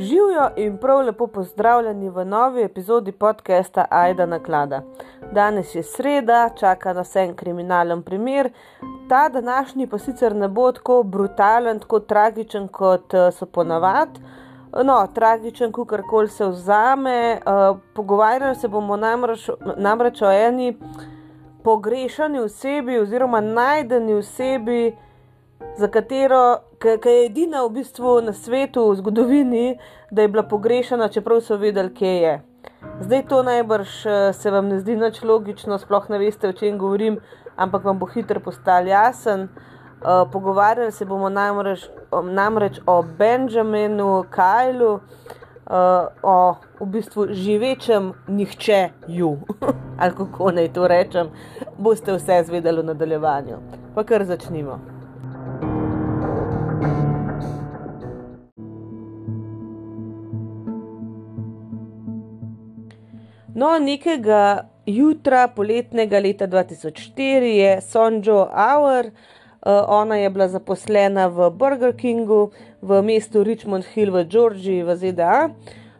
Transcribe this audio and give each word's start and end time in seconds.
Živijo 0.00 0.50
in 0.56 0.76
prav 0.78 1.00
lepo 1.00 1.26
pozdravljeni 1.26 2.10
v 2.10 2.24
novi 2.24 2.62
epizodi 2.62 3.12
podcasta 3.12 3.84
Aida 3.90 4.26
Naklada. 4.26 4.82
Danes 5.32 5.74
je 5.74 5.82
sreda, 5.82 6.50
čaka 6.58 6.92
nas 6.92 7.16
en 7.16 7.34
kriminalen 7.34 8.02
primer. 8.02 8.52
Ta 9.08 9.28
današnji 9.28 9.86
pa 9.86 9.98
sicer 9.98 10.36
ne 10.36 10.48
bo 10.48 10.72
tako 10.72 11.02
brutalen, 11.02 11.80
tako 11.80 12.00
tragičen 12.00 12.68
kot 12.68 13.14
eh, 13.14 13.30
so 13.32 13.46
ponavadi. 13.46 14.20
No, 14.84 15.06
tragičen, 15.14 15.72
kar 15.72 16.02
koli 16.10 16.28
se 16.28 16.46
vzame. 16.46 17.40
Uh, 17.46 17.78
pogovarjali 17.94 18.54
se 18.54 18.68
bomo 18.68 18.96
namreč, 18.96 19.50
namreč 19.76 20.22
o 20.22 20.30
eni 20.32 20.76
pogrešani 21.64 22.40
osebi 22.40 22.98
oziroma 22.98 23.40
najdeni 23.40 24.14
osebi, 24.14 24.96
za 25.78 25.88
katero, 25.88 26.58
ki 26.82 27.08
je 27.08 27.24
edina 27.26 27.62
v 27.64 27.70
bistvu 27.78 28.20
na 28.26 28.32
svetu, 28.32 28.90
v 28.90 28.96
zgodovini, 28.98 29.78
da 30.10 30.22
je 30.22 30.28
bila 30.28 30.42
pogrešana, 30.42 31.08
čeprav 31.08 31.40
so 31.40 31.56
vedeli, 31.56 31.94
kje 31.94 32.14
je. 32.22 32.34
Zdaj 33.00 33.22
to 33.28 33.42
najbrž 33.42 34.06
eh, 34.06 34.32
se 34.32 34.50
vam 34.50 34.68
ne 34.68 34.78
zdi 34.80 34.96
nič 34.96 35.22
logično, 35.22 35.78
sploh 35.78 36.10
ne 36.10 36.18
veste, 36.18 36.48
o 36.48 36.52
čem 36.52 36.78
govorim, 36.78 37.20
ampak 37.56 37.84
vam 37.84 37.98
bo 37.98 38.06
hitro 38.06 38.40
postal 38.40 38.86
jasen. 38.86 39.48
Uh, 39.98 40.30
pogovarjali 40.32 40.92
se 40.92 41.04
bomo 41.04 41.28
namreč, 41.28 41.88
namreč 42.22 42.76
o 42.86 43.02
Benjaminu 43.02 44.24
Kajlu, 44.30 44.92
uh, 44.94 45.00
o 46.22 46.54
v 46.80 46.86
bistvu 46.86 47.26
živečem 47.34 48.12
nihče 48.28 48.90
ju, 49.08 49.32
ali 50.00 50.14
kako 50.14 50.52
naj 50.54 50.70
to 50.72 50.86
rečem, 50.88 51.32
boste 51.78 52.14
vse 52.14 52.44
zvedeli 52.46 52.82
v 52.82 52.92
nadaljevanju. 52.92 53.58
Pa 53.94 54.06
kar 54.06 54.24
začnimo. 54.24 54.97
No, 63.58 63.72
nekega 63.82 64.68
jutra 64.86 65.48
poletnega 65.50 66.20
leta 66.22 66.46
2004 66.46 67.48
je 67.58 67.70
Sonjo 67.82 68.44
Auer, 68.52 69.06
uh, 69.06 69.82
ona 69.88 70.16
je 70.16 70.28
bila 70.30 70.46
zaposlena 70.48 71.26
v 71.26 71.48
Burger 71.50 71.96
Kingu 71.96 72.52
v 72.82 73.00
mestu 73.02 73.42
Richmond 73.42 73.88
Hill 73.94 74.12
v 74.14 74.22
Georgiji 74.30 74.84
v 74.86 74.94
ZDA, 75.00 75.38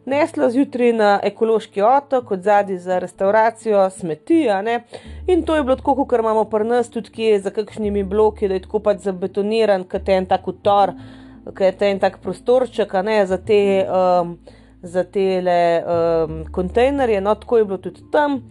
nesla 0.06 0.50
zjutraj 0.55 0.92
na 1.00 1.09
ekološki 1.31 1.83
otok, 1.83 2.28
kot 2.28 2.47
zadnji 2.47 2.78
za 2.78 3.00
restauracijo 3.03 3.89
smeti. 3.91 4.45
In 5.27 5.43
to 5.43 5.56
je 5.56 5.65
bilo 5.67 5.77
tako, 5.77 5.97
kot 6.05 6.22
imamo 6.22 6.45
pri 6.45 6.69
nas, 6.69 6.93
tudi 6.95 7.11
kje 7.11 7.41
za 7.41 7.50
kakšnimi 7.50 8.05
bloki, 8.05 8.47
da 8.47 8.55
je 8.55 8.67
tako 8.69 8.84
pač 8.87 9.03
zabetoniran, 9.09 9.89
kot 9.91 10.06
je 10.06 10.20
en 10.22 10.31
tak 10.31 10.47
utor, 10.47 10.95
kot 11.50 11.83
je 11.83 11.91
en 11.91 11.98
tak 11.98 12.22
prostorček, 12.22 12.95
ne 13.03 13.19
za 13.27 13.43
te. 13.43 13.83
Um, 13.83 14.39
za 14.83 15.05
te 15.05 15.43
um, 15.43 16.45
kontejnerje, 16.53 17.21
no 17.21 17.34
tako 17.34 17.59
je 17.59 17.65
bilo 17.65 17.79
tudi 17.79 18.03
tam. 18.12 18.43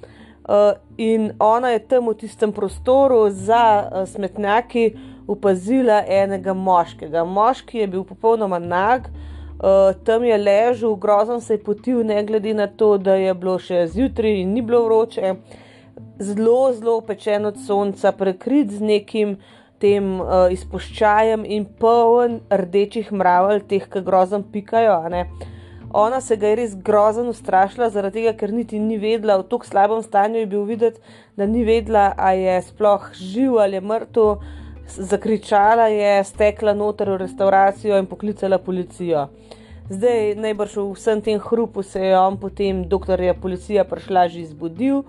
Uh, 0.47 0.53
in 0.97 1.31
ona 1.39 1.69
je 1.69 1.79
tam 1.79 2.07
v 2.07 2.13
tistem 2.13 2.51
prostoru 2.51 3.29
za 3.29 3.83
uh, 3.83 4.07
smetnjaki 4.07 4.93
opazila 5.27 6.03
enega 6.07 6.53
moškega. 6.53 7.23
Moški 7.23 7.77
je 7.77 7.87
bil 7.87 8.03
popolnoma 8.03 8.59
nag, 8.59 9.09
uh, 9.59 9.91
tam 10.03 10.23
je 10.23 10.37
ležal, 10.37 10.95
grozno 10.95 11.39
se 11.39 11.53
je 11.53 11.63
potil, 11.63 12.03
ne 12.03 12.23
glede 12.23 12.53
na 12.53 12.67
to, 12.67 12.97
da 12.97 13.15
je 13.19 13.33
bilo 13.33 13.57
še 13.59 13.87
zjutraj 13.91 14.39
in 14.41 14.53
ni 14.55 14.61
bilo 14.61 14.85
vroče, 14.85 15.35
zelo, 16.19 16.71
zelo 16.73 17.01
pečen 17.01 17.45
od 17.45 17.59
sonca, 17.65 18.11
prekrit 18.11 18.71
z 18.71 18.79
nekim 18.81 19.37
tem 19.83 20.15
uh, 20.21 20.47
izpuščajem 20.51 21.43
in 21.45 21.67
poln 21.79 22.39
rdečih 22.49 23.11
mravelj, 23.11 23.65
teh, 23.67 23.83
ki 23.91 24.01
grozno 24.05 24.41
pikajo. 24.51 25.01
Ona 25.93 26.21
se 26.21 26.35
ga 26.35 26.47
je 26.47 26.55
res 26.55 26.75
grozno 26.75 27.31
ustrašila, 27.31 27.89
zaradi 27.89 28.21
tega, 28.21 28.33
ker 28.37 28.51
niti 28.51 28.79
ni 28.79 28.97
vedela, 28.99 29.37
v 29.39 29.47
tako 29.47 29.65
slabem 29.65 30.01
stanju 30.03 30.41
je 30.41 30.49
bil 30.51 30.65
videti, 30.67 30.99
da 31.37 31.45
ni 31.47 31.63
vedela, 31.63 32.11
ali 32.17 32.43
je 32.43 32.61
sploh 32.67 33.11
živ 33.15 33.59
ali 33.63 33.79
je 33.79 33.81
mrtev. 33.81 34.41
Zakričala 34.87 35.87
je, 35.91 36.23
stekla 36.23 36.73
noter 36.73 37.09
v 37.11 37.17
restauracijo 37.23 37.97
in 37.99 38.05
poklicala 38.07 38.57
policijo. 38.57 39.27
Zdaj, 39.89 40.35
najbrž 40.35 40.77
v 40.77 40.85
vsem 40.95 41.21
tem 41.23 41.39
hrupu 41.39 41.83
se 41.83 41.99
je 41.99 42.19
on 42.19 42.37
potem, 42.39 42.83
dokler 42.87 43.21
je 43.21 43.33
policija 43.33 43.83
prišla, 43.87 44.27
že 44.27 44.45
zbudil, 44.51 45.03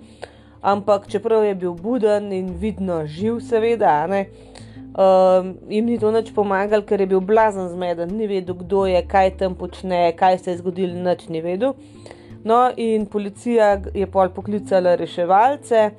ampak 0.63 1.07
čeprav 1.11 1.43
je 1.45 1.55
bil 1.55 1.75
buden 1.75 2.33
in 2.33 2.55
vidno 2.59 3.03
živ, 3.07 3.41
seveda, 3.43 4.07
ne. 4.07 4.27
Um, 4.99 5.55
jim 5.71 5.87
ni 5.87 5.99
to 5.99 6.11
nič 6.11 6.33
pomagalo, 6.35 6.83
ker 6.83 6.99
je 6.99 7.07
bil 7.07 7.21
blazen 7.23 7.71
zmeden, 7.71 8.11
ni 8.19 8.27
vedel, 8.27 8.59
kdo 8.59 8.83
je, 8.91 8.99
kaj 9.07 9.39
tam 9.39 9.55
počne, 9.55 10.11
kaj 10.19 10.43
se 10.43 10.51
je 10.51 10.59
zgodilo, 10.59 10.99
nič 11.05 11.31
ni 11.31 11.39
vedel. 11.39 11.79
No, 12.43 12.67
in 12.75 13.07
policija 13.07 13.79
je 13.95 14.11
pol 14.11 14.35
poklicala 14.35 14.99
reševalce. 14.99 15.95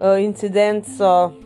Uh, 0.00 0.16
incident 0.24 0.88
so 0.88 1.36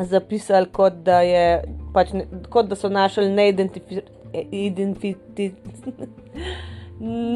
zapisali, 0.00 0.72
kot 0.72 1.04
da, 1.04 1.20
je, 1.28 1.60
pač 1.92 2.16
ne, 2.16 2.24
kot 2.48 2.72
da 2.72 2.76
so 2.78 2.88
našli 2.88 3.28
neidentificirane. 3.28 6.08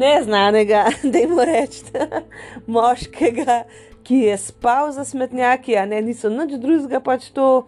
Neznanega, 0.01 0.89
da 1.11 1.17
jim 1.21 1.37
rečete, 1.45 2.25
moškega, 2.65 3.69
ki 4.05 4.17
je 4.31 4.37
spal 4.41 4.89
za 4.97 5.05
smetnjaki, 5.05 5.77
a 5.77 5.85
ne, 5.85 6.01
niso 6.01 6.29
nič 6.33 6.57
drugega 6.57 7.05
pač 7.05 7.29
to 7.37 7.61
uh, 7.61 7.65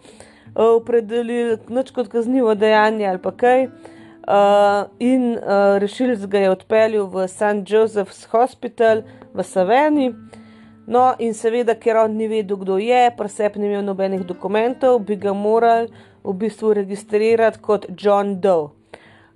opredelili 0.58 1.58
noč 1.68 1.90
kot 1.94 2.08
kaznivo 2.08 2.54
dejanje 2.54 3.06
ali 3.06 3.22
pa 3.22 3.32
kaj. 3.32 3.68
Uh, 4.28 4.90
in 5.00 5.38
uh, 5.38 5.78
rešilc 5.80 6.26
ga 6.28 6.38
je 6.38 6.50
odpeljal 6.50 7.06
v 7.08 7.28
St. 7.28 7.64
Joseph's 7.64 8.26
Hospital 8.28 9.02
v 9.32 9.44
Saveni. 9.44 10.10
No, 10.88 11.14
in 11.18 11.32
seveda, 11.36 11.74
ker 11.76 11.96
on 12.00 12.16
ni 12.16 12.28
vedel, 12.28 12.56
kdo 12.60 12.76
je, 12.80 13.00
presep 13.16 13.56
ni 13.56 13.68
imel 13.68 13.84
nobenih 13.84 14.26
dokumentov, 14.28 14.98
bi 15.04 15.16
ga 15.20 15.32
morali 15.36 15.88
v 16.24 16.34
bistvu 16.42 16.74
registrirati 16.80 17.60
kot 17.60 17.86
John 17.96 18.36
Doe. 18.40 18.68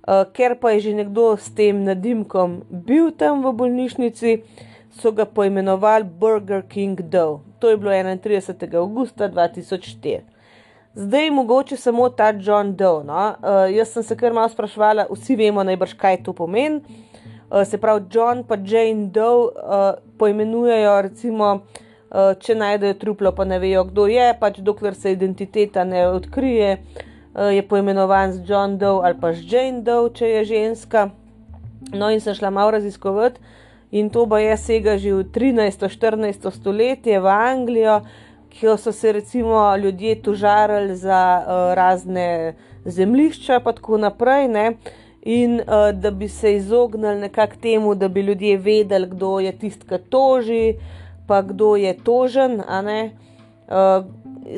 Uh, 0.03 0.25
ker 0.33 0.57
pa 0.61 0.73
je 0.75 0.89
že 0.89 0.93
nekdo 0.97 1.33
s 1.37 1.49
tem 1.55 1.85
nadimkom 1.87 2.61
bil 2.69 3.09
tam 3.17 3.41
v 3.45 3.53
bolnišnici, 3.55 4.43
so 4.93 5.09
ga 5.09 5.25
poimenovali 5.25 6.05
Burger 6.05 6.61
King 6.69 7.01
Doe. 7.01 7.41
To 7.59 7.69
je 7.69 7.77
bilo 7.77 7.93
31. 7.93 8.77
augusta 8.77 9.29
2004. 9.29 10.32
Zdaj, 10.95 11.31
mogoče 11.31 11.77
samo 11.77 12.09
ta 12.09 12.33
John 12.41 12.75
Doe. 12.75 13.03
No? 13.03 13.33
Uh, 13.41 13.75
jaz 13.75 13.89
sem 13.89 14.03
se 14.03 14.17
kar 14.17 14.33
malo 14.33 14.49
sprašvala, 14.49 15.07
vsi 15.09 15.35
vemo 15.35 15.63
najbrž, 15.63 15.95
kaj 15.97 16.19
to 16.23 16.33
pomeni. 16.33 16.81
Uh, 17.49 17.63
se 17.65 17.77
pravi, 17.77 18.05
John 18.11 18.37
in 18.37 18.65
Jane 18.65 19.07
Doe 19.07 19.45
uh, 19.45 19.97
poimenujejo, 20.17 21.01
recimo, 21.01 21.53
uh, 21.55 22.37
če 22.39 22.55
najdejo 22.55 22.93
truplo, 22.93 23.31
pa 23.31 23.45
ne 23.45 23.59
vejo, 23.59 23.83
kdo 23.83 24.05
je, 24.07 24.33
pač 24.39 24.59
dokler 24.59 24.93
se 24.95 25.11
identiteta 25.11 25.83
ne 25.83 26.07
odkrije, 26.07 26.77
uh, 26.77 27.49
je 27.55 27.67
poimenovan 27.67 28.33
z 28.33 28.49
John 28.49 28.77
Doe 28.77 29.01
ali 29.05 29.17
pa 29.21 29.33
z 29.33 29.51
Jane 29.51 29.81
Doe, 29.81 30.13
če 30.13 30.29
je 30.29 30.45
ženska. 30.45 31.09
No, 31.93 32.09
in 32.09 32.21
sem 32.21 32.35
šla 32.35 32.49
malo 32.49 32.71
raziskovati, 32.71 33.41
in 33.91 34.09
to 34.09 34.27
pa 34.29 34.39
je 34.39 34.57
sega 34.57 34.97
že 34.97 35.13
v 35.13 35.25
13-14 35.25 36.51
stoletje 36.53 37.19
v 37.19 37.27
Anglijo 37.27 38.03
ki 38.53 38.77
so 38.77 38.91
se 38.91 39.11
recimo 39.11 39.75
ljudje 39.77 40.21
tužarili 40.21 40.95
za 40.95 41.43
uh, 41.45 41.73
razne 41.73 42.55
zemljišča, 42.85 43.59
pa 43.59 43.71
tako 43.71 43.97
naprej. 43.97 44.47
Ne? 44.47 44.71
In 45.21 45.55
uh, 45.55 45.99
da 45.99 46.11
bi 46.11 46.27
se 46.27 46.55
izognili 46.55 47.19
nekako 47.19 47.55
temu, 47.61 47.95
da 47.95 48.07
bi 48.07 48.21
ljudje 48.21 48.57
vedeli, 48.57 49.07
kdo 49.09 49.39
je 49.39 49.51
tisti, 49.51 49.87
ki 49.87 49.97
toži, 50.09 50.75
pa 51.27 51.41
kdo 51.41 51.75
je 51.75 51.97
tožen, 52.03 52.59
uh, 52.59 54.05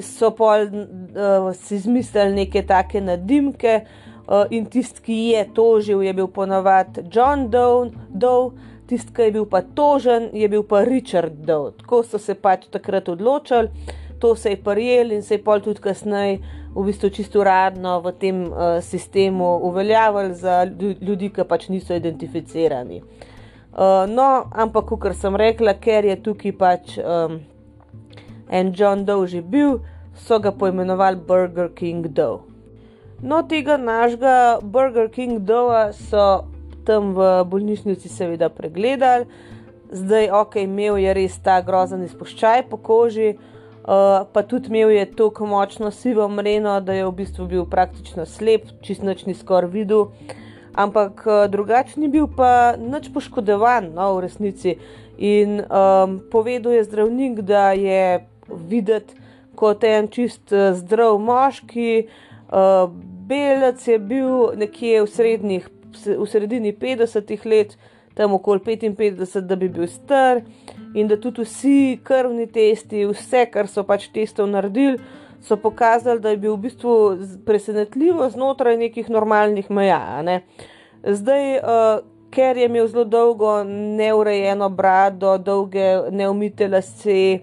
so 0.02 0.32
pa 0.32 0.58
uh, 0.64 1.56
si 1.56 1.76
izmislili 1.76 2.36
neke 2.36 2.66
take 2.66 3.02
nadimke. 3.02 3.82
Uh, 4.28 4.46
in 4.50 4.66
tisti, 4.66 5.02
ki 5.02 5.14
je 5.14 5.48
tožil, 5.54 6.02
je 6.02 6.14
bil 6.14 6.28
ponovadi 6.28 7.04
John 7.14 7.50
Doe. 7.50 7.92
Doe 8.10 8.52
tisti, 8.88 9.14
ki 9.14 9.30
je 9.30 9.36
bil 9.38 9.46
pa 9.50 9.62
tožen, 9.62 10.30
je 10.34 10.48
bil 10.50 10.64
pa 10.64 10.84
Richard 10.86 11.42
Doe. 11.46 11.74
Tako 11.80 12.04
so 12.04 12.20
se 12.22 12.36
pač 12.36 12.68
takrat 12.72 13.10
odločili, 13.10 13.70
to 14.20 14.36
se 14.36 14.54
je 14.54 14.62
prijel 14.64 15.12
in 15.12 15.24
se 15.24 15.36
je 15.36 15.44
pol 15.44 15.62
tudi 15.62 15.82
kasneje, 15.82 16.40
v 16.76 16.84
bistvu 16.84 17.10
čisto 17.10 17.40
uradno 17.40 18.00
v 18.04 18.12
tem 18.20 18.42
uh, 18.52 18.80
sistemu 18.84 19.58
uveljavili 19.64 20.36
za 20.36 20.64
ljudi, 21.02 21.30
ki 21.30 21.48
pač 21.48 21.70
niso 21.70 21.96
identificirani. 21.96 23.02
Uh, 23.76 24.04
no, 24.08 24.48
ampak, 24.52 24.92
kot 25.00 25.16
sem 25.16 25.36
rekla, 25.36 25.76
ker 25.80 26.06
je 26.06 26.16
tukaj 26.24 26.56
pač 26.60 26.98
um, 27.00 27.40
en 28.50 28.74
John 28.76 29.06
Doe 29.06 29.28
že 29.28 29.42
bil, 29.42 29.80
so 30.16 30.40
ga 30.40 30.52
poimenovali 30.52 31.20
Burger 31.28 31.72
King 31.76 32.08
Doe. 32.08 32.44
No, 33.24 33.42
tega 33.48 33.78
našega 33.78 34.60
Burger 34.62 35.10
King 35.10 35.40
Doe 35.48 35.94
so 35.96 36.46
tam 36.86 37.14
v 37.18 37.44
bolnišnici 37.50 38.10
seveda 38.10 38.50
pregledali, 38.50 39.26
zdaj 39.92 40.30
ok, 40.32 40.56
imel 40.64 40.98
je 41.02 41.14
res 41.18 41.38
ta 41.44 41.60
grozen 41.66 42.04
izpuščaj 42.06 42.66
po 42.70 42.78
koži, 42.78 43.36
uh, 43.36 44.26
pa 44.32 44.44
tudi 44.48 44.72
imel 44.74 44.94
je 44.96 45.06
tako 45.18 45.50
močno 45.50 45.92
sivo 45.92 46.28
mreno, 46.30 46.80
da 46.82 46.94
je 46.94 47.06
v 47.06 47.14
bistvu 47.22 47.48
bil 47.52 47.66
praktično 47.70 48.26
slep, 48.26 48.70
čist 48.82 49.04
noč 49.04 49.26
ni 49.26 49.34
skoraj 49.34 49.72
videl. 49.72 50.10
ampak 50.76 51.24
uh, 51.26 51.48
drugače 51.48 52.00
ni 52.00 52.08
bil 52.12 52.28
pa 52.28 52.76
nič 52.76 53.08
poškodovan, 53.14 53.94
no, 53.96 54.16
v 54.16 54.28
resnici. 54.28 54.78
In 55.18 55.64
um, 55.64 56.20
povedal 56.32 56.76
je 56.76 56.84
zdravnik, 56.84 57.40
da 57.48 57.72
je 57.72 58.28
videti 58.52 59.16
kot 59.56 59.84
en 59.88 60.10
čist 60.12 60.52
zdrav 60.52 61.16
moški. 61.20 62.08
Uh, 62.52 62.92
Belec 63.26 63.88
je 63.88 63.98
bil 64.00 64.54
nekje 64.54 65.02
v, 65.02 65.08
srednjih, 65.10 65.70
v 66.04 66.28
sredini 66.30 66.74
50-ih 66.74 67.46
let, 67.46 67.78
tam 68.16 68.34
okoli 68.34 68.60
55, 68.60 69.42
da 69.42 69.56
bi 69.56 69.70
bil 69.70 69.88
star, 69.88 70.42
in 70.96 71.08
da 71.08 71.18
tudi 71.20 71.44
vsi 71.44 72.00
krvni 72.04 72.48
testi, 72.48 73.06
vse, 73.10 73.46
kar 73.52 73.68
so 73.68 73.84
pač 73.84 74.08
testov 74.14 74.48
naredili, 74.52 75.00
so 75.46 75.58
pokazali, 75.58 76.20
da 76.20 76.32
je 76.32 76.38
bil 76.42 76.56
v 76.56 76.64
bistvu 76.66 76.94
presenetljivo 77.46 78.30
znotraj 78.30 78.78
nekih 78.78 79.10
normalnih 79.10 79.70
meja. 79.70 80.22
Ne. 80.26 80.42
Zdaj, 81.04 81.58
uh, 81.60 82.00
ker 82.34 82.58
je 82.58 82.66
imel 82.66 82.88
zelo 82.88 83.04
dolgo 83.04 83.64
neurejeno 83.68 84.70
brado, 84.70 85.38
dolge 85.38 86.10
neumite 86.12 86.68
lase, 86.68 87.40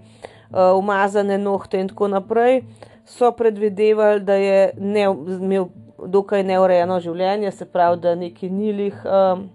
uh, 0.49 0.73
umazane 0.77 1.37
nohte 1.37 1.79
in 1.79 1.87
tako 1.93 2.09
naprej, 2.11 2.63
so 3.05 3.31
predvidevali, 3.31 4.19
da 4.19 4.35
je 4.35 4.59
ne, 4.77 5.07
imel 5.39 5.69
dokaj 6.07 6.43
neurejeno 6.43 6.99
življenje, 6.99 7.51
se 7.51 7.65
pravi, 7.65 8.01
da 8.01 8.15
neki 8.15 8.49
nilih. 8.49 9.05
Uh, 9.05 9.45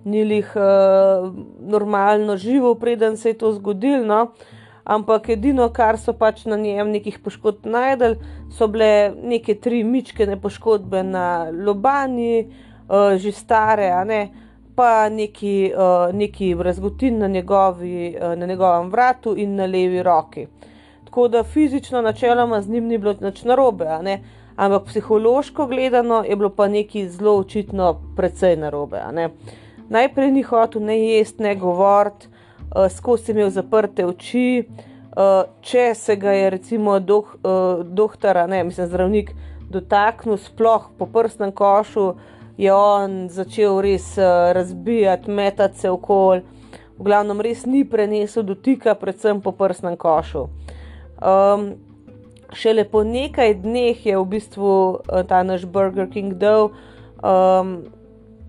Ni 0.00 0.22
jih 0.24 0.54
uh, 0.56 1.26
normalno 1.60 2.38
živo, 2.40 2.70
preden 2.74 3.18
se 3.20 3.34
je 3.34 3.36
to 3.38 3.50
zgodilo. 3.52 4.06
No? 4.08 4.22
Uh, 4.22 4.60
ampak 4.90 5.28
edino, 5.36 5.68
kar 5.70 5.98
so 5.98 6.12
pač 6.16 6.44
na 6.50 6.56
njem 6.58 6.90
nekih 6.90 7.20
poškodb 7.22 7.66
najdel, 7.70 8.16
so 8.50 8.68
bile 8.68 9.12
neke 9.14 9.54
tri 9.62 9.82
mičkene 9.84 10.38
poškodbe 10.40 11.02
na 11.06 11.26
lobani, 11.50 12.46
uh, 12.88 13.14
že 13.16 13.32
stare, 13.32 13.90
pa 14.74 15.08
neki, 15.12 15.72
uh, 15.74 16.10
neki 16.16 16.54
razgotin 16.58 17.18
na, 17.18 17.28
njegovi, 17.28 18.16
uh, 18.16 18.34
na 18.38 18.46
njegovem 18.46 18.90
vratu 18.90 19.36
in 19.36 19.54
na 19.54 19.66
levi 19.66 20.02
roki. 20.02 20.46
Tako 21.04 21.28
da 21.28 21.42
fizično, 21.42 22.02
načeloma, 22.02 22.62
z 22.62 22.70
njim 22.70 22.86
ni 22.86 22.98
bilo 22.98 23.14
nič 23.20 23.44
narobe, 23.44 23.86
ampak 24.60 24.84
psihološko 24.90 25.66
gledano 25.66 26.20
je 26.28 26.36
bilo 26.36 26.50
pa 26.52 26.68
nekaj 26.68 27.08
zelo 27.08 27.38
očitno, 27.40 27.94
precej 28.16 28.56
narobe. 28.60 29.00
Najprej 29.88 30.30
ni 30.30 30.42
hotel 30.42 30.84
ne 30.84 30.98
jesti, 31.00 31.42
ne 31.42 31.54
govoriti, 31.56 32.28
uh, 32.28 32.90
skozi 32.92 33.32
imel 33.32 33.50
zaprte 33.50 34.06
oči. 34.06 34.64
Uh, 35.10 35.48
če 35.66 35.94
se 35.94 36.14
ga 36.16 36.32
je, 36.36 36.50
recimo, 36.50 36.98
doh, 37.00 37.32
uh, 37.42 37.80
doktor, 37.82 38.44
ne, 38.48 38.60
mislim, 38.64 38.86
zdravnik, 38.86 39.32
dotaknil, 39.70 40.38
sploh 40.38 40.86
po 40.98 41.08
prstnem 41.10 41.50
košu, 41.52 42.12
je 42.60 42.70
on 42.70 43.26
začel 43.32 43.80
res 43.82 44.12
uh, 44.18 44.52
razbijati, 44.54 45.30
metati 45.30 45.78
se 45.78 45.90
okoli. 45.90 46.44
V 46.98 47.08
glavnem, 47.08 47.40
res 47.40 47.64
ni 47.66 47.82
prenesel 47.88 48.44
dotika, 48.46 48.94
predvsem 48.94 49.40
po 49.40 49.56
prstnem 49.56 49.96
košu. 49.96 50.46
Um, 51.18 51.72
šele 52.52 52.84
po 52.84 53.04
nekaj 53.04 53.54
dneh 53.62 54.06
je 54.06 54.18
v 54.18 54.26
bistvu 54.26 54.68
uh, 54.70 55.22
ta 55.28 55.42
naš 55.42 55.66
Burger 55.66 56.10
King 56.10 56.34
dol. 56.34 56.70
Um, 57.20 57.90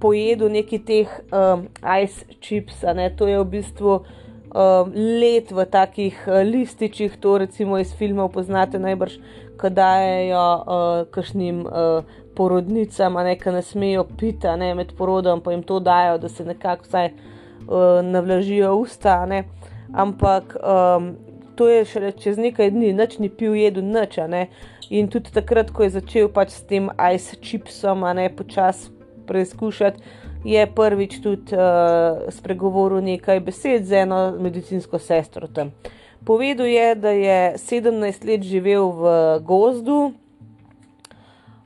pojedel 0.02 0.50
neki 0.50 0.80
teh 0.82 1.10
um, 1.30 1.68
ice 2.02 2.26
chips, 2.42 2.82
ne, 2.96 3.10
to 3.14 3.28
je 3.30 3.38
v 3.38 3.46
bistvu 3.46 3.92
um, 4.02 4.92
let 5.22 5.52
v 5.54 5.66
takih 5.70 6.18
uh, 6.26 6.42
lističih, 6.48 7.20
to 7.22 7.38
recimo 7.46 7.78
iz 7.78 7.94
filmov 7.94 8.32
poznate 8.34 8.82
najbrž, 8.82 9.20
ki 9.62 9.70
dajo 9.78 10.42
uh, 10.42 11.04
kašnim 11.14 11.62
uh, 11.70 12.02
porodnicam, 12.36 13.20
ne, 13.22 13.38
ki 13.38 13.54
ne 13.54 13.62
smejo 13.62 14.08
piti, 14.18 14.50
ne, 14.58 14.74
med 14.76 14.96
porodom, 14.98 15.44
pa 15.44 15.54
jim 15.54 15.62
to 15.64 15.80
dajo, 15.80 16.18
da 16.18 16.30
se 16.30 16.46
nekako 16.48 16.90
vsaj 16.90 17.12
uh, 17.12 18.02
navlažijo 18.02 18.74
usta, 18.82 19.22
ne. 19.30 19.46
Ampak 19.94 20.56
um, 20.56 21.14
to 21.56 21.68
je 21.70 21.86
šele 21.86 22.12
čez 22.12 22.38
nekaj 22.38 22.72
dni, 22.72 22.94
noč 22.94 23.18
ni 23.20 23.30
pil, 23.30 23.56
jedel 23.56 23.84
noč, 23.84 24.18
ne. 24.28 24.48
In 24.90 25.08
tudi 25.08 25.32
takrat, 25.32 25.72
ko 25.72 25.86
je 25.86 25.96
začel 25.98 26.28
pač 26.32 26.52
s 26.56 26.66
tem 26.68 26.90
ice 27.14 27.38
chipsom, 27.40 28.04
a 28.04 28.14
ne 28.14 28.28
počasi 28.36 28.92
preizkušati, 29.28 30.02
je 30.44 30.66
prvič 30.76 31.20
tudi 31.24 31.56
uh, 31.56 32.28
spregovoril 32.34 33.04
nekaj 33.06 33.40
besed 33.40 33.86
z 33.86 34.04
eno 34.04 34.32
medicinsko 34.40 35.00
sestro. 35.00 35.48
Tam. 35.48 35.72
Povedal 36.26 36.68
je, 36.68 36.96
da 36.96 37.10
je 37.10 37.40
17 37.58 38.26
let 38.28 38.44
živel 38.44 38.92
v 38.92 39.14
gozdu. 39.46 40.14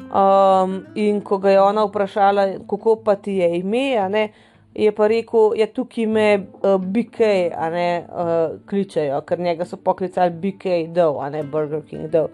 Um, 0.06 0.86
in 0.96 1.22
ko 1.22 1.38
ga 1.38 1.50
je 1.50 1.62
ona 1.62 1.84
vprašala, 1.88 2.48
kako 2.70 2.96
pa 3.04 3.16
ti 3.16 3.40
je 3.42 3.58
ime, 3.58 4.30
je 4.76 4.92
pa 4.92 5.08
rekel, 5.08 5.50
da 5.50 5.60
ja, 5.60 5.68
tukaj 5.68 6.04
ime 6.04 6.30
uh, 6.38 6.76
BK, 6.82 7.20
a 7.58 7.70
ne 7.70 7.90
uh, 8.04 8.60
kličejo, 8.68 9.22
ker 9.22 9.40
njega 9.40 9.66
so 9.66 9.78
poklicali 9.78 10.32
BK, 10.32 10.66
Dow, 10.96 11.22
a 11.24 11.30
ne 11.30 11.44
Burger 11.44 11.82
King. 11.90 12.10
Dow. 12.12 12.28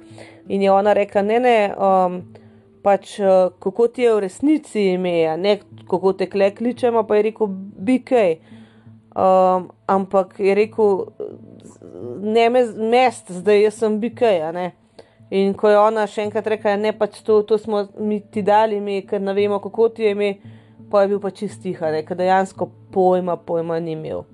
In 0.50 0.62
je 0.62 0.72
ona 0.72 0.94
rekla, 0.94 1.22
ne, 1.22 1.40
ne. 1.40 1.58
Um, 1.78 2.22
pač 2.82 3.20
uh, 3.20 3.54
kako 3.62 3.88
ti 3.88 4.02
je 4.02 4.16
v 4.16 4.24
resnici 4.26 4.88
ime, 4.96 5.38
ne 5.38 5.60
kako 5.90 6.14
te 6.14 6.30
kle 6.30 6.50
kličemo, 6.56 7.04
pa 7.08 7.20
je 7.20 7.28
rekel 7.30 7.48
BK. 7.78 8.24
Um, 9.12 9.70
ampak 9.88 10.40
je 10.40 10.56
rekel, 10.56 11.06
ne 12.22 12.50
me 12.50 12.64
mest, 12.90 13.32
zdaj 13.32 13.68
jaz 13.68 13.78
sem 13.84 14.00
BK. 14.02 14.34
In 15.32 15.54
ko 15.54 15.70
je 15.70 15.78
ona 15.80 16.08
še 16.10 16.26
enkrat 16.26 16.48
rekla, 16.56 16.74
ne 16.76 16.92
pač 16.98 17.22
to, 17.24 17.44
to 17.48 17.60
smo 17.62 17.86
mi 18.00 18.20
ti 18.20 18.42
dali, 18.42 18.82
mi, 18.82 19.04
ker 19.08 19.22
ne 19.22 19.36
vemo, 19.38 19.62
kako 19.64 19.90
ti 19.96 20.04
je 20.04 20.16
ime, 20.18 20.32
pa 20.92 21.02
je 21.02 21.14
bil 21.14 21.20
pač 21.24 21.44
čistiha, 21.44 21.94
ker 22.08 22.18
dejansko 22.20 22.70
pojma, 22.92 23.38
pojma 23.38 23.80
ni 23.80 23.96
imel. 23.96 24.26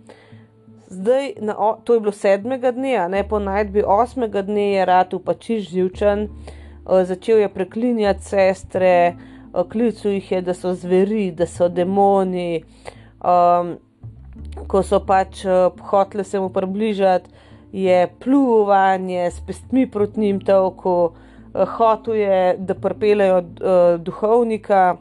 Zdaj, 0.88 1.34
na, 1.44 1.54
to 1.84 1.94
je 1.94 2.00
bilo 2.00 2.12
sedmega 2.16 2.72
dne, 2.72 3.10
ne 3.12 3.24
po 3.28 3.40
najdbi 3.44 3.84
osmega 3.84 4.42
dne 4.42 4.72
je 4.72 4.86
ratu 4.88 5.20
pač 5.20 5.52
živčen. 5.68 6.28
Eh, 6.28 7.04
začel 7.06 7.44
je 7.44 7.50
preklinjati 7.50 8.24
sestre, 8.24 8.94
eh, 9.08 9.64
klical 9.70 10.12
jih 10.12 10.32
je, 10.32 10.42
da 10.42 10.54
so 10.54 10.74
zveri, 10.74 11.32
da 11.32 11.46
so 11.46 11.68
demoni. 11.68 12.64
Um, 13.18 13.78
ko 14.68 14.84
so 14.84 15.00
pač 15.06 15.44
uh, 15.46 15.74
hoteli 15.90 16.24
se 16.24 16.40
mu 16.40 16.50
približati, 16.54 17.30
je 17.72 18.08
pluvanje 18.24 19.32
s 19.32 19.42
pestmi 19.48 19.88
proti 19.92 20.20
njim 20.20 20.40
toliko, 20.40 21.14
uh, 21.54 21.68
hotel 21.78 22.16
je, 22.16 22.56
da 22.58 22.76
pripeljejo 22.76 23.38
uh, 23.38 24.02
duhovnika. 24.02 24.98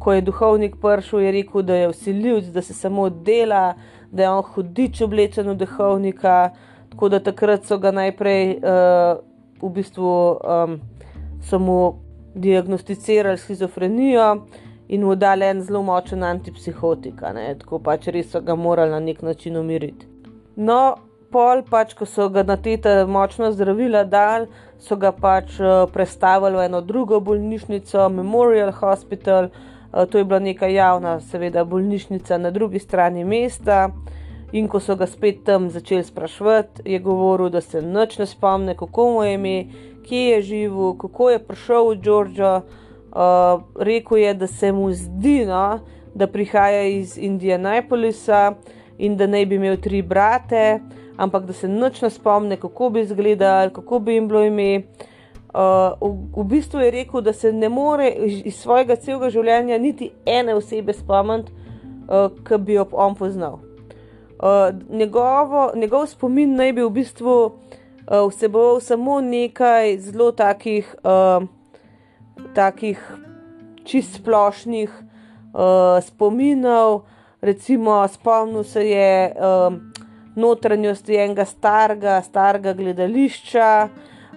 Ko 0.00 0.12
je 0.16 0.24
duhovnik 0.24 0.78
prišel, 0.80 1.20
je 1.20 1.32
rekel, 1.32 1.62
da 1.62 1.74
je 1.76 1.88
vsiljivc, 1.92 2.46
da 2.54 2.62
se 2.62 2.74
samo 2.74 3.10
dela, 3.10 3.74
da 4.10 4.22
je 4.22 4.30
on 4.30 4.42
hudič 4.42 5.02
oblečen 5.04 5.48
v 5.52 5.58
duhovnika. 5.60 6.50
Tako 6.90 7.08
da 7.08 7.20
takrat 7.20 7.68
so 7.68 7.78
ga 7.78 7.92
najprej 7.92 8.56
uh, 8.58 9.20
v 9.62 9.72
bistvu. 9.76 10.14
Um, 10.40 10.80
so 11.42 11.58
mu 11.58 11.94
diagnosticirali 12.34 13.38
schizofrenijo 13.38 14.46
in 14.88 15.04
mu 15.04 15.14
dali 15.14 15.44
en 15.44 15.62
zelo 15.62 15.82
močen 15.82 16.22
antipsihotik, 16.22 17.20
tako 17.58 17.78
pač 17.78 18.06
res 18.06 18.30
so 18.30 18.40
ga 18.40 18.54
morali 18.54 18.90
na 18.90 19.00
nek 19.00 19.22
način 19.22 19.56
umiriti. 19.56 20.06
No, 20.56 20.96
pol 21.30 21.62
pač, 21.70 21.94
ko 21.94 22.06
so 22.06 22.28
ga 22.28 22.42
na 22.42 22.56
te 22.56 22.76
močna 23.06 23.52
zdravila 23.52 24.04
dali, 24.04 24.46
so 24.78 24.96
ga 24.96 25.12
pač 25.12 25.60
uh, 25.60 25.86
prestavili 25.92 26.56
v 26.56 26.66
eno 26.66 26.80
drugo 26.80 27.20
bolnišnico, 27.20 28.08
Memorial 28.08 28.72
Hospital. 28.72 29.44
Uh, 29.44 29.69
to 29.90 30.18
je 30.18 30.24
bila 30.24 30.38
neka 30.38 30.66
javna, 30.66 31.20
seveda, 31.20 31.64
bolnišnica 31.64 32.38
na 32.38 32.50
drugi 32.50 32.78
strani 32.78 33.24
mesta. 33.24 33.90
In 34.52 34.68
ko 34.68 34.80
so 34.80 34.96
ga 34.96 35.06
spet 35.06 35.44
tam 35.46 35.68
začeli 35.70 36.04
sprašvati, 36.04 36.82
je 36.84 36.98
govoril, 36.98 37.50
da 37.50 37.60
se 37.60 37.82
noč 37.82 38.18
ne 38.18 38.26
spomne, 38.26 38.74
kako 38.74 39.10
mu 39.10 39.22
je 39.24 39.34
ime, 39.34 39.56
kje 40.06 40.24
je 40.30 40.42
živel, 40.42 40.96
kako 40.98 41.30
je 41.30 41.38
prišel 41.38 41.88
v 41.88 41.98
Džordžo. 42.02 42.54
Uh, 43.10 43.62
rekel 43.78 44.18
je, 44.18 44.34
da 44.34 44.46
se 44.46 44.72
mu 44.72 44.92
zdi, 44.92 45.44
no, 45.46 45.80
da 46.14 46.26
prihaja 46.26 46.82
iz 46.82 47.18
Indianapolisa 47.18 48.54
in 48.98 49.16
da 49.16 49.26
naj 49.26 49.46
bi 49.46 49.54
imel 49.58 49.76
tri 49.82 50.02
brate, 50.02 50.80
ampak 51.16 51.46
da 51.46 51.52
se 51.52 51.68
noč 51.68 52.02
ne 52.02 52.10
spomne, 52.10 52.56
kako 52.56 52.90
bi 52.90 53.00
izgledal, 53.00 53.70
kako 53.70 53.98
bi 53.98 54.14
jim 54.14 54.28
bilo 54.28 54.44
ime. 54.44 54.82
Uh, 55.50 55.98
v, 55.98 56.42
v 56.42 56.44
bistvu 56.46 56.78
je 56.78 56.90
rekel, 56.90 57.20
da 57.26 57.32
se 57.32 57.52
ne 57.52 57.68
more 57.68 58.06
iz 58.44 58.54
svojega 58.60 58.94
celega 58.96 59.32
življenja 59.34 59.78
niti 59.82 60.12
ene 60.26 60.54
osebe 60.54 60.94
spomniti, 60.94 61.50
uh, 62.06 62.30
ki 62.46 62.58
bi 62.62 62.76
jo 62.76 62.84
on 62.92 63.16
poznal. 63.18 63.58
Uh, 64.38 64.70
njegovo, 64.88 65.72
njegov 65.74 66.06
spomin 66.06 66.54
naj 66.56 66.72
bi 66.72 66.84
v 66.86 66.92
bistvu 67.00 67.34
uh, 67.34 68.28
vseboval 68.30 68.78
samo 68.80 69.18
nekaj 69.20 69.98
zelo 70.06 70.30
takih, 70.32 70.94
uh, 71.02 71.42
takih 72.54 73.02
čist 73.84 74.20
splošnih 74.20 74.90
uh, 74.94 75.98
spominov. 75.98 77.02
Recimo, 77.42 78.04
spomnil 78.08 78.64
se 78.64 78.84
je 78.86 79.34
uh, 79.34 79.74
notranjosti 80.36 81.16
enega 81.16 81.44
starega, 81.44 82.20
starega 82.22 82.72
gledališča, 82.76 83.88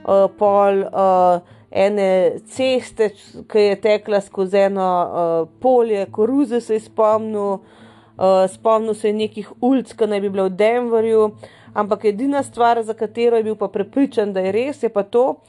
uh, 0.04 0.28
pol 0.38 0.84
uh, 0.86 1.42
ene 1.72 2.40
ceste, 2.54 3.10
ki 3.50 3.66
je 3.70 3.80
tekla 3.82 4.22
skozi 4.22 4.68
eno 4.68 4.88
uh, 4.88 5.50
polje, 5.60 6.06
koruze 6.12 6.62
se 6.62 6.78
je 6.78 6.86
spomnil, 6.86 7.58
uh, 7.58 8.46
spomnil 8.54 8.94
se 8.94 9.10
je 9.10 9.18
nekih 9.18 9.52
ulic, 9.62 9.94
ki 9.98 10.08
naj 10.08 10.22
bi 10.22 10.30
bile 10.30 10.48
v 10.50 10.56
Denverju, 10.60 11.28
ampak 11.74 12.06
edina 12.12 12.44
stvar, 12.44 12.84
za 12.84 12.94
katero 12.94 13.38
je 13.38 13.48
bil 13.50 13.56
pa 13.56 13.68
prepričan, 13.68 14.34
da 14.34 14.46
je 14.46 14.52
res, 14.52 14.84
je 14.84 14.90
pa 14.94 15.04
to, 15.04 15.40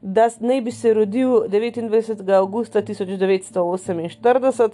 da 0.00 0.28
naj 0.40 0.60
bi 0.60 0.72
se 0.72 0.94
rodil 0.94 1.28
29. 1.48 2.24
augusta 2.36 2.82
1948 2.82 4.70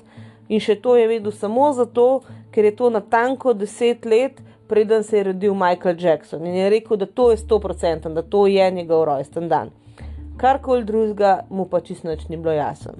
in 0.49 0.61
še 0.61 0.75
to 0.83 0.97
je 0.99 1.07
vedel 1.07 1.33
samo 1.33 1.73
zato, 1.73 2.23
ker 2.51 2.67
je 2.67 2.75
to 2.77 2.91
natanko 2.91 3.55
deset 3.55 4.05
let. 4.05 4.41
Preden 4.71 5.03
se 5.03 5.17
je 5.17 5.25
rodil 5.25 5.55
Michael 5.55 5.95
Jackson. 5.99 6.47
In 6.47 6.55
je 6.55 6.71
rekel, 6.71 6.97
da 6.97 7.07
to 7.07 7.31
je 7.31 7.37
100%, 7.37 8.13
da 8.15 8.23
to 8.23 8.47
je 8.47 8.71
njegov 8.71 9.05
rojsten 9.05 9.49
dan. 9.49 9.71
Karkoli 10.37 10.85
drugega, 10.85 11.41
mu 11.51 11.65
pa 11.65 11.81
čisto 11.81 12.09
nič 12.09 12.29
ni 12.29 12.37
bilo 12.37 12.53
jasno. 12.53 12.93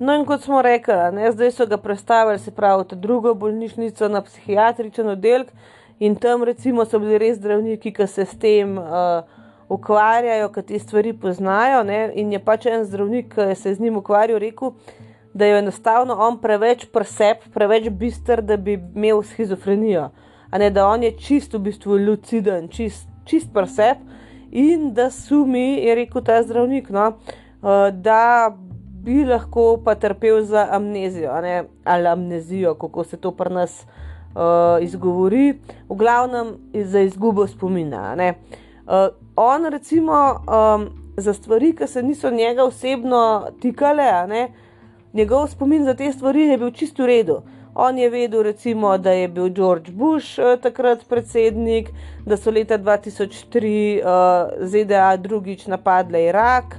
No, 0.00 0.14
in 0.14 0.24
kot 0.24 0.40
smo 0.46 0.62
rekli, 0.62 0.94
ne, 1.12 1.32
zdaj 1.32 1.50
so 1.50 1.66
ga 1.66 1.76
predstavili, 1.76 2.38
se 2.38 2.54
pravi, 2.54 2.84
v 2.92 2.96
drugo 2.96 3.34
bolnišnico 3.34 4.08
na 4.08 4.22
psihiatričen 4.22 5.08
oddelek, 5.08 5.50
in 5.98 6.14
tam 6.14 6.44
recimo 6.46 6.84
so 6.84 7.02
bili 7.02 7.18
res 7.18 7.42
zdravniki, 7.42 7.90
ki 7.92 8.06
se 8.06 8.24
s 8.24 8.38
tem 8.38 8.78
uh, 8.78 9.26
ukvarjajo, 9.68 10.48
ki 10.52 10.62
te 10.62 10.78
stvari 10.78 11.12
poznajo. 11.12 11.82
Ne, 11.84 12.10
in 12.14 12.32
je 12.32 12.40
pač 12.44 12.66
en 12.66 12.84
zdravnik, 12.84 13.34
ki 13.34 13.54
se 13.54 13.74
z 13.74 13.80
njim 13.80 13.96
ukvarjal, 13.96 14.38
rekel, 14.38 14.72
da 15.34 15.46
je 15.46 15.58
enostavno 15.58 16.14
on 16.14 16.38
preveč 16.40 16.86
presep, 16.92 17.44
preveč 17.54 17.88
bistr, 17.90 18.42
da 18.42 18.56
bi 18.56 18.78
imel 18.78 19.22
schizofrenijo. 19.22 20.08
A 20.50 20.58
ne 20.58 20.70
da 20.70 20.86
on 20.88 21.02
je 21.02 21.12
čist 21.16 21.54
v 21.54 21.60
bistvu 21.68 21.98
luciden, 22.00 22.68
čist, 22.72 23.08
čist 23.28 23.52
presep 23.52 24.00
in 24.50 24.94
da 24.94 25.10
sumi, 25.10 25.84
je 25.84 25.94
rekel 25.94 26.24
ta 26.24 26.40
zdravnik, 26.42 26.88
no, 26.90 27.10
uh, 27.60 27.90
da 27.92 28.56
bi 29.04 29.24
lahko 29.24 29.76
pa 29.84 29.94
trpel 29.94 30.42
za 30.42 30.66
amnezijo 30.72 31.40
ne, 31.40 31.64
ali 31.84 32.06
amnezijo, 32.06 32.74
kako 32.74 33.04
se 33.04 33.16
to 33.16 33.30
pri 33.30 33.54
nas 33.54 33.84
uh, 33.84 34.82
izgovori, 34.82 35.58
v 35.88 35.94
glavnem 35.96 36.56
za 36.74 37.00
izgubo 37.00 37.46
spomina. 37.46 38.16
Uh, 38.16 39.27
on 39.38 39.70
recimo 39.70 40.42
um, 40.42 40.88
za 41.16 41.34
stvari, 41.34 41.72
ki 41.76 41.86
se 41.86 42.02
niso 42.02 42.30
njega 42.30 42.64
osebno 42.64 43.50
tikale, 43.60 44.26
ne, 44.26 44.42
uh, 44.44 44.64
njegov 45.12 45.46
spomin 45.48 45.84
za 45.84 45.94
te 45.94 46.12
stvari 46.12 46.40
je 46.40 46.58
bil 46.58 46.70
čisto 46.70 47.02
v 47.02 47.06
redu. 47.06 47.40
On 47.74 47.98
je 47.98 48.10
vedel, 48.10 48.42
recimo, 48.42 48.98
da 48.98 49.12
je 49.12 49.28
bil 49.28 49.48
George 49.48 49.90
Bush 49.92 50.38
uh, 50.38 50.58
takrat 50.60 51.04
predsednik, 51.08 51.90
da 52.26 52.36
so 52.36 52.50
leta 52.50 52.78
2003 52.78 54.00
uh, 54.02 54.66
ZDA 54.66 55.16
drugič 55.16 55.66
napadle 55.66 56.24
Irak. 56.24 56.76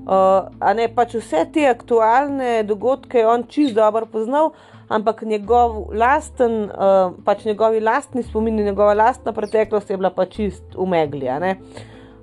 Uh, 0.00 0.74
ne 0.74 0.88
pač 0.94 1.14
vse 1.14 1.44
te 1.54 1.68
aktualne 1.70 2.62
dogodke 2.66 3.20
je 3.20 3.28
on 3.28 3.44
čist 3.46 3.74
dobro 3.74 4.06
poznal, 4.06 4.50
ampak 4.88 5.22
njegov 5.22 5.92
lasten, 5.94 6.64
uh, 6.66 7.14
pač 7.24 7.44
njegovi 7.44 7.80
lastni 7.80 8.22
spomini, 8.22 8.64
njegova 8.64 8.94
lastna 8.94 9.32
preteklost 9.32 9.90
je 9.90 9.96
bila 9.96 10.10
pa 10.10 10.26
čist 10.26 10.74
umegli. 10.74 11.30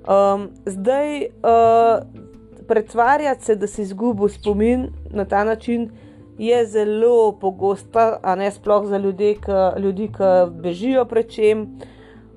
Um, 0.08 0.48
zdaj, 0.66 1.20
uh, 1.20 2.02
pretvarjati 2.68 3.44
se, 3.44 3.56
da 3.56 3.66
si 3.66 3.82
izgubil 3.82 4.28
spomin 4.28 4.88
na 5.10 5.24
ta 5.24 5.44
način, 5.44 5.90
je 6.38 6.66
zelo 6.66 7.32
pogosta, 7.40 8.18
a 8.22 8.34
ne 8.34 8.50
sploh 8.50 8.86
za 8.86 8.96
ljudi, 8.96 9.36
ki 10.16 10.22
bežijo 10.62 11.04
pred 11.04 11.28
čem. 11.28 11.78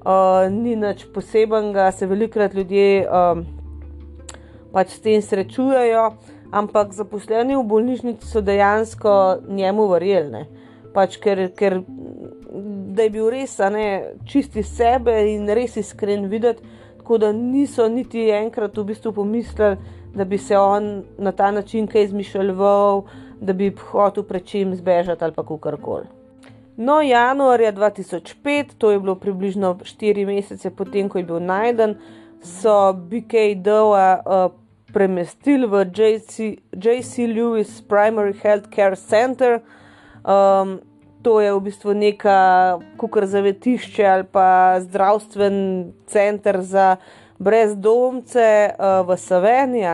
Uh, 0.06 0.52
ni 0.52 0.76
nič 0.76 1.06
posebenega, 1.14 1.92
se 1.92 2.08
velikrat 2.08 2.54
ljudje 2.54 3.08
um, 3.08 3.46
pač 4.74 4.96
s 4.96 5.02
tem 5.02 5.22
srečujejo, 5.22 6.08
ampak 6.52 6.94
zaposleni 6.94 7.56
v 7.56 7.64
bolnišnici 7.64 8.28
so 8.28 8.42
dejansko 8.42 9.14
njemu 9.48 9.88
verjeli. 9.94 10.44
Pač 10.94 11.20
ker, 11.22 11.48
ker 11.56 11.84
da 12.92 13.06
je 13.06 13.14
bil 13.14 13.30
res 13.30 13.60
ne, 13.72 14.18
čisti 14.26 14.64
sebe 14.64 15.14
in 15.32 15.48
res 15.48 15.78
iskren 15.78 16.28
videti, 16.28 16.66
tako 17.12 17.18
da 17.18 17.32
niso 17.32 17.90
niti 17.90 18.30
enkrat 18.30 18.78
v 18.78 18.84
bistvu 18.84 19.12
pomislili, 19.12 19.78
da 20.16 20.24
bi 20.26 20.38
se 20.38 20.58
on 20.58 21.04
na 21.18 21.32
ta 21.32 21.52
način 21.52 21.88
kaj 21.88 22.04
izmišljal, 22.04 23.04
da 23.42 23.54
bi 23.54 23.76
hotel 23.92 24.24
pred 24.24 24.46
čim 24.46 24.76
zbežati 24.76 25.24
ali 25.24 25.34
pa 25.34 25.44
karkoli. 25.62 26.06
No, 26.78 27.02
januarja 27.02 27.74
2005, 27.74 28.66
to 28.78 28.92
je 28.92 29.00
bilo 29.00 29.16
približno 29.16 29.74
4 29.74 30.26
mesece 30.26 30.70
potem, 30.70 31.10
ko 31.10 31.18
je 31.18 31.24
bil 31.24 31.40
najden, 31.40 31.98
so 32.42 32.94
BKD-a 32.94 34.22
uh, 34.26 34.52
premestili 34.94 35.68
v 35.68 35.86
JC, 35.92 36.40
JC 36.72 37.28
Lewis 37.28 37.84
Primary 37.88 38.34
Health 38.42 38.70
Care 38.76 38.96
Center. 38.96 39.60
Um, 40.24 40.80
to 41.22 41.42
je 41.42 41.54
v 41.54 41.60
bistvu 41.60 41.94
neka 41.94 42.80
kukar 42.98 43.26
zavetišče 43.26 44.06
ali 44.06 44.24
pa 44.24 44.80
zdravstven 44.80 45.92
center 46.08 46.62
za 46.62 46.96
brezdomce 47.40 48.70
uh, 48.70 49.08
v 49.08 49.18
Sloveniji. 49.18 49.86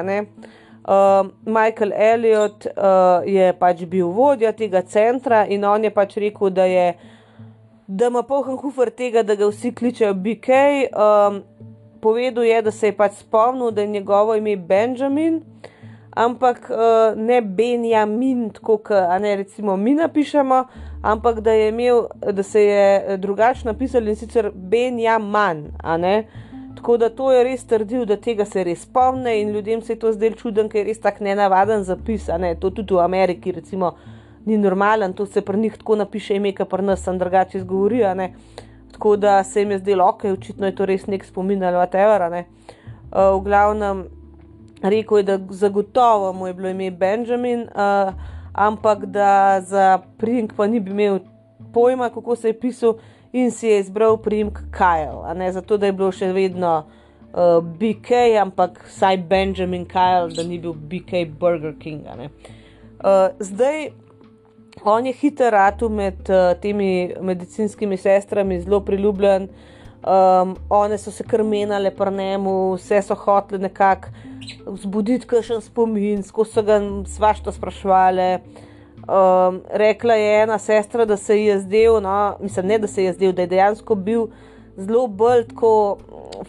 Uh, 0.88 1.28
Michael 1.46 1.92
Elliot 1.96 2.66
uh, 2.66 3.24
je 3.28 3.52
pač 3.60 3.84
bil 3.86 4.08
vodja 4.08 4.54
tega 4.56 4.82
centra 4.88 5.44
in 5.48 5.66
on 5.68 5.84
je 5.84 5.92
pač 5.92 6.16
rekel, 6.16 6.50
da, 6.50 6.64
je, 6.64 6.96
da 7.88 8.08
ima 8.08 8.24
poln 8.24 8.56
hufr 8.56 8.92
tega, 8.96 9.24
da 9.24 9.36
ga 9.36 9.50
vsi 9.52 9.74
kličejo 9.76 10.14
BK. 10.16 10.48
Um, 10.96 11.44
povedal 12.00 12.48
je, 12.48 12.62
da 12.62 12.72
se 12.72 12.88
je 12.88 12.96
pač 12.96 13.20
spomnil, 13.20 13.72
da 13.72 13.84
je 13.84 13.88
njegovo 13.88 14.36
ime 14.36 14.56
Benjamin, 14.56 15.42
ampak 16.16 16.72
uh, 16.72 17.20
ne 17.20 17.42
Benjamin, 17.42 18.48
tako 18.56 18.78
kot 18.80 19.20
ne 19.20 19.36
recimo 19.44 19.76
mi 19.76 19.96
napišemo, 19.96 20.64
ampak 21.08 21.40
da, 21.40 21.54
imel, 21.56 22.06
da 22.32 22.44
se 22.44 22.62
je 22.64 23.18
drugače 23.18 23.68
napisal 23.68 24.08
in 24.08 24.16
sicer 24.16 24.52
Benjamin. 24.54 25.72
Tako 26.76 26.98
da 26.98 27.10
to 27.10 27.32
je 27.32 27.44
res 27.44 27.64
trdil, 27.66 28.06
da 28.06 28.20
tega 28.22 28.46
se 28.46 28.64
res 28.64 28.84
spomne 28.86 29.40
in 29.42 29.50
ljudem 29.56 29.82
se 29.82 29.96
je 29.96 30.00
to 30.00 30.12
zdelo 30.14 30.36
čuden, 30.36 30.70
ker 30.70 30.84
je 30.84 30.92
res 30.92 31.00
tako 31.02 31.24
nenavaden 31.26 31.84
zapis. 31.84 32.28
Ne? 32.40 32.54
To 32.60 32.70
tudi 32.70 32.94
v 32.94 33.02
Ameriki, 33.02 33.52
recimo, 33.52 33.96
ni 34.46 34.58
normalen, 34.58 35.14
to 35.14 35.26
se 35.26 35.42
pri 35.42 35.58
njih 35.58 35.80
tako 35.80 35.96
napiše, 36.04 36.36
ime, 36.36 36.54
ki 36.56 36.68
pri 36.70 36.86
nas 36.86 37.02
sem 37.04 37.18
drugače 37.18 37.58
izgovori. 37.58 38.04
Tako 38.92 39.16
da 39.16 39.44
se 39.44 39.62
jim 39.62 39.72
je 39.72 39.80
zdelo, 39.80 40.06
ok, 40.10 40.24
očitno 40.34 40.66
je 40.66 40.76
to 40.76 40.86
res 40.86 41.08
nek 41.08 41.26
spomin 41.26 41.64
ali 41.64 41.78
whatever. 41.78 42.28
Uh, 42.34 43.40
v 43.40 43.44
glavnem, 43.44 44.06
rekel 44.84 45.18
je, 45.18 45.24
da 45.24 45.40
zagotovo 45.50 46.34
mu 46.34 46.48
je 46.48 46.54
bilo 46.54 46.70
ime 46.70 46.92
Benjamin, 46.92 47.68
uh, 47.74 48.14
ampak 48.58 49.06
da 49.06 49.62
za 49.62 50.02
pring 50.18 50.54
pa 50.58 50.68
ni 50.68 50.78
imel 50.78 51.20
pojma, 51.74 52.10
kako 52.10 52.36
se 52.36 52.50
je 52.50 52.60
pisal 52.60 52.98
in 53.34 53.52
si 53.52 53.68
je 53.68 53.80
izbral 53.80 54.18
primek 54.18 54.60
Kyle, 54.72 55.34
ne 55.36 55.52
zato, 55.52 55.78
da 55.78 55.86
je 55.86 55.94
bilo 55.94 56.12
še 56.12 56.32
vedno 56.34 56.72
uh, 56.82 57.62
BK, 57.62 58.40
ampak 58.42 58.82
vsaj 58.88 59.18
Benjamin 59.30 59.86
Kyle, 59.86 60.34
da 60.36 60.44
ni 60.44 60.60
bil 60.60 60.74
BK 60.74 61.28
Burger 61.40 61.76
King. 61.80 62.08
Uh, 62.08 63.30
zdaj, 63.40 63.92
on 64.84 65.06
je 65.06 65.14
hiter 65.14 65.54
ratu 65.54 65.90
med 65.90 66.30
uh, 66.30 66.54
temi 66.62 67.14
medicinskimi 67.22 67.98
sestrami, 67.98 68.62
zelo 68.62 68.82
priljubljen. 68.82 69.50
Um, 70.04 70.56
one 70.70 70.98
so 70.98 71.12
se 71.12 71.24
krmenile 71.24 71.92
po 71.92 72.06
njemu, 72.10 72.74
vse 72.74 73.02
so 73.02 73.16
hotele 73.16 73.62
nekako 73.62 74.08
vzbuditi 74.66 75.28
kakšen 75.28 75.62
spomin, 75.62 76.24
skozi 76.24 76.52
so 76.52 76.64
ga 76.64 76.80
svašta 77.06 77.52
sprašvali. 77.52 78.38
Um, 79.08 79.62
rekla 79.70 80.14
je 80.14 80.44
ena 80.44 80.58
sestra, 80.58 81.06
da 81.06 81.18
se 81.18 81.44
je 81.44 81.60
zdel, 81.60 82.02
no, 82.02 82.38
mislim, 82.40 82.68
ne 82.68 82.78
da 82.80 82.88
se 82.88 83.04
je 83.04 83.14
zdel, 83.14 83.32
da 83.32 83.42
je 83.42 83.48
dejansko 83.48 83.96
bil 83.96 84.28
zelo 84.78 85.08
bolj 85.08 85.48
tako 85.48 85.98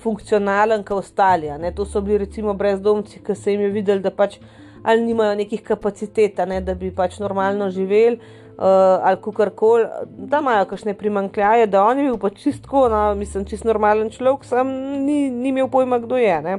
funkcionalen 0.03 0.85
kot 0.85 0.99
ostali. 0.99 1.51
Ne. 1.59 1.73
To 1.75 1.87
so 1.87 2.01
bili 2.01 2.19
recimo 2.19 2.55
brezdomci, 2.55 3.23
ki 3.25 3.35
se 3.35 3.53
jim 3.53 3.61
je 3.61 3.69
videli, 3.69 4.01
da 4.01 4.11
pač 4.11 4.39
ali 4.83 5.03
nimajo 5.03 5.35
nekih 5.35 5.63
kapacitet, 5.63 6.39
ne, 6.47 6.61
da 6.61 6.75
bi 6.75 6.91
pač 6.95 7.19
normalno 7.19 7.71
živeli. 7.71 8.19
Uh, 8.59 8.65
ali 9.07 9.33
kar 9.37 9.51
koli, 9.55 9.85
da 10.07 10.41
imajo 10.43 10.65
kakšne 10.67 10.95
primankljaje, 10.99 11.67
da 11.71 11.85
on 11.85 11.99
je 11.99 12.09
bil 12.09 12.17
pač 12.19 12.41
čistko, 12.43 12.89
no, 12.91 13.03
mislim, 13.15 13.45
čist 13.47 13.65
normalen 13.65 14.11
človek, 14.11 14.43
sam 14.45 14.73
ni, 15.05 15.29
ni 15.31 15.53
imel 15.53 15.69
pojma, 15.71 16.01
kdo 16.03 16.19
je. 16.19 16.59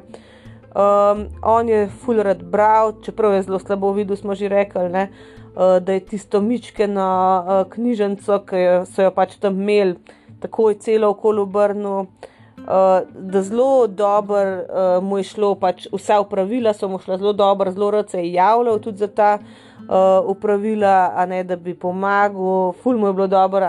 Um, 0.69 1.25
on 1.43 1.67
je 1.69 1.89
fulrad 2.05 2.43
bral, 2.43 2.93
čeprav 3.03 3.35
je 3.35 3.41
zelo 3.49 3.59
slabo 3.59 3.91
videl, 3.91 4.15
smo 4.15 4.35
že 4.35 4.47
rekli. 4.47 4.87
Uh, 4.87 5.35
Eh, 5.59 5.79
da 5.79 5.93
je 5.93 5.99
tisto 5.99 6.41
mičkeno 6.41 7.45
uh, 7.47 7.71
knjižnico, 7.73 8.37
ki 8.47 8.59
so 8.87 9.03
jo 9.03 9.11
pač 9.11 9.33
tam 9.41 9.57
imeli, 9.61 9.95
tako 10.39 10.69
je 10.69 10.77
celo 10.79 11.09
okolo 11.09 11.43
obrnil. 11.43 12.05
Uh, 12.59 13.01
da 13.15 13.41
zelo 13.41 13.87
dobro 13.87 14.59
uh, 14.59 15.03
mu 15.03 15.17
je 15.17 15.23
šlo, 15.23 15.55
pač 15.55 15.87
vsa 15.91 16.19
upravila 16.21 16.73
so 16.73 16.87
mu 16.87 16.99
šla 16.99 17.17
zelo 17.17 17.33
dobro, 17.33 17.71
zelo 17.71 17.91
rad 17.91 18.09
se 18.09 18.19
je 18.19 18.33
javljal 18.33 18.79
tudi 18.79 18.97
za 18.97 19.07
ta 19.07 19.39
uh, 19.41 19.68
upravila, 20.25 21.25
ne, 21.25 21.43
da 21.43 21.55
bi 21.55 21.73
pomagal, 21.73 22.73
ful 22.83 22.97
mu 22.97 23.07
je 23.07 23.13
bilo 23.13 23.27
dobro, 23.27 23.65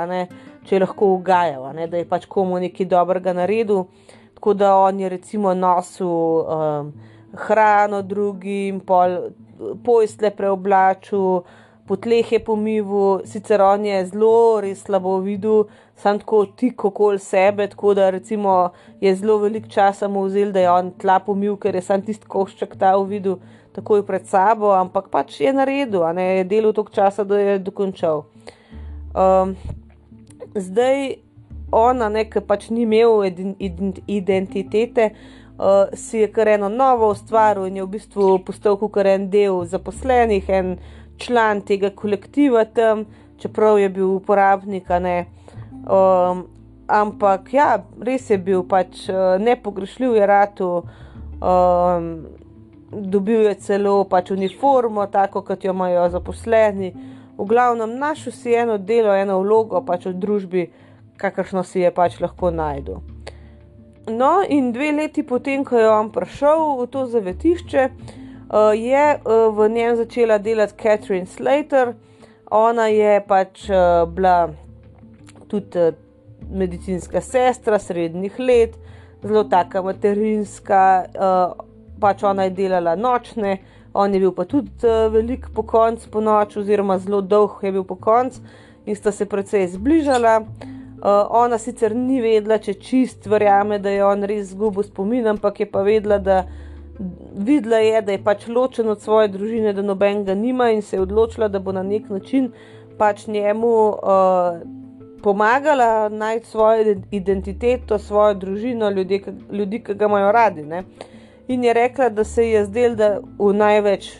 če 0.65 0.77
je 0.77 0.81
lahko 0.81 1.15
ugajal, 1.15 1.71
ne, 1.75 1.87
da 1.89 1.97
je 1.97 2.09
pač 2.09 2.27
komu 2.29 2.61
nekaj 2.61 2.87
dobrega 2.87 3.33
naredil. 3.33 3.87
Tako 4.35 4.55
da 4.55 4.77
on 4.77 5.01
je 5.01 5.09
recimo 5.09 5.55
nosil 5.55 6.09
um, 6.09 6.93
hrano 7.37 8.03
drugim, 8.03 8.81
pol, 8.81 9.33
pojstle 9.85 10.31
preoblačil, 10.33 11.43
po 11.85 11.97
tleh 11.97 12.33
je 12.33 12.39
pomival, 12.45 13.21
sicer 13.27 13.61
on 13.61 13.85
je 13.85 13.99
zelo, 14.13 14.61
res 14.63 14.81
slabo 14.87 15.19
videl, 15.25 15.65
sam 15.99 16.21
tako 16.23 16.45
tik 16.57 16.85
okoli 16.85 17.19
sebe, 17.19 17.67
tako 17.69 17.95
da 17.99 18.11
recimo 18.15 18.71
je 19.01 19.13
zelo 19.15 19.39
velik 19.43 19.69
časa 19.69 20.09
mu 20.09 20.25
vzel, 20.25 20.53
da 20.53 20.61
je 20.61 20.71
on 20.71 20.93
tla 20.97 21.19
pomil, 21.21 21.57
ker 21.61 21.75
je 21.75 21.83
sam 21.83 22.05
tisti 22.07 22.29
košček 22.31 22.79
ta 22.79 22.95
videl 22.97 23.41
takoj 23.81 24.05
pred 24.05 24.29
sabo, 24.29 24.77
ampak 24.77 25.09
pač 25.09 25.41
je 25.41 25.53
naredil, 25.57 26.05
ne 26.13 26.45
je 26.45 26.45
delal 26.45 26.77
toliko 26.77 26.93
časa, 26.93 27.25
da 27.25 27.41
je 27.41 27.59
dokončal. 27.65 28.29
Um, 29.17 29.57
zdaj 30.53 31.17
ona, 31.73 32.11
ki 32.29 32.45
pač 32.45 32.69
ni 32.71 32.85
imel 32.85 33.25
identitete, 34.07 35.11
uh, 35.57 35.89
si 35.97 36.21
je 36.21 36.29
kar 36.29 36.53
eno 36.53 36.69
novo 36.69 37.11
ustvaril 37.15 37.71
in 37.71 37.81
je 37.81 37.87
v 37.87 37.93
bistvu 37.97 38.39
postal 38.45 38.77
kot 38.77 39.01
en 39.07 39.31
del 39.33 39.65
zaposlenih, 39.65 40.45
en 40.51 40.77
član 41.21 41.65
tega 41.65 41.91
kolektiva 41.91 42.65
tam, 42.65 43.07
čeprav 43.41 43.81
je 43.81 43.89
bil 43.89 44.17
uporabnik. 44.19 44.91
Um, 44.91 46.47
ampak 46.91 47.55
ja, 47.55 47.81
res 48.03 48.29
je 48.31 48.37
bil 48.37 48.67
pač 48.67 49.09
uh, 49.09 49.39
nepogrešljiv, 49.41 50.19
je 50.19 50.27
rado. 50.27 50.71
Um, 51.41 52.40
dobil 52.91 53.47
je 53.47 53.55
celo 53.55 54.05
pač 54.05 54.31
uniformo, 54.31 55.07
tako 55.07 55.43
kot 55.43 55.65
jo 55.65 55.73
imajo 55.73 56.09
zaposleni. 56.11 56.93
V 57.39 57.47
glavnem, 57.49 57.99
našel 57.99 58.33
si 58.33 58.55
eno 58.55 58.79
delo, 58.79 59.15
eno 59.15 59.39
vlogo 59.41 59.81
pač 59.87 60.07
v 60.11 60.15
družbi, 60.19 60.67
kakršno 61.17 61.63
si 61.65 61.81
je 61.81 61.91
pač 61.95 62.19
lahko 62.21 62.51
najdel. 62.51 63.01
No, 64.11 64.41
in 64.43 64.73
dve 64.73 64.91
leti 64.93 65.23
potem, 65.23 65.65
ko 65.65 65.79
je 65.79 65.89
on 65.89 66.11
prišel 66.13 66.83
v 66.83 66.87
to 66.91 67.07
zavetišče, 67.07 67.87
uh, 67.87 68.75
je 68.75 69.07
uh, 69.17 69.49
v 69.55 69.69
njem 69.71 69.97
začela 69.97 70.39
delati 70.39 70.77
Catherine 70.77 71.31
Slater. 71.31 71.95
Ona 72.51 72.91
je 72.91 73.21
pač 73.23 73.71
uh, 73.71 74.05
bila 74.11 74.51
tudi 75.49 75.79
uh, 75.79 75.95
medicinska 76.51 77.23
sestra 77.23 77.79
srednjih 77.79 78.39
let, 78.39 78.75
zelo 79.23 79.45
taka 79.45 79.83
materinska. 79.83 80.83
Uh, 81.15 81.70
pač 82.01 82.25
ona 82.25 82.49
je 82.49 82.57
delala 82.57 82.97
nočne, 82.97 83.59
on 83.95 84.15
je 84.15 84.21
bil 84.21 84.33
pa 84.33 84.45
tudi 84.45 84.71
uh, 84.87 85.13
velik 85.13 85.49
po 85.55 85.63
koncu 85.63 86.11
po 86.11 86.21
noč, 86.21 86.57
oziroma 86.57 86.99
zelo 86.99 87.21
dolg 87.21 87.63
je 87.63 87.73
bil 87.73 87.85
po 87.85 87.97
koncu 87.97 88.41
in 88.87 88.97
sta 88.97 89.13
se 89.13 89.27
precej 89.27 89.69
zbližala. 89.75 90.41
Uh, 90.41 91.25
ona 91.31 91.59
sicer 91.59 91.95
ni 91.97 92.21
vedela, 92.21 92.59
če 92.61 92.75
čist 92.77 93.27
verjame, 93.27 93.79
da 93.81 93.91
je 93.91 94.05
on 94.05 94.25
res 94.29 94.51
zgubil 94.53 94.85
spomin, 94.85 95.27
ampak 95.33 95.63
je 95.63 95.67
pa 95.71 95.81
vedela, 95.83 96.19
da 96.19 96.43
videla 97.33 97.79
je, 97.81 98.03
da 98.03 98.13
je 98.13 98.25
pač 98.25 98.45
ločen 98.49 98.89
od 98.93 99.01
svoje 99.01 99.31
družine, 99.33 99.73
da 99.73 99.83
noben 99.83 100.25
ga 100.25 100.35
nima 100.35 100.69
in 100.71 100.83
se 100.83 100.99
je 100.99 101.01
odločila, 101.01 101.49
da 101.49 101.59
bo 101.59 101.73
na 101.73 101.83
nek 101.83 102.11
način 102.13 102.51
pač 102.99 103.27
njemu 103.27 103.73
uh, 103.89 104.61
pomagala 105.23 106.09
najti 106.09 106.47
svojo 106.47 106.97
identiteto, 107.11 107.99
svojo 107.99 108.35
družino, 108.35 108.91
ljudi, 108.91 109.23
ljudi 109.53 109.81
ki 109.85 109.95
ga 109.95 110.05
imajo 110.05 110.33
radi. 110.33 110.63
Ne? 110.63 110.83
In 111.51 111.65
je 111.65 111.73
rekla, 111.73 112.09
da 112.09 112.25
se 112.25 112.51
je 112.51 112.65
zdelo, 112.65 112.95
da 112.95 113.09
v 113.39 113.53
največ 113.53 114.11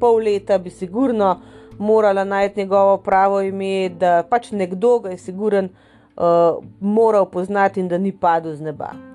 pol 0.00 0.22
leta 0.24 0.58
bi 0.58 0.70
sigurno 0.70 1.40
morala 1.78 2.24
najti 2.24 2.60
njegovo 2.60 2.96
pravo 2.96 3.40
ime, 3.40 3.88
da 3.88 4.22
pač 4.30 4.50
nekdo 4.50 4.98
ga 4.98 5.10
je 5.10 5.18
siguren 5.18 5.68
uh, 5.68 6.64
moral 6.80 7.28
poznati 7.30 7.80
in 7.80 7.88
da 7.88 7.98
ni 7.98 8.12
padel 8.12 8.54
z 8.54 8.62
neba. 8.62 9.09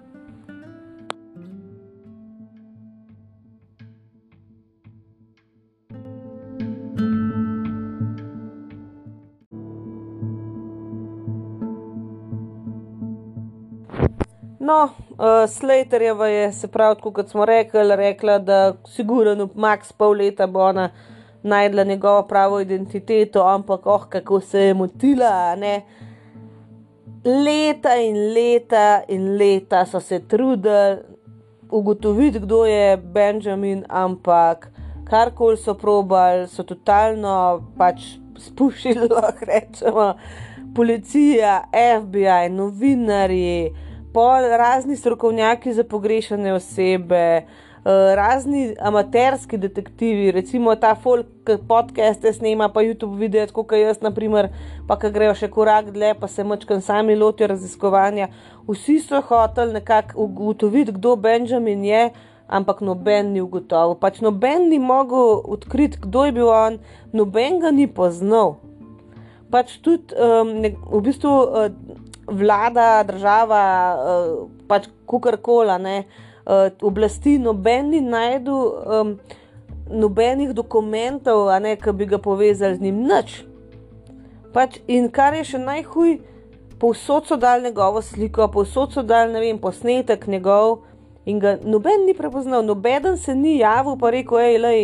No, 14.66 14.84
uh, 14.84 15.50
Slaterjeva 15.50 16.28
je, 16.28 16.54
se 16.54 16.68
pravi, 16.68 16.96
kot 17.02 17.30
smo 17.30 17.46
rekli, 17.46 17.96
rekla, 17.96 18.40
da 18.40 18.74
sigurno 18.90 19.46
max 19.56 19.92
pol 19.94 20.18
leta 20.18 20.48
bo 20.48 20.64
ona 20.66 20.90
najdla 21.44 21.84
njegovo 21.84 22.24
pravo 22.28 22.60
identiteto, 22.60 23.44
ampak 23.48 23.86
oh, 23.86 24.08
kako 24.10 24.40
se 24.40 24.60
je 24.60 24.74
motila. 24.74 25.56
Ne? 25.56 25.82
Leta 27.26 27.94
in 27.96 28.34
leta 28.34 29.04
in 29.08 29.38
leta 29.38 29.86
so 29.86 30.00
se 30.00 30.20
trudili 30.28 30.98
ugotoviti, 31.70 32.40
kdo 32.40 32.66
je 32.66 32.98
Benjamin, 32.98 33.86
ampak 33.90 34.72
karkoli 35.10 35.58
so 35.58 35.74
probali, 35.74 36.48
so 36.48 36.64
totalno 36.64 37.62
pač 37.78 38.16
spuščili, 38.38 39.10
lahko 39.14 39.46
rečemo, 39.46 40.14
policija, 40.76 41.64
FBI, 42.02 42.50
novinari 42.50 43.86
razni 44.58 44.96
strokovnjaki 44.96 45.74
za 45.74 45.84
pogrešane 45.84 46.54
osebe, 46.54 47.16
eh, 47.16 48.16
razni 48.16 48.76
amaterski 48.82 49.58
detektivi, 49.58 50.32
recimo 50.32 50.76
ta 50.76 50.96
folk 50.96 51.26
podcast, 51.68 52.22
ki 52.22 52.34
snema 52.34 52.70
pa 52.70 52.82
YouTube 52.82 53.18
video, 53.18 53.48
kot 53.48 53.72
jaz, 53.72 54.02
naprimer, 54.02 54.50
pa 54.88 55.00
ki 55.00 55.12
grejo 55.12 55.34
še 55.36 55.48
korak 55.48 55.92
dlje, 55.92 56.14
pa 56.20 56.28
se 56.28 56.44
močkam 56.44 56.82
sami 56.82 57.16
lotijo 57.16 57.48
raziskovanja. 57.48 58.28
Vsi 58.68 59.00
so 59.00 59.22
hoteli 59.22 59.74
nekako 59.74 60.22
ugotoviti, 60.24 60.92
kdo 60.92 61.16
Benjamin 61.16 61.86
je. 61.86 62.10
Ampak 62.48 62.82
noben 62.82 63.34
ni 63.34 63.42
ugotovil, 63.42 63.96
pač 63.98 64.22
noben 64.22 64.70
ni 64.70 64.80
mogel 64.80 65.42
odkriti, 65.44 65.98
kdo 66.02 66.26
je 66.26 66.32
bil 66.32 66.50
on, 66.50 66.78
noben 67.14 67.60
ga 67.60 67.72
ni 67.72 67.88
poznal. 67.88 68.60
Pač 69.50 69.80
tudi 69.82 70.14
um, 70.14 70.52
ne, 70.62 70.76
v 70.78 71.02
bistvu 71.02 71.32
uh, 71.32 71.72
vlada, 72.28 73.04
država, 73.08 73.64
uh, 73.96 74.46
pač 74.68 74.88
kukorkola, 75.06 75.78
ne, 75.78 75.98
uh, 76.46 76.70
oblasti, 76.82 77.38
noben 77.40 77.90
ni 77.94 78.02
najdel 78.02 78.56
um, 78.56 79.18
nobenih 79.90 80.54
dokumentov, 80.54 81.50
ki 81.82 81.92
bi 81.94 82.06
ga 82.06 82.18
povezali 82.18 82.76
z 82.76 82.82
njim, 82.82 83.04
nič. 83.06 83.44
Pač, 84.54 84.80
in 84.88 85.10
kar 85.12 85.36
je 85.36 85.44
še 85.44 85.60
najhuj, 85.60 86.18
povsod 86.80 87.28
so 87.28 87.38
dal 87.38 87.62
njegovo 87.62 88.02
sliko, 88.02 88.48
povsod 88.48 88.94
so 88.94 89.04
dal 89.04 89.32
ne 89.32 89.42
vem, 89.44 89.60
posnetek 89.60 90.28
njegov 90.28 90.86
in 91.26 91.40
ga 91.40 91.58
noben 91.64 92.06
ni 92.06 92.14
prepoznal, 92.14 92.64
noben 92.64 93.18
se 93.18 93.36
ni 93.36 93.58
javil, 93.60 93.98
pa 93.98 94.12
rekel, 94.14 94.40
hej, 94.40 94.58
lej. 94.62 94.84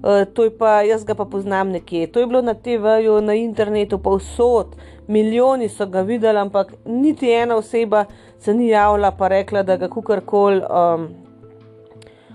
Uh, 0.00 0.24
to 0.34 0.44
je 0.44 0.50
pa, 0.58 0.80
jaz 0.82 1.04
ga 1.04 1.14
pa 1.14 1.24
poznam 1.24 1.68
nekje. 1.68 2.06
To 2.12 2.20
je 2.20 2.26
bilo 2.26 2.40
na 2.42 2.54
TV-ju, 2.54 3.20
na 3.20 3.34
internetu, 3.34 3.98
pa 3.98 4.14
vsot, 4.16 4.76
milijoni 5.08 5.68
so 5.68 5.86
ga 5.86 6.00
videli, 6.00 6.38
ampak 6.38 6.72
niti 6.86 7.28
ena 7.32 7.56
oseba 7.56 8.04
se 8.38 8.54
ni 8.54 8.68
javila, 8.68 9.10
pa 9.10 9.28
rekla, 9.28 9.62
da 9.62 9.76
ga 9.76 9.88
kukorkoli 9.88 10.62
um, 10.64 11.08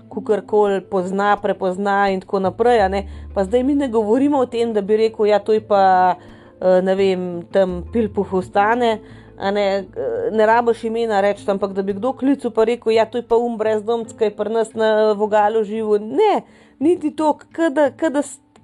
kukor 0.08 0.42
pozna, 0.90 1.36
prepozna 1.36 2.08
in 2.10 2.20
tako 2.20 2.40
naprej. 2.40 3.04
Pa 3.34 3.44
zdaj 3.44 3.62
mi 3.62 3.74
ne 3.74 3.88
govorimo 3.88 4.38
o 4.38 4.46
tem, 4.46 4.72
da 4.72 4.80
bi 4.80 4.96
rekel, 4.96 5.26
da 5.26 5.30
ja, 5.30 5.36
je 5.36 5.44
to 5.44 5.66
pa 5.68 6.14
uh, 6.16 6.84
ne 6.84 6.94
vem, 6.94 7.42
tam 7.52 7.82
pilpuh 7.92 8.34
ostane. 8.34 8.98
Ne, 9.36 9.84
ne 10.32 10.46
rabiš 10.46 10.84
imena 10.88 11.20
reči, 11.20 11.44
ampak 11.50 11.74
da 11.76 11.82
bi 11.82 11.92
kdo 11.92 12.14
klical 12.16 12.50
pa 12.50 12.64
rekel, 12.64 12.92
da 12.92 12.96
ja, 12.96 13.06
je 13.14 13.22
to 13.22 13.38
um 13.38 13.58
brezdomc, 13.58 14.14
ki 14.16 14.30
je 14.30 14.36
pri 14.36 14.52
nas 14.52 14.72
na 14.74 15.12
vogalu 15.12 15.64
živo. 15.64 15.98
Ne, 15.98 16.40
niti 16.78 17.10
to, 17.16 17.38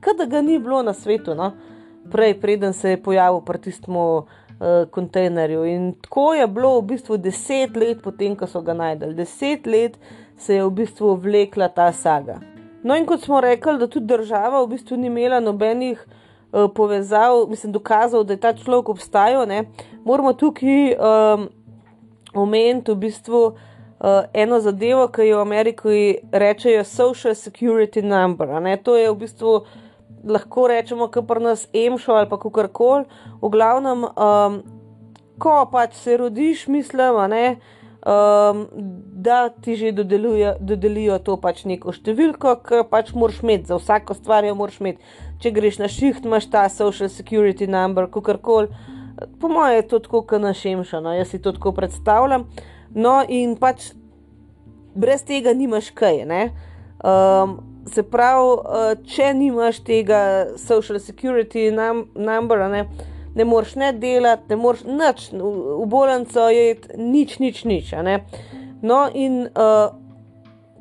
kada 0.00 0.26
ga 0.26 0.40
ni 0.40 0.58
bilo 0.58 0.82
na 0.82 0.92
svetu. 0.92 1.34
No? 1.34 1.52
prej, 2.10 2.40
preden 2.40 2.72
se 2.72 2.90
je 2.90 3.02
pojavil 3.02 3.40
pri 3.40 3.58
tistem 3.58 3.96
uh, 3.96 4.24
kontejnerju. 4.90 5.64
In 5.64 5.92
tako 6.02 6.34
je 6.34 6.46
bilo 6.46 6.80
v 6.80 6.86
bistvu 6.94 7.16
deset 7.16 7.76
let 7.76 8.02
potem, 8.02 8.36
ko 8.36 8.46
so 8.46 8.62
ga 8.62 8.74
najdel. 8.74 9.14
Deset 9.14 9.66
let 9.66 9.98
se 10.36 10.54
je 10.54 10.64
v 10.64 10.70
bistvu 10.70 11.14
vlekla 11.16 11.68
ta 11.68 11.92
saga. 11.92 12.40
No, 12.82 12.96
in 12.98 13.06
kot 13.06 13.22
smo 13.22 13.40
rekli, 13.40 13.78
da 13.78 13.86
tudi 13.86 14.10
država 14.10 14.64
v 14.64 14.74
bistvu 14.74 14.98
ni 14.98 15.06
imela 15.06 15.40
nobenih 15.40 16.00
uh, 16.02 16.68
povezav, 16.74 17.46
mislim, 17.50 17.72
dokazov, 17.72 18.24
da 18.24 18.34
je 18.34 18.42
ta 18.42 18.52
človek 18.52 18.88
obstajal, 18.88 19.46
ne? 19.46 19.64
moramo 20.04 20.32
tukaj 20.32 20.96
um, 20.96 21.46
omeniti 22.34 22.92
v 22.92 23.04
bistvu. 23.06 23.44
Uh, 24.02 24.24
eno 24.34 24.58
zadevo, 24.58 25.06
ki 25.14 25.28
jo 25.28 25.38
Ameriki 25.38 26.18
rečejo 26.32 26.82
Social 26.84 27.36
Security 27.38 28.02
Number. 28.02 28.50
To 28.82 28.96
je 28.98 29.10
v 29.10 29.16
bistvu 29.16 29.52
uh, 29.60 29.66
lahko 30.24 30.68
rečemo, 30.68 31.08
kar 31.08 31.26
pri 31.26 31.42
nas 31.42 31.66
emšo 31.74 32.12
ali 32.12 32.28
pa 32.28 32.38
kar 32.38 32.68
koli. 32.68 33.04
V 33.42 33.50
glavnem, 33.50 34.04
um, 34.04 34.62
ko 35.38 35.66
pač 35.72 35.94
se 35.94 36.16
rodiš, 36.16 36.66
mislim, 36.68 37.18
ne, 37.30 37.56
um, 38.06 38.66
da 39.22 39.48
ti 39.48 39.76
že 39.76 39.92
dodelijo, 39.92 40.54
dodelijo 40.60 41.18
to 41.18 41.36
pač 41.36 41.64
neko 41.64 41.92
številko, 41.92 42.56
ki 42.62 42.84
pač 42.90 43.12
moraš 43.14 43.42
imeti, 43.42 43.70
za 43.70 43.78
vsako 43.78 44.14
stvar 44.14 44.44
jo 44.44 44.54
moraš 44.54 44.80
imeti. 44.80 45.02
Če 45.42 45.50
greš 45.50 45.78
na 45.82 45.88
šiht, 45.90 46.24
imaš 46.24 46.50
ta 46.50 46.68
social 46.70 47.10
security 47.10 47.66
number, 47.66 48.06
kar 48.06 48.38
koli. 48.38 48.70
Po 49.40 49.48
mojem 49.50 49.76
je 49.76 49.88
to 49.88 49.98
tako, 50.02 50.22
kot 50.26 50.40
našemšano, 50.42 51.12
jaz 51.14 51.34
si 51.34 51.42
to 51.42 51.52
tako 51.52 51.74
predstavljam. 51.76 52.46
No, 52.94 53.20
in 53.28 53.56
pač 53.56 53.92
brez 54.94 55.24
tega 55.24 55.54
nimaš 55.56 55.90
kaj. 55.96 56.24
Um, 57.02 57.56
se 57.86 58.02
pravi, 58.02 58.52
uh, 58.58 58.92
če 59.08 59.32
nimaš 59.34 59.80
tega 59.86 60.20
social 60.60 61.00
security 61.02 61.70
number, 61.72 62.68
ne, 62.70 62.84
ne 63.34 63.44
moreš 63.48 63.74
ne 63.80 63.90
delati, 63.96 64.52
ne 64.52 64.60
moreš 64.60 64.84
nič, 64.86 65.26
v, 65.32 65.88
bolnico 65.90 66.46
je 66.52 66.76
nič, 66.98 67.38
nič, 67.42 67.64
nič. 67.64 67.92
No, 68.82 69.06
in 69.14 69.46
uh, 69.48 69.94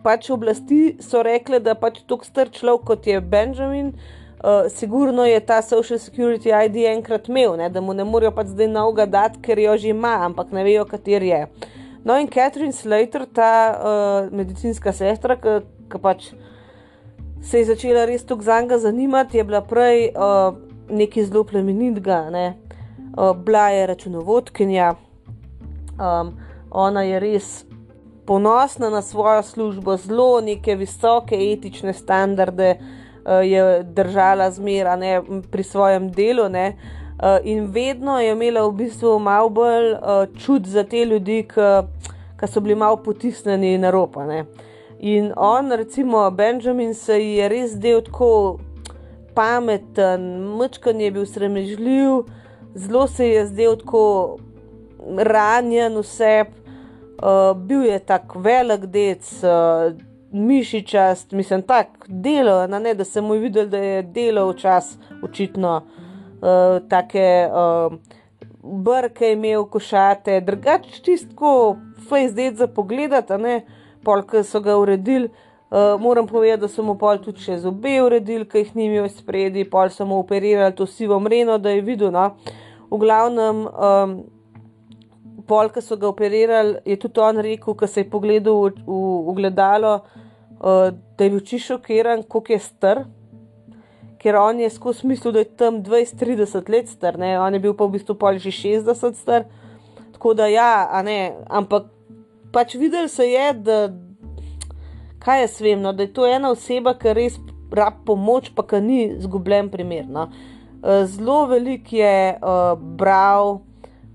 pač 0.06 0.30
oblasti 0.34 0.98
so 1.02 1.24
rekle, 1.26 1.62
da 1.64 1.78
pač 1.78 2.02
tako 2.06 2.28
star 2.28 2.52
človek 2.54 2.86
kot 2.92 3.08
je 3.08 3.22
Benjamin, 3.22 3.94
uh, 3.94 4.70
sigurno 4.70 5.26
je 5.26 5.40
ta 5.46 5.62
social 5.66 6.02
security 6.02 6.54
ID 6.54 6.84
enkrat 6.92 7.30
imel, 7.30 7.58
ne, 7.58 7.70
da 7.70 7.82
mu 7.82 7.98
ne 7.98 8.06
morejo 8.06 8.34
pač 8.36 8.54
zdaj 8.54 8.70
novega 8.70 9.08
dati, 9.10 9.42
ker 9.42 9.62
jo 9.62 9.78
že 9.78 9.94
ima, 9.96 10.20
ampak 10.28 10.54
ne 10.54 10.66
vejo, 10.68 10.86
kater 10.90 11.26
je. 11.26 11.46
No, 12.04 12.18
in 12.18 12.28
Catherine 12.28 12.74
Slater, 12.74 13.26
ta 13.26 13.78
uh, 13.78 14.34
medicinska 14.34 14.94
sestra, 14.94 15.36
ki 15.38 16.00
pač 16.02 16.32
se 17.42 17.62
je 17.62 17.68
začela 17.70 18.06
res 18.10 18.26
tako 18.26 18.42
za 18.42 18.62
njega 18.62 18.78
zanimati, 18.78 19.38
je 19.38 19.44
bila 19.44 19.62
prej 19.62 20.10
uh, 20.10 20.56
nekaj 20.90 21.28
zelo 21.30 21.44
plemenitega, 21.44 22.30
ne. 22.30 22.46
uh, 23.18 23.36
bila 23.38 23.70
je 23.70 23.88
računovodkinja, 23.88 24.94
um, 25.98 26.34
ona 26.72 27.04
je 27.04 27.20
res 27.20 27.66
ponosna 28.26 28.90
na 28.90 29.02
svojo 29.02 29.44
službo, 29.44 29.98
zelo 29.98 30.42
neke 30.42 30.76
visoke 30.76 31.38
etične 31.38 31.94
standarde 31.94 32.76
uh, 32.80 33.46
je 33.46 33.84
držala 33.84 34.52
zmeraj 34.52 35.22
pri 35.52 35.64
svojem 35.64 36.12
delu. 36.12 36.50
Ne. 36.50 36.78
Uh, 37.22 37.38
in 37.44 37.66
vedno 37.72 38.20
je 38.20 38.32
imela 38.32 38.64
v 38.68 38.72
bistvu 38.72 39.20
malo 39.20 39.50
bolj 39.50 39.92
uh, 39.92 40.26
čut 40.42 40.66
za 40.66 40.84
te 40.84 41.06
ljudi, 41.06 41.44
ki 42.40 42.48
so 42.50 42.60
bili 42.60 42.76
malo 42.76 42.98
potisnjeni 42.98 43.78
na 43.78 43.92
ropa. 43.92 44.26
Ne. 44.26 44.46
In 45.00 45.34
on, 45.38 45.72
recimo 45.72 46.32
Benjamin, 46.32 46.94
se 46.94 47.20
je 47.22 47.50
res 47.50 47.76
del 47.78 48.02
tako 48.02 48.60
pameten, 49.36 50.26
mečkan 50.58 51.02
je 51.02 51.12
bil 51.12 51.26
sramežljiv, 51.26 52.24
zelo 52.74 53.08
se 53.08 53.30
je 53.30 53.46
zdel 53.46 53.78
tako 53.78 54.38
ranjen 55.18 56.02
vse. 56.02 56.46
Uh, 57.22 57.54
bil 57.58 57.86
je 57.86 58.00
tako 58.00 58.40
velik 58.40 58.86
dec, 58.90 59.44
uh, 59.46 59.94
mišičast, 60.32 61.32
mislim, 61.32 61.62
tako 61.62 62.08
delo, 62.08 62.68
ne 62.68 62.94
da 62.94 63.04
sem 63.04 63.26
mu 63.26 63.34
videl, 63.34 63.68
da 63.70 63.78
je 63.78 64.04
delo 64.04 64.48
včasih 64.50 64.98
očitno, 65.24 65.82
uh, 66.42 66.80
take 66.90 67.28
uh, 67.48 67.94
brke 68.64 69.32
imel, 69.32 69.66
košate, 69.70 70.42
drugače 70.42 71.02
čistko, 71.06 71.78
fajn 72.10 72.30
zdaj 72.30 72.52
za 72.60 72.68
pogled, 72.68 73.16
ne, 73.40 73.62
polk 74.04 74.36
so 74.44 74.62
ga 74.62 74.78
uredili. 74.78 75.30
Uh, 75.72 76.02
moram 76.02 76.28
povedati, 76.28 76.62
da 76.62 76.68
so 76.68 76.84
mu 76.84 76.98
pol 77.00 77.22
tudi 77.24 77.40
še 77.46 77.62
zobe 77.64 77.94
uredili, 78.04 78.44
ki 78.44 78.66
jih 78.66 78.74
ni 78.76 78.90
imel 78.90 79.08
spredi, 79.08 79.64
pol 79.64 79.88
so 79.90 80.04
mu 80.06 80.18
operirali 80.20 80.76
to 80.76 80.84
sivo 80.86 81.20
mreno, 81.20 81.56
da 81.58 81.72
je 81.72 81.86
videl. 81.86 82.12
No. 82.12 82.34
V 82.92 83.00
glavnem. 83.00 83.64
Um, 83.72 84.18
pol, 85.48 85.72
ki 85.72 85.84
so 85.84 85.98
ga 86.00 86.10
operirali, 86.10 86.80
je 86.88 86.98
tudi 87.00 87.24
on 87.24 87.40
rekel, 87.44 87.76
ko 87.78 87.88
se 87.88 88.04
je 88.04 88.10
pogledal 88.10 88.68
v, 88.68 88.84
v, 88.86 89.00
v 89.28 89.36
gledalo, 89.40 89.94
uh, 90.60 90.92
da 90.92 91.26
je 91.26 91.34
bil 91.34 91.42
čisto 91.44 91.78
šokiran, 91.78 92.24
koliko 92.24 92.54
je 92.54 92.60
star. 92.68 93.04
Ker 94.22 94.38
on 94.38 94.60
je 94.62 94.70
skozi 94.70 95.08
mislil, 95.10 95.34
da 95.34 95.42
je 95.42 95.50
tam 95.58 95.82
20-30 95.84 96.70
let 96.70 96.90
star, 96.90 97.18
ne? 97.18 97.34
on 97.42 97.54
je 97.54 97.60
bil 97.60 97.74
pa 97.74 97.88
v 97.90 97.98
bistvu 97.98 98.16
pol 98.16 98.38
že 98.38 98.54
60 98.54 99.18
star. 99.18 99.48
Tako 100.14 100.36
da 100.38 100.46
ja, 100.46 101.02
ne, 101.02 101.34
ampak 101.50 101.90
pač 102.54 102.76
videl 102.78 103.08
se 103.10 103.26
je, 103.26 103.48
da 103.54 103.78
kaj 105.22 105.42
jaz 105.42 105.58
vem, 105.62 105.82
no, 105.82 105.94
da 105.94 106.06
je 106.06 106.14
to 106.14 106.28
ena 106.30 106.52
oseba, 106.54 106.94
ki 106.98 107.16
res 107.18 107.40
rab 107.72 108.02
pomoč, 108.06 108.52
pa 108.56 108.66
ki 108.68 108.82
ni 108.84 109.02
zgubljen 109.22 109.72
primer. 109.74 110.06
No. 110.10 110.28
Uh, 110.82 111.04
zelo 111.10 111.46
velik 111.50 111.94
je 111.94 112.38
uh, 112.38 112.74
bral 112.78 113.62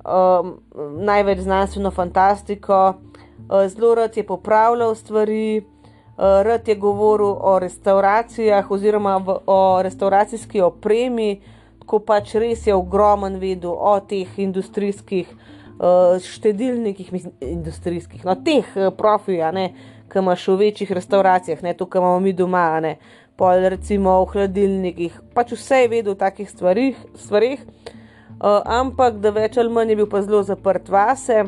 um, 0.03 0.57
največ 1.07 1.45
znanstveno 1.47 1.91
fantastiko, 1.95 2.81
uh, 2.95 3.67
zelo 3.71 3.95
rad 3.95 4.17
je 4.17 4.27
popravljal 4.27 4.95
stvari, 4.95 5.63
uh, 6.17 6.43
rad 6.43 6.69
je 6.69 6.75
govoril 6.75 7.37
o 7.41 7.59
restauracijah 7.59 8.71
oziroma 8.71 9.17
v, 9.17 9.39
o 9.47 9.83
restauracijski 9.83 10.61
opremi, 10.61 11.41
tako 11.81 11.99
pač 11.99 12.35
res 12.35 12.67
je 12.67 12.75
ogromen 12.75 13.39
vedel 13.39 13.71
o 13.71 13.99
teh 14.01 14.39
industrijskih 14.39 15.29
uh, 15.29 16.17
štedilnikih, 16.23 17.13
mislim, 17.13 17.33
industrijskih, 17.41 18.25
no 18.25 18.35
teh 18.35 18.65
uh, 18.77 18.91
profilja, 18.97 19.53
ki 20.09 20.19
imaš 20.19 20.49
v 20.49 20.57
večjih 20.57 20.93
restauracijah, 20.93 21.63
ne 21.63 21.75
to, 21.75 21.87
kar 21.87 22.01
imamo 22.01 22.21
mi 22.21 22.33
doma, 22.33 22.81
ne. 22.81 22.97
Pol, 23.37 23.69
recimo 23.69 24.15
v 24.25 24.33
hladilnikih, 24.33 25.21
pač 25.35 25.53
vse 25.53 25.83
je 25.83 25.89
vedel 25.93 26.15
o 26.15 26.19
takih 26.19 26.49
stvarih. 26.51 26.97
stvarih. 27.15 27.61
Uh, 28.37 28.61
ampak 28.65 29.17
da 29.21 29.31
več 29.33 29.57
ali 29.57 29.73
manj 29.73 29.93
je 29.93 29.97
bil 29.97 30.09
pa 30.13 30.21
zelo 30.21 30.43
zaprt 30.45 30.89
vase 30.93 31.47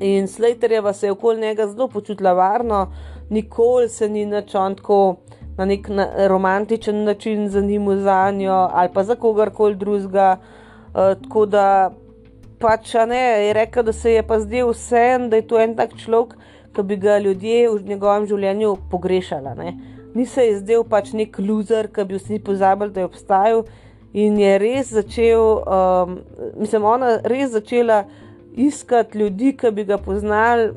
in 0.00 0.28
Slaterjeva 0.28 0.92
se 0.92 1.06
je 1.06 1.12
okoli 1.12 1.40
njega 1.40 1.66
zelo 1.68 1.88
počutila 1.88 2.32
varno, 2.32 2.86
nikoli 3.30 3.88
se 3.88 4.08
ni 4.08 4.26
načon 4.26 4.74
tako 4.74 5.16
na 5.56 5.64
nek 5.64 5.88
na 5.88 6.06
romantičen 6.28 7.04
način 7.04 7.48
zanimal 7.48 7.96
za 7.96 8.30
njo 8.30 8.68
ali 8.72 8.88
pa 8.94 9.04
za 9.04 9.14
kogarkoli 9.14 9.74
drugega. 9.74 10.36
Uh, 10.90 11.22
tako 11.22 11.46
da 11.46 11.90
pač 12.58 12.94
ne, 13.08 13.46
je 13.46 13.52
rekel, 13.52 13.82
da 13.82 13.92
se 13.92 14.12
je 14.12 14.22
pa 14.26 14.40
zdel 14.40 14.70
vse 14.70 15.00
en, 15.14 15.28
da 15.30 15.36
je 15.36 15.46
to 15.48 15.60
en 15.60 15.76
tak 15.76 15.96
človek, 15.96 16.34
ki 16.76 16.82
bi 16.82 16.96
ga 16.96 17.18
ljudje 17.18 17.68
v 17.70 17.82
njegovem 17.88 18.26
življenju 18.26 18.76
pogrešali. 18.90 19.72
Ni 20.14 20.26
se 20.26 20.44
je 20.44 20.58
zdel 20.58 20.84
pač 20.84 21.12
nek 21.16 21.38
loser, 21.38 21.88
ki 21.88 22.04
bi 22.04 22.18
vsi 22.18 22.40
pozabili, 22.44 22.92
da 22.92 23.00
je 23.00 23.08
obstajal 23.08 23.64
in 24.12 24.38
je 24.38 24.58
res 24.58 24.90
začel, 24.92 25.62
um, 25.62 26.18
mislim, 26.58 26.84
ona 26.84 27.18
res 27.24 27.52
začela 27.54 28.04
iskati 28.58 29.18
ljudi, 29.18 29.54
ki 29.56 29.70
bi 29.70 29.84
ga 29.86 29.98
poznali 29.98 30.72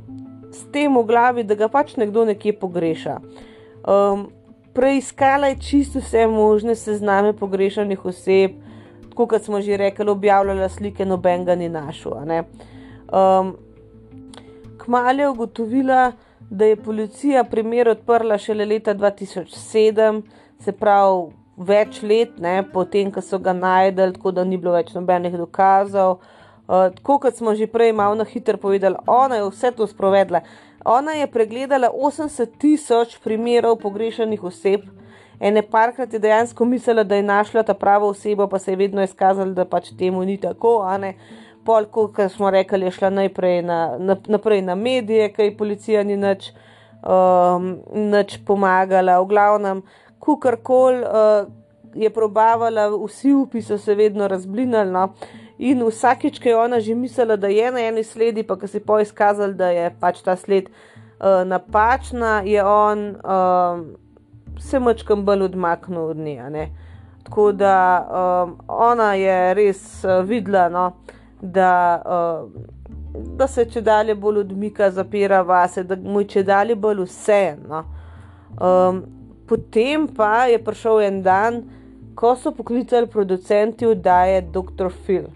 s 0.54 0.66
tem 0.72 0.94
v 0.98 1.04
glavi, 1.08 1.44
da 1.44 1.56
ga 1.56 1.68
pač 1.68 1.96
nekdo 1.98 2.26
nekje 2.26 2.54
pogreša. 2.60 3.18
Um, 3.84 4.30
preiskala 4.74 5.52
je 5.52 5.60
čisto 5.60 6.00
vse 6.00 6.28
možne 6.28 6.76
sezname 6.76 7.34
pogrešanih 7.34 8.06
oseb, 8.06 8.56
tako 9.10 9.28
kot 9.28 9.44
smo 9.44 9.62
že 9.62 9.78
rekli, 9.78 10.10
objavljala 10.10 10.70
slike, 10.70 11.06
noben 11.06 11.46
ga 11.46 11.56
ni 11.56 11.70
našel. 11.70 12.14
Um, 12.14 13.56
Kmalo 14.84 15.22
je 15.22 15.30
ugotovila, 15.30 16.12
da 16.50 16.66
je 16.66 16.76
policija 16.76 17.44
primer 17.44 17.90
odprla 17.90 18.38
šele 18.38 18.66
leta 18.66 18.94
2007, 18.94 20.22
se 20.60 20.72
pravi 20.72 21.32
več 21.58 22.02
let, 22.02 22.38
ne, 22.42 22.64
potem, 22.74 23.12
ko 23.12 23.22
so 23.22 23.40
ga 23.40 23.54
najdel, 23.54 24.14
tako 24.18 24.32
da 24.32 24.44
ni 24.44 24.58
bilo 24.58 24.74
več 24.74 24.94
nobenih 24.96 25.38
dokazov. 25.38 26.20
Uh, 26.68 26.96
tako 26.96 27.20
kot 27.20 27.36
smo 27.36 27.56
že 27.56 27.68
prej 27.68 27.92
malo 27.92 28.16
na 28.16 28.24
hitro 28.24 28.58
povedali, 28.58 28.96
ona 29.08 29.36
je 29.36 29.50
vse 29.50 29.72
to 29.72 29.88
sprovedla. 29.88 30.42
Ona 30.86 31.12
je 31.12 31.28
pregledala 31.28 31.90
80 31.92 32.58
tisoč 32.60 33.18
primerov 33.24 33.78
pogrešanih 33.80 34.44
oseb, 34.44 34.82
ene 35.40 35.62
parkrat 35.62 36.14
je 36.14 36.20
dejansko 36.20 36.66
mislila, 36.66 37.04
da 37.04 37.16
je 37.16 37.24
našla 37.24 37.64
ta 37.64 37.74
pravo 37.74 38.08
osebo, 38.08 38.48
pa 38.48 38.60
se 38.60 38.72
je 38.72 38.76
vedno 38.76 39.04
izkazalo, 39.04 39.52
da 39.52 39.66
pač 39.66 39.92
temu 40.00 40.24
ni 40.26 40.38
tako. 40.38 40.84
Pol, 41.66 41.86
kot 41.86 42.20
smo 42.32 42.50
rekli, 42.52 42.86
je 42.86 42.92
šla 42.92 43.10
najprej 43.10 43.62
na, 43.62 43.98
na, 44.00 44.16
naprej 44.28 44.62
na 44.62 44.76
medije, 44.76 45.32
kaj 45.34 45.58
policija 45.58 46.04
ni 46.04 46.18
nič, 46.18 46.52
um, 47.04 47.78
nič 47.96 48.40
pomagala. 48.46 49.22
V 49.22 49.28
glavnem, 49.32 49.84
kukorkoli 50.20 51.04
uh, 51.04 51.48
je 51.96 52.10
probavala, 52.10 52.90
vsi 53.06 53.34
upi 53.34 53.62
so 53.62 53.78
se 53.78 53.96
vedno 53.96 54.28
razblinili. 54.28 54.92
No? 54.92 55.14
In 55.64 55.84
vsakič, 55.88 56.40
ki 56.44 56.52
je 56.52 56.58
ona 56.60 56.80
že 56.84 56.96
mislila, 56.96 57.38
da 57.40 57.48
je 57.48 57.72
na 57.72 57.86
eni 57.88 58.04
sledi, 58.04 58.44
pa 58.44 58.58
ki 58.60 58.68
se 58.68 58.82
je 58.82 58.86
poizkazal, 58.86 59.54
da 59.56 59.72
je 59.72 59.90
pač 60.00 60.20
ta 60.26 60.36
sled 60.36 60.68
uh, 60.68 61.44
napačna, 61.48 62.42
je 62.44 62.64
on 62.64 63.06
uh, 63.24 63.86
se 64.60 64.80
mačkam 64.80 65.24
bolj 65.26 65.48
odmaknil 65.48 66.12
od 66.12 66.18
nje. 66.18 66.68
Tako 67.24 67.52
da 67.56 67.76
um, 68.04 68.58
ona 68.68 69.14
je 69.16 69.54
res 69.54 70.04
uh, 70.04 70.20
videla, 70.28 70.68
no, 70.70 70.86
da, 71.42 71.72
uh, 72.04 73.26
da 73.40 73.48
se 73.48 73.66
če 73.66 73.82
dalje 73.82 74.16
bolj 74.16 74.44
odmika, 74.44 74.92
zapira 74.92 75.42
vase, 75.42 75.84
da 75.84 75.96
mu 75.96 76.26
je 76.26 76.34
če 76.36 76.44
dalje 76.44 76.76
bolj 76.76 77.06
vseeno. 77.08 77.86
Um, 78.60 79.06
Potem 79.48 80.08
pa 80.08 80.46
je 80.48 80.58
prišel 80.64 81.02
en 81.02 81.22
dan, 81.22 81.64
ko 82.16 82.32
so 82.36 82.54
poklicali 82.56 83.08
producenti 83.08 83.86
oddaje 83.86 84.42
Dr. 84.42 84.88
Phil. 85.04 85.28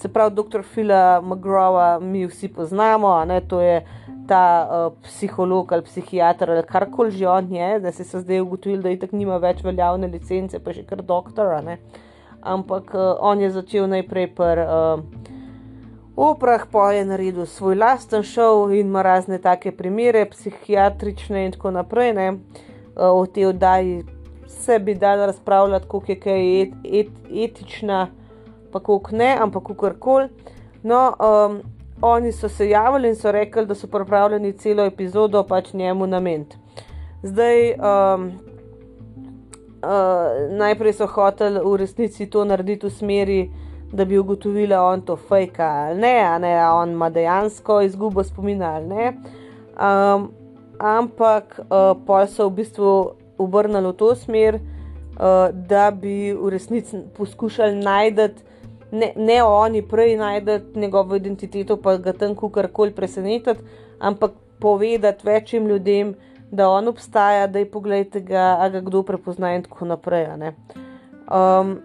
Se 0.00 0.08
pravi, 0.08 0.34
Dr. 0.34 0.62
Phila 0.74 1.20
McGrawa 1.20 1.98
mi 2.00 2.26
vsi 2.26 2.48
poznamo, 2.48 3.24
ne, 3.24 3.40
to 3.40 3.60
je 3.60 3.86
ta 4.28 4.44
uh, 4.64 4.92
psiholog 5.02 5.72
ali 5.72 5.82
psihiater 5.82 6.50
ali 6.50 6.62
karkoli 6.62 7.10
že 7.10 7.28
on 7.28 7.52
je, 7.52 7.80
da 7.80 7.92
se 7.92 8.02
je 8.02 8.20
zdaj 8.20 8.40
ugotovil, 8.40 8.80
da 8.82 8.90
itak 8.90 9.12
nima 9.12 9.36
več 9.36 9.60
veljavne 9.64 10.08
licence, 10.08 10.58
pa 10.58 10.72
že 10.72 10.86
kar 10.88 11.02
doktor. 11.02 11.52
ampak 12.40 12.94
uh, 12.94 13.18
on 13.20 13.40
je 13.40 13.50
začel 13.50 13.88
najprej 13.88 14.26
pri 14.34 14.64
uh, 14.64 15.04
oprah, 16.16 16.64
pa 16.72 16.92
je 16.92 17.04
naredil 17.04 17.46
svoj 17.46 17.76
lasten 17.76 18.22
šov 18.22 18.72
in 18.72 18.86
ima 18.86 19.02
razne 19.02 19.38
take 19.38 19.72
primere, 19.72 20.24
psihiatrične 20.24 21.44
in 21.44 21.52
tako 21.52 21.70
naprej. 21.70 22.12
Ne. 22.12 22.30
Uh, 22.30 23.20
o 23.20 23.26
tej 23.26 23.46
oddaji 23.46 24.04
se 24.46 24.78
bi 24.78 24.94
dal 24.94 25.26
razpravljati, 25.26 25.84
kako 25.84 26.04
je 26.08 26.20
kaj 26.20 26.62
et, 26.62 26.72
et, 26.84 27.12
etična, 27.28 28.08
pa 28.72 28.80
kako 28.80 29.16
ne, 29.16 29.36
ampak 29.40 29.62
kako 29.62 29.90
koli. 29.98 30.28
No, 30.82 31.14
um, 31.20 31.60
oni 32.02 32.32
so 32.32 32.48
se 32.48 32.68
javili 32.68 33.08
in 33.08 33.16
so 33.16 33.32
rekli, 33.32 33.66
da 33.66 33.74
so 33.74 33.86
pripravljeni 33.86 34.52
celo 34.52 34.84
epizodo 34.84 35.42
pač 35.42 35.72
njemu 35.72 36.06
nameniti. 36.06 36.56
Zdaj, 37.22 37.72
um, 37.72 38.32
uh, 39.82 40.56
najprej 40.58 40.92
so 40.92 41.06
hoteli 41.06 41.60
v 41.64 41.76
resnici 41.76 42.26
to 42.30 42.44
narediti 42.44 42.86
v 42.86 42.90
smeri, 42.90 43.50
da 43.92 44.04
bi 44.04 44.18
ugotovili, 44.18 44.68
da 44.68 44.84
on 44.84 45.02
to 45.02 45.16
fajka 45.16 45.66
ali 45.66 46.00
ne, 46.00 46.20
a 46.24 46.38
ne, 46.38 46.54
a 46.60 46.72
on 46.74 46.90
ima 46.90 47.10
dejansko 47.10 47.80
izgubo 47.82 48.24
spomina 48.24 48.74
ali 48.74 48.86
ne. 48.86 49.12
Um, 49.80 50.30
ampak 50.78 51.60
uh, 51.60 51.96
pol 52.06 52.26
so 52.26 52.48
v 52.48 52.62
bistvu 52.62 52.92
obrnili 53.38 53.88
v 53.88 53.92
to 53.92 54.14
smer, 54.14 54.54
uh, 54.54 55.50
da 55.52 55.90
bi 55.90 56.32
v 56.32 56.48
resnici 56.48 57.02
poskušali 57.16 57.82
najti 57.84 58.49
ne, 58.92 59.12
ne 59.16 59.42
oni 59.42 59.82
prej 59.82 60.16
najdete 60.16 60.80
njegovo 60.80 61.16
identiteto, 61.16 61.76
pa 61.76 61.96
ga 61.96 62.12
tam 62.12 62.34
karkoli 62.36 62.94
presenetiti, 62.94 63.60
ampak 63.98 64.32
povedati 64.60 65.26
večjim 65.26 65.66
ljudem, 65.66 66.14
da 66.50 66.68
on 66.68 66.88
obstaja, 66.88 67.46
da 67.46 67.58
je 67.58 67.70
pogledajte 67.70 68.20
ga, 68.20 68.56
a 68.60 68.68
ga 68.68 68.80
kdo 68.80 69.02
prepozna 69.02 69.54
in 69.54 69.62
tako 69.62 69.84
naprej. 69.84 70.26
Um, 71.30 71.78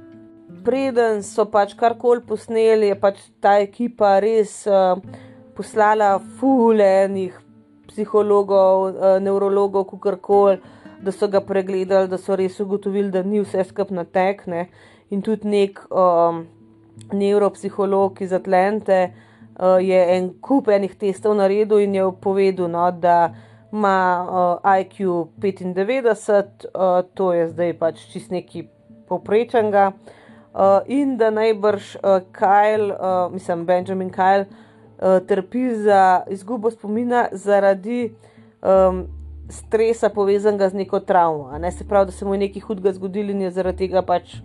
preden 0.66 1.24
so 1.24 1.46
pač 1.46 1.76
karkoli 1.78 2.24
posneli, 2.26 2.90
je 2.90 3.00
pač 3.00 3.22
ta 3.40 3.60
ekipa 3.62 4.18
res 4.20 4.64
uh, 4.68 4.98
poslala 5.56 6.18
fulenih 6.40 7.38
psihologov, 7.92 8.90
uh, 8.90 9.20
nevrologov, 9.22 9.86
karkoli. 10.02 10.58
Da 11.06 11.12
so 11.12 11.28
ga 11.30 11.42
pregledali, 11.44 12.10
da 12.10 12.18
so 12.18 12.36
res 12.36 12.58
ugotovili, 12.60 13.12
da 13.14 13.22
ni 13.22 13.44
vse 13.44 13.64
skupaj 13.68 13.94
na 13.94 14.06
tekne, 14.10 14.70
in 15.14 15.22
tudi 15.22 15.52
nek 15.52 15.84
um, 15.92 16.46
nevropsiholog 17.12 18.22
iz 18.22 18.34
Atlante 18.34 19.10
uh, 19.10 19.78
je 19.82 20.18
en 20.18 20.30
kup 20.42 20.68
enih 20.68 20.96
testov 20.96 21.36
naredil 21.36 21.84
in 21.84 21.96
je 21.96 22.12
povedal, 22.22 22.70
no, 22.72 22.92
da 22.92 23.34
ima 23.72 24.00
uh, 24.64 24.78
IQ 24.80 25.28
95, 25.38 26.70
uh, 26.74 27.04
to 27.14 27.34
je 27.34 27.50
zdaj 27.50 27.74
pač 27.80 28.06
čist 28.12 28.32
neki 28.32 28.68
poprečenga. 29.08 29.92
Uh, 30.56 30.80
in 30.88 31.18
da 31.18 31.30
najbrž 31.36 31.96
uh, 31.96 32.24
Kyle, 32.32 32.96
uh, 32.96 33.34
mislim, 33.34 33.66
Benjamin 33.66 34.10
Kyle, 34.10 34.46
uh, 34.48 35.20
trpi 35.28 35.76
za 35.76 36.24
izgubo 36.32 36.72
spomina 36.72 37.28
zaradi 37.32 38.14
um, 38.64 39.08
stresa, 39.50 40.10
povezanega 40.10 40.70
z 40.70 40.74
neko 40.74 41.00
travmo. 41.00 41.58
Ne? 41.60 41.72
Se 41.72 41.88
pravi, 41.88 42.06
da 42.06 42.12
se 42.12 42.26
mu 42.26 42.34
je 42.34 42.48
nekaj 42.48 42.62
hudega 42.62 42.94
zgodilo 42.94 43.32
in 43.32 43.42
je 43.42 43.52
zaradi 43.52 43.78
tega 43.78 44.02
pač 44.02 44.38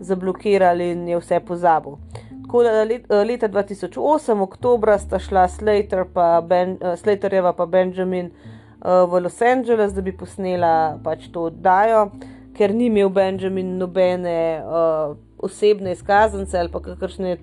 zablokirali 0.00 0.90
in 0.90 1.08
je 1.08 1.18
vse 1.18 1.40
pozabil. 1.40 1.96
Tako 2.44 2.62
da 2.62 2.82
eh, 2.82 3.24
leta 3.26 3.48
2008, 3.48 4.42
oktober, 4.42 4.98
sta 4.98 5.18
šla 5.18 5.48
Slater 5.48 6.04
pa 6.14 6.40
ben, 6.40 6.76
uh, 6.80 6.98
Slaterjeva 6.98 7.52
pa 7.52 7.66
Benjamin 7.66 8.30
uh, 8.30 9.10
v 9.10 9.20
Los 9.20 9.42
Angeles, 9.42 9.92
da 9.92 10.02
bi 10.02 10.12
posnela 10.16 10.98
pač 11.04 11.26
to 11.32 11.48
oddajo, 11.48 12.10
ker 12.54 12.74
ni 12.74 12.86
imel 12.86 13.08
Benjamin 13.10 13.76
nobene 13.78 14.62
uh, 14.62 15.16
osebne 15.38 15.92
izkaznice 15.92 16.58
ali 16.58 16.70
pa 16.70 16.82
kakršne 16.84 17.36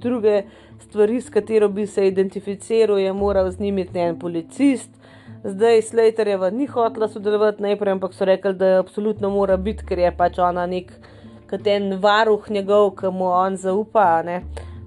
druge 0.00 0.42
stvari, 0.80 1.20
s 1.20 1.30
katero 1.30 1.68
bi 1.68 1.86
se 1.86 2.06
identificiral, 2.06 2.98
je 2.98 3.12
moral 3.12 3.50
z 3.50 3.60
njimi 3.60 3.88
en 3.94 4.18
policist. 4.18 4.90
Zdaj 5.44 5.82
Slaterjeva 5.82 6.50
ni 6.50 6.66
hotela 6.66 7.08
sodelovati 7.08 7.62
najprej, 7.62 7.92
ampak 7.92 8.14
so 8.14 8.24
rekli, 8.24 8.54
da 8.54 8.78
absolutno 8.78 9.30
mora 9.30 9.56
biti, 9.56 9.84
ker 9.84 9.98
je 9.98 10.16
pač 10.16 10.38
ona 10.38 10.66
nek 10.66 10.92
kot 11.50 11.66
en 11.66 11.98
varuh 12.00 12.50
njegov, 12.50 12.94
ki 13.00 13.12
mu 13.12 13.28
on 13.30 13.56
zaupa. 13.56 14.22
Ne? 14.22 14.42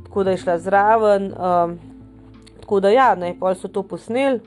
Tako 0.05 0.23
da 0.23 0.31
je 0.31 0.43
šla 0.43 0.57
zraven. 0.59 1.31
Um, 1.33 1.79
tako 2.59 2.79
da 2.79 2.89
ja, 2.89 3.15
ne, 3.15 3.35
pa 3.39 3.55
so 3.55 3.67
to 3.67 3.83
posneli. 3.83 4.39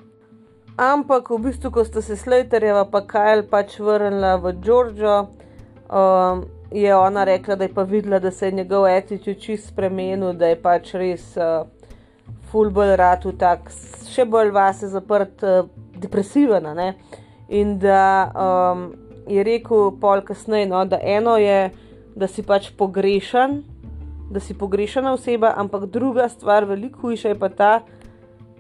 Ampak 0.77 1.31
v 1.31 1.39
bistvu, 1.45 1.71
ko 1.71 1.85
sta 1.85 2.03
se 2.03 2.17
Slaterjeva 2.17 2.87
pa 2.89 3.03
Kajl 3.05 3.43
pač 3.51 3.79
vrnila 3.81 4.37
v 4.41 4.55
Džordžo, 4.61 5.17
um, 5.89 6.45
je 6.73 6.95
ona 6.97 7.25
rekla, 7.25 7.57
da 7.57 7.65
je 7.65 7.75
pa 7.75 7.83
videla, 7.83 8.19
da 8.19 8.31
se 8.31 8.47
je 8.47 8.53
njegov 8.53 8.87
etičut 8.89 9.39
čist 9.41 9.69
spremenil, 9.69 10.33
da 10.33 10.49
je 10.53 10.57
pač 10.63 10.95
res 10.95 11.27
uh, 11.37 11.67
fulbol 12.49 12.95
ratu 12.97 13.33
tak, 13.37 13.69
še 14.09 14.25
bolj 14.25 14.55
vase 14.57 14.89
zaprt, 14.89 15.45
uh, 15.45 15.69
depresiven. 16.01 16.69
In 17.49 17.79
da 17.79 18.31
um, 18.33 18.89
je 19.29 19.45
rekel 19.45 19.91
pol 20.01 20.25
kasneje, 20.25 20.69
no, 20.71 20.85
da 20.85 21.01
eno 21.03 21.37
je 21.37 21.71
da 22.21 22.29
si 22.29 22.43
pač 22.45 22.69
pogrešan, 22.77 23.63
da 24.31 24.41
si 24.41 24.55
pogrešana 24.55 25.15
oseba, 25.17 25.55
ampak 25.57 25.87
druga 25.91 26.29
stvar, 26.29 26.69
veliko 26.69 27.09
hujša 27.09 27.33
je 27.33 27.39
pa 27.39 27.49
ta, 27.49 27.73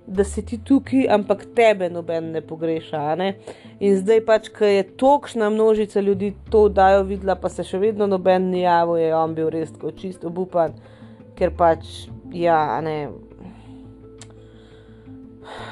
da 0.07 0.25
si 0.25 0.43
ti 0.47 0.59
tukaj, 0.65 1.05
ampak 1.13 1.45
tebe 1.55 1.91
noben 1.91 2.33
ne 2.33 2.41
pogreša. 2.41 3.03
Ne? 3.21 3.35
In 3.79 3.99
zdaj 4.01 4.25
pač, 4.27 4.49
ko 4.51 4.65
je 4.65 4.83
tokšna 4.99 5.51
množica 5.51 6.01
ljudi 6.01 6.33
to 6.51 6.69
dajo 6.69 7.05
videla, 7.07 7.37
pa 7.39 7.49
se 7.53 7.65
še 7.67 7.79
vedno 7.79 8.09
noben 8.11 8.49
ni 8.51 8.65
javil, 8.65 8.97
je 8.99 9.13
on 9.15 9.37
bil 9.37 9.51
res 9.55 9.71
tako 9.77 9.93
čisto 9.95 10.33
obupan, 10.33 10.75
ker 11.39 11.53
pač, 11.55 12.09
ja, 12.35 12.81
ne. 12.83 12.97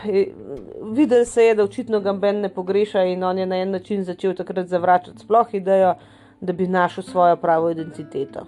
Videli 0.05 1.27
se 1.27 1.49
je, 1.49 1.57
da 1.59 1.65
očitno 1.65 2.01
ga 2.05 2.13
noben 2.13 2.45
ne 2.45 2.53
pogreša, 2.55 3.09
in 3.11 3.25
on 3.25 3.43
je 3.43 3.47
na 3.47 3.59
en 3.65 3.75
način 3.75 4.07
začel 4.07 4.37
takrat 4.39 4.71
zavračati 4.71 5.27
sploh 5.27 5.51
idejo, 5.59 5.97
da 6.41 6.53
bi 6.53 6.67
našel 6.67 7.05
svojo 7.05 7.37
pravo 7.37 7.71
identiteto. 7.71 8.47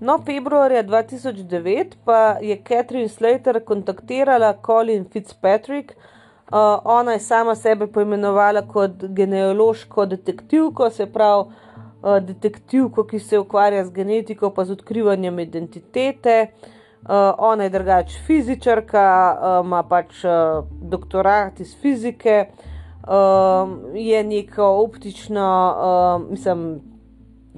No, 0.00 0.18
februarja 0.26 0.84
2009 0.84 1.84
pa 2.04 2.36
je 2.40 2.62
Catherine 2.68 3.08
Slater 3.08 3.64
kontaktirala 3.64 4.56
Colin 4.66 5.04
Fitzpatrick. 5.12 5.92
Uh, 5.92 6.58
ona 6.84 7.12
je 7.12 7.18
sama 7.18 7.54
sebe 7.54 7.86
poimenovala 7.86 8.62
kot 8.68 9.04
genealoško 9.04 10.06
detektivko, 10.06 10.90
se 10.90 11.06
pravi 11.06 11.44
uh, 12.02 12.18
detektivko, 12.20 13.04
ki 13.04 13.18
se 13.18 13.38
ukvarja 13.38 13.84
z 13.84 13.92
genetiko, 13.92 14.50
pa 14.50 14.64
z 14.64 14.72
odkrivanjem 14.72 15.38
identitete. 15.38 16.46
Uh, 16.52 16.73
Uh, 17.04 17.10
ona 17.38 17.64
je 17.64 17.70
drugačija 17.70 18.22
fizičarka, 18.26 19.36
uh, 19.36 19.66
ima 19.66 19.82
pač 19.82 20.24
uh, 20.24 20.64
doktorat 20.80 21.60
iz 21.60 21.74
fizike, 21.80 22.46
uh, 22.48 23.74
je 23.94 24.24
neko 24.24 24.64
optično, 24.84 25.48
uh, 25.76 26.30
mislim, 26.30 26.80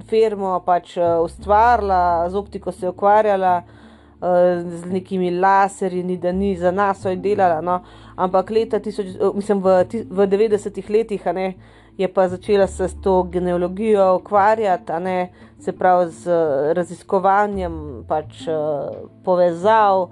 firmo 0.09 0.59
pač 0.65 0.97
uh, 0.97 1.23
ustvarila, 1.23 2.29
z 2.29 2.35
optiko 2.35 2.71
se 2.71 2.85
je 2.85 2.89
ukvarjala, 2.89 3.61
uh, 3.63 4.27
z 4.67 4.91
nekimi 4.91 5.31
laserji, 5.39 6.03
ni 6.03 6.17
da 6.17 6.31
ni 6.31 6.55
za 6.57 6.71
nas, 6.71 7.01
so 7.01 7.09
je 7.09 7.15
delala. 7.15 7.61
No? 7.61 7.79
Ampak 8.15 8.49
leta, 8.49 8.79
tisoč, 8.79 9.15
uh, 9.15 9.35
mislim, 9.35 9.63
v, 9.63 9.79
v 10.11 10.27
90-ih 10.27 10.89
letih, 10.89 11.25
ne, 11.33 11.47
uh, 11.47 11.76
je 11.97 12.07
pa 12.07 12.27
začela 12.27 12.67
se 12.67 12.87
s 12.87 13.01
to 13.01 13.23
genealogijo 13.23 14.15
ukvarjati, 14.15 14.91
ne, 15.01 15.29
se 15.59 15.71
pravi 15.71 16.11
z 16.11 16.29
raziskovanjem 16.73 18.03
pač, 18.07 18.47
uh, 18.47 19.09
povezav, 19.25 20.01
uh, 20.01 20.11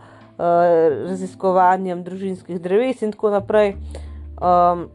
raziskovanjem 1.08 2.04
družinskih 2.04 2.62
dreves 2.62 3.02
in 3.02 3.12
tako 3.14 3.30
naprej. 3.30 3.76
Um, 4.42 4.88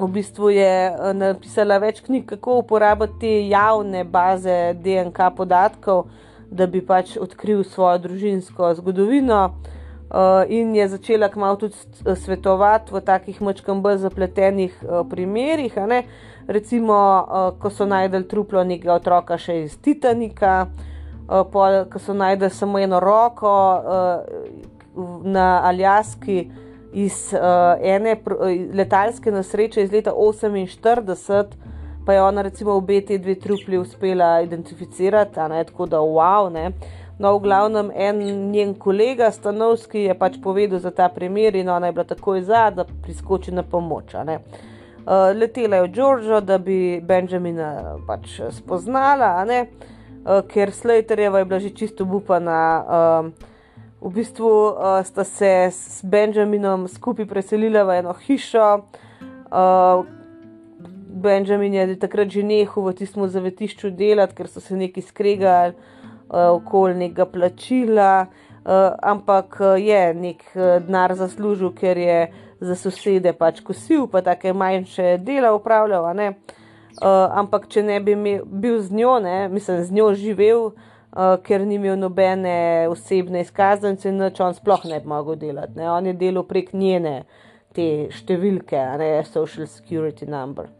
v 0.00 0.08
bistvu 0.08 0.50
je 0.50 0.72
napisala 1.14 1.78
več 1.78 2.00
knjig, 2.00 2.24
kako 2.26 2.58
uporabiti 2.62 3.50
javne 3.50 4.04
baze 4.04 4.74
DNK 4.74 5.30
podatkov, 5.36 6.06
da 6.50 6.66
bi 6.66 6.80
pač 6.82 7.16
odkril 7.20 7.62
svojo 7.64 7.98
družinsko 8.08 8.74
zgodovino. 8.80 9.50
Uh, 10.10 10.42
in 10.50 10.74
je 10.74 10.88
začela 10.88 11.28
kmalo 11.28 11.56
tudi 11.56 11.74
svetovati 12.16 12.90
v 12.94 13.00
takih 13.00 13.42
mačkam 13.42 13.78
bolj 13.82 14.00
zapletenih 14.02 14.74
uh, 14.82 15.06
primerih. 15.06 15.74
Recimo, 16.46 16.94
uh, 16.94 17.58
ko 17.62 17.70
so 17.70 17.86
najdel 17.86 18.26
truplo 18.26 18.64
nekega 18.66 18.96
otroka 18.98 19.38
še 19.38 19.60
iz 19.62 19.76
Titanika, 19.78 20.66
uh, 20.66 21.44
pol, 21.46 21.84
ko 21.86 22.02
so 22.02 22.14
najdel 22.14 22.50
samo 22.50 22.82
eno 22.82 22.98
roko 22.98 23.54
uh, 23.78 24.26
na 25.22 25.62
Aljaski 25.70 26.50
iz 26.92 27.30
uh, 27.30 27.78
ene 27.78 28.16
letalske 28.74 29.30
nesreče 29.30 29.82
iz 29.82 29.92
leta 29.92 30.10
1948, 30.10 31.54
pa 32.06 32.12
je 32.12 32.22
ona 32.22 32.42
recimo 32.42 32.74
obe 32.74 32.98
te 33.06 33.18
dve 33.18 33.34
trupli 33.38 33.78
uspela 33.78 34.40
identificirati, 34.42 35.34
tako 35.34 35.86
da 35.86 35.98
wow. 36.02 36.50
Ne? 36.50 36.72
No, 37.20 37.34
v 37.36 37.42
glavnem 37.42 37.90
en 37.94 38.18
njen 38.50 38.70
kolega, 38.74 39.28
stanovski, 39.30 40.06
je 40.08 40.14
pač 40.16 40.38
povedal 40.40 40.80
za 40.80 40.88
ta 40.90 41.10
primer 41.12 41.56
in 41.56 41.68
ona 41.68 41.90
je 41.90 41.92
bila 41.92 42.04
takoj 42.08 42.40
za, 42.48 42.70
da 42.72 42.86
priskoči 42.88 43.52
na 43.52 43.60
pomoč. 43.62 44.14
Uh, 44.14 45.28
letela 45.36 45.76
je 45.76 45.82
v 45.82 45.90
Džordžo, 45.92 46.40
da 46.40 46.56
bi 46.58 46.96
Benjamina 47.04 47.98
pač 48.08 48.40
spoznala, 48.56 49.44
uh, 49.44 50.40
ker 50.48 50.72
Slaterjeva 50.72 51.44
je 51.44 51.44
bila 51.44 51.60
že 51.60 51.74
čisto 51.76 52.08
upana. 52.08 52.56
Uh, 52.80 53.28
v 54.00 54.14
bistvu 54.16 54.48
uh, 54.48 55.04
sta 55.04 55.24
se 55.24 55.68
s 55.68 56.00
Benjaminom 56.00 56.88
skupaj 56.88 57.28
preselila 57.28 57.84
v 57.84 58.00
eno 58.00 58.16
hišo. 58.16 58.80
Uh, 59.52 60.08
Benjamin 61.20 61.74
je 61.74 62.00
takrat 62.00 62.32
že 62.32 62.40
nehal 62.40 62.88
v 62.88 62.96
tistem 62.96 63.28
zavetišču 63.28 63.92
delati, 63.92 64.32
ker 64.32 64.48
so 64.48 64.64
se 64.64 64.72
neki 64.72 65.04
skregali 65.04 65.99
okoli 66.30 66.94
nekega 66.94 67.26
plačila, 67.26 68.26
uh, 68.26 68.72
ampak 69.02 69.58
uh, 69.60 69.74
je 69.80 70.14
nek 70.14 70.44
denar 70.54 71.14
zaslužil, 71.14 71.74
ker 71.74 71.98
je 71.98 72.20
za 72.60 72.76
sosede 72.76 73.32
pač 73.32 73.60
kosil, 73.64 74.06
pa 74.06 74.22
take 74.22 74.52
manjše 74.52 75.18
dela 75.24 75.54
upravljal. 75.56 76.06
Uh, 76.10 77.26
ampak 77.38 77.68
če 77.70 77.82
ne 77.82 78.00
bi 78.00 78.16
bil 78.44 78.80
z 78.82 78.92
njo, 78.92 79.18
ne, 79.22 79.48
mislim, 79.48 79.84
z 79.84 79.94
njo 79.94 80.14
živel 80.14 80.64
uh, 81.16 81.36
ker 81.42 81.66
ni 81.66 81.74
imel 81.74 81.98
nobene 81.98 82.88
osebne 82.90 83.44
izkaznice, 83.44 84.12
noč 84.12 84.40
on 84.40 84.54
sploh 84.54 84.84
ne 84.90 85.00
bi 85.00 85.08
mogel 85.08 85.38
delati. 85.40 85.78
Ne. 85.78 85.90
On 85.90 86.06
je 86.06 86.14
delal 86.14 86.46
prek 86.46 86.72
njene 86.72 87.22
te 87.74 88.08
številke, 88.14 88.82
ne 89.00 89.12
social 89.30 89.66
security 89.70 90.28
number. 90.28 90.70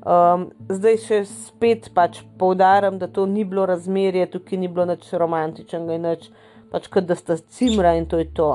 Um, 0.00 0.46
zdaj 0.72 0.96
še 1.04 1.16
spet 1.28 1.90
pač 1.92 2.22
poudarjam, 2.40 2.96
da 2.98 3.06
to 3.06 3.26
ni 3.28 3.44
bilo 3.44 3.66
razmerje, 3.68 4.30
tukaj 4.32 4.58
ni 4.58 4.68
bilo 4.68 4.86
nič 4.88 5.10
romantičnega 5.12 5.98
in 5.98 6.06
nič, 6.08 6.30
pač 6.72 6.88
kot 6.88 7.04
da 7.04 7.16
sta 7.18 7.36
cimra 7.36 7.92
in 7.98 8.08
to 8.08 8.16
je 8.16 8.30
to. 8.32 8.48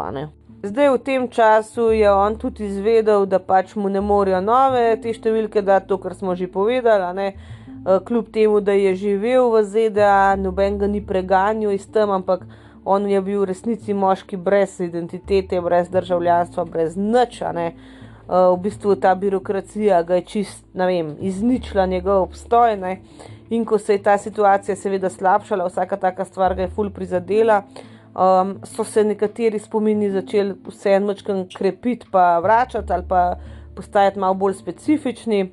Zdaj 0.66 0.90
v 0.90 1.02
tem 1.06 1.28
času 1.30 1.92
je 1.94 2.10
on 2.10 2.40
tudi 2.42 2.66
izvedel, 2.66 3.28
da 3.30 3.38
pač 3.38 3.76
mu 3.76 3.92
ne 3.94 4.02
morejo 4.02 4.42
nove 4.42 4.96
te 5.04 5.14
številke 5.14 5.62
dati, 5.62 5.86
to, 5.92 6.00
kar 6.02 6.18
smo 6.18 6.34
že 6.34 6.50
povedali. 6.50 7.36
Eh, 7.86 8.00
kljub 8.06 8.32
temu, 8.34 8.60
da 8.66 8.74
je 8.74 8.96
živel 8.96 9.52
v 9.54 9.62
ZDA, 9.64 10.36
noben 10.42 10.80
ga 10.82 10.88
ni 10.90 11.06
preganjal 11.06 11.72
iz 11.72 11.86
tam, 11.86 12.10
ampak 12.10 12.42
on 12.86 13.06
je 13.06 13.22
bil 13.22 13.44
v 13.44 13.52
resnici 13.52 13.94
moški 13.94 14.38
brez 14.42 14.80
identitete, 14.82 15.62
brez 15.62 15.94
državljanstva, 15.94 16.66
brez 16.66 16.98
niča. 16.98 17.54
Eh, 17.54 17.78
v 18.28 18.58
bistvu 18.58 18.96
ta 18.96 19.16
birokracija 19.16 20.04
ga 20.04 20.16
je 20.16 20.22
čist, 20.22 20.66
ne 20.74 20.86
vem, 20.86 21.16
izničila 21.20 21.86
njegov 21.86 22.22
obstoj. 22.22 22.78
Ne? 22.78 23.02
In 23.50 23.66
ko 23.66 23.78
se 23.78 23.94
je 23.94 24.04
ta 24.04 24.18
situacija 24.18 24.76
seveda 24.76 25.10
slabšala, 25.10 25.68
vsaka 25.68 25.98
taka 25.98 26.26
stvar 26.26 26.56
ga 26.56 26.66
je 26.66 26.72
ful 26.74 26.90
prizadela, 26.90 27.62
um, 28.16 28.56
so 28.64 28.84
se 28.84 29.04
nekateri 29.04 29.60
spomini 29.60 30.10
začeli 30.12 30.56
vseeno 30.68 31.14
krepiti, 31.58 32.08
pa 32.12 32.40
vračati 32.40 32.94
ali 32.94 33.04
pa 33.10 33.36
postajati 33.76 34.20
malo 34.20 34.34
bolj 34.34 34.54
specifični. 34.54 35.52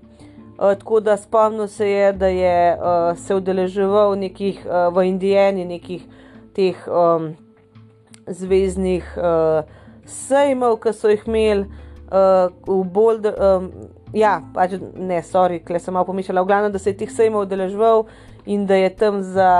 Uh, 0.58 0.74
tako 0.78 1.00
da 1.00 1.16
spomnil 1.16 1.68
se 1.68 1.90
je, 1.90 2.12
da 2.12 2.26
je 2.26 2.76
uh, 2.76 3.18
se 3.18 3.34
udeleževal 3.34 4.18
nekih, 4.18 4.66
uh, 4.66 4.94
v 4.94 5.06
Indijani, 5.08 5.64
nekih 5.64 6.02
teh 6.54 6.76
um, 6.88 7.34
zvezdnih 8.26 9.16
uh, 9.16 9.64
sejmov, 10.06 10.78
ki 10.80 10.92
so 10.92 11.10
jih 11.10 11.24
imeli 11.26 11.66
v 12.66 12.84
Boulder. 12.92 13.34
Um, 13.38 13.70
ja, 14.12 14.40
pač 14.54 14.76
ne, 14.80 15.22
sorry, 15.24 15.62
kle 15.64 15.80
sem 15.80 15.94
malo 15.94 16.10
pomišljala, 16.10 16.44
v 16.44 16.50
glavnem, 16.50 16.72
da 16.72 16.80
se 16.82 16.92
je 16.92 17.00
teh 17.02 17.12
sejmov 17.12 17.46
udeleževal 17.46 18.06
in 18.52 18.66
da 18.66 18.76
je 18.76 18.90
tam 18.98 19.22
za 19.22 19.52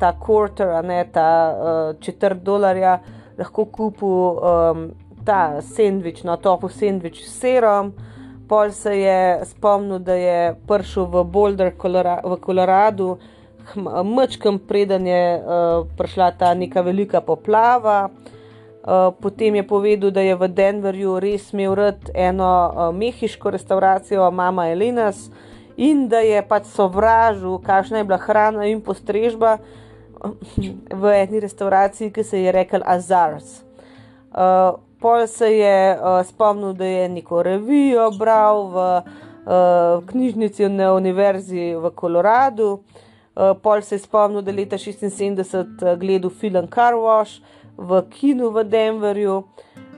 ta 0.00 0.12
quarter, 0.16 0.72
a 0.78 0.82
ne 0.86 1.02
ta 1.12 1.28
uh, 1.50 1.80
četrt 2.00 2.44
dolarja, 2.46 3.00
lahko 3.38 3.66
kupil 3.66 4.38
um, 4.38 4.86
ta 5.26 5.60
sendvič, 5.64 6.22
no, 6.24 6.38
topo 6.40 6.70
sendvič 6.72 7.24
s 7.26 7.34
serom 7.42 7.92
pol 8.50 8.72
se 8.74 8.96
je 8.98 9.44
spomnil, 9.46 10.00
da 10.02 10.16
je 10.18 10.38
prišel 10.66 11.06
v 11.06 11.22
Boulder, 11.22 11.70
v 11.70 12.36
Koloradu, 12.42 13.12
mečkam 14.16 14.58
preden 14.58 15.06
je 15.06 15.22
uh, 15.38 15.86
prišla 15.94 16.32
ta 16.34 16.50
neka 16.58 16.82
velika 16.82 17.20
poplava. 17.22 18.08
Uh, 18.10 18.39
potem 19.20 19.54
je 19.54 19.62
povedal, 19.66 20.10
da 20.10 20.20
je 20.20 20.34
v 20.34 20.48
Denverju 20.48 21.18
res 21.20 21.52
imel 21.52 21.74
rad 21.74 22.10
eno 22.14 22.48
uh, 22.48 22.96
mehiško 22.96 23.50
restauracijo, 23.50 24.30
mama 24.30 24.68
Elinas, 24.70 25.30
in 25.76 26.08
da 26.08 26.20
je 26.24 26.40
pač 26.42 26.68
sovražil, 26.72 27.58
kakšna 27.64 28.00
je 28.00 28.04
bila 28.04 28.18
hrana 28.18 28.66
in 28.66 28.80
postrežba 28.80 29.58
v 31.00 31.12
eni 31.16 31.40
restauraciji, 31.40 32.12
ki 32.12 32.24
se 32.24 32.40
je 32.40 32.52
rekel 32.52 32.80
Azars. 32.84 33.60
Uh, 34.32 34.80
Pol 35.00 35.26
se 35.26 35.48
je 35.56 35.96
uh, 35.96 36.26
spomnil, 36.26 36.72
da 36.72 36.84
je 36.84 37.08
neko 37.08 37.42
revijo 37.42 38.10
bral 38.10 38.66
v 38.68 38.76
uh, 38.76 40.04
knjižnici 40.06 40.68
na 40.68 40.92
univerzi 40.92 41.72
v 41.74 41.90
Koloradu. 41.94 42.82
Uh, 43.32 43.56
pol 43.62 43.80
se 43.80 43.94
je 43.94 44.04
spomnil, 44.04 44.42
da 44.42 44.50
je 44.50 44.56
leta 44.56 44.76
76 44.76 45.96
gledal 45.96 46.30
film 46.30 46.68
Car 46.68 46.94
Wash 46.94 47.40
v 47.80 48.02
kinu 48.12 48.50
v 48.54 48.64
Denverju. 48.64 49.36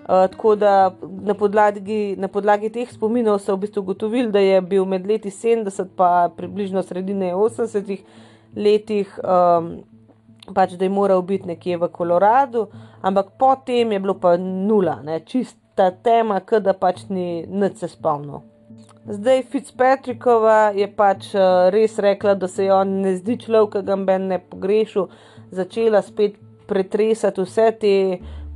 Uh, 0.03 0.27
tako 0.31 0.57
da 0.59 0.91
na 1.23 1.35
podlagi, 1.35 2.17
na 2.19 2.29
podlagi 2.29 2.73
teh 2.75 2.91
spominov 2.91 3.39
so 3.39 3.55
v 3.55 3.67
bistvu 3.67 3.85
ugotovili, 3.85 4.33
da 4.35 4.41
je 4.43 4.59
bil 4.61 4.85
med 4.85 5.07
leti 5.07 5.31
70 5.31 5.95
in 5.95 6.37
približno 6.37 6.83
sredine 6.83 7.35
80 7.35 7.99
letih. 8.57 9.19
Um, 9.23 9.85
pač, 10.55 10.75
da 10.75 10.85
je 10.85 10.91
moral 10.91 11.23
biti 11.23 11.47
nekje 11.47 11.79
v 11.79 11.89
Koloradu, 11.89 12.67
ampak 13.01 13.37
potem 13.39 13.93
je 13.93 14.01
bilo 14.01 14.15
pa 14.19 14.37
nula, 14.37 14.99
ne, 15.03 15.21
čista 15.27 15.91
tema, 16.03 16.41
da 16.41 16.75
pač 16.75 17.07
ni 17.09 17.47
nič 17.47 17.79
se 17.79 17.89
spomnil. 17.89 18.43
Zdaj 19.07 19.43
Fitzpatrickova 19.51 20.73
je 20.75 20.87
pač 20.87 21.35
uh, 21.35 21.71
res 21.71 21.99
rekla, 21.99 22.35
da 22.35 22.49
se 22.49 22.65
je 22.65 22.75
on 22.75 23.01
ne 23.03 23.17
zdi 23.17 23.39
človek, 23.39 23.79
ki 23.79 23.87
ga 23.87 23.97
ben 23.97 24.29
ne 24.31 24.39
pogrešil, 24.39 25.09
začela 25.51 26.03
spet 26.03 26.39
pretresati 26.67 27.43
vse 27.43 27.71
te 27.81 27.95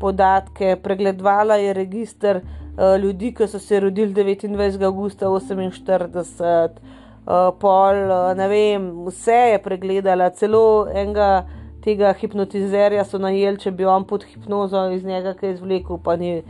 podatke, 0.01 0.77
pregledovala 0.83 1.57
je 1.57 1.73
registr 1.73 2.41
uh, 2.41 2.97
ljudi, 3.01 3.33
ki 3.35 3.49
so 3.49 3.59
se 3.59 3.81
rodili 3.81 4.15
29. 4.15 4.83
augusta 4.85 5.27
48, 5.27 6.81
uh, 7.27 7.53
pol, 7.61 8.03
uh, 8.11 8.33
ne 8.37 8.49
vem, 8.49 8.91
vse 9.09 9.39
je 9.53 9.63
pregledala, 9.63 10.31
celo 10.31 10.89
enega 10.93 11.47
tega 11.87 12.11
hipnotizerja 12.19 13.05
so 13.07 13.19
najeli, 13.23 13.61
če 13.63 13.71
bi 13.71 13.87
on 13.87 14.05
pod 14.11 14.25
hipnozo 14.27 14.89
iz 14.91 15.05
njega 15.07 15.37
kaj 15.39 15.55
izvlekel, 15.55 16.01
pa 16.03 16.17
ni, 16.19 16.41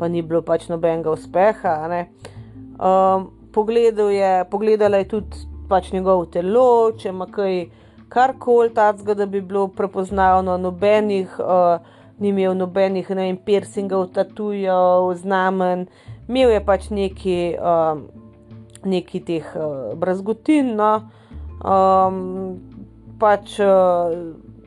pa 0.00 0.08
ni 0.08 0.22
bilo 0.24 0.40
pač 0.42 0.70
nobenega 0.72 1.12
uspeha. 1.12 1.74
Um, 2.76 3.28
pogledal 3.52 4.10
je, 4.12 4.30
pogledala 4.50 5.02
je 5.02 5.08
tudi 5.12 5.44
pač 5.68 5.92
njegovo 5.92 6.24
telo, 6.32 6.92
če 6.96 7.10
ima 7.12 7.26
kaj 7.32 7.66
karkoli 8.08 8.70
takega, 8.74 9.14
da 9.14 9.26
bi 9.26 9.40
bilo 9.40 9.68
prepoznavno, 9.68 10.56
nobenih, 10.58 11.38
uh, 11.40 11.78
ni 12.18 12.28
imel 12.28 12.56
nobenih 12.56 13.10
ne 13.10 13.26
vem, 13.26 13.36
piercingov, 13.36 14.06
tatujev, 14.14 15.12
znamen, 15.20 15.86
imel 16.28 16.50
je 16.50 16.62
pač 16.64 16.88
neki, 16.90 17.38
um, 17.60 18.06
neki 18.84 19.20
teh 19.20 19.52
uh, 19.54 19.92
brazgotin. 19.98 20.74
No? 20.78 20.92
Um, 21.60 22.60
pač 23.20 23.58
uh, 23.60 24.12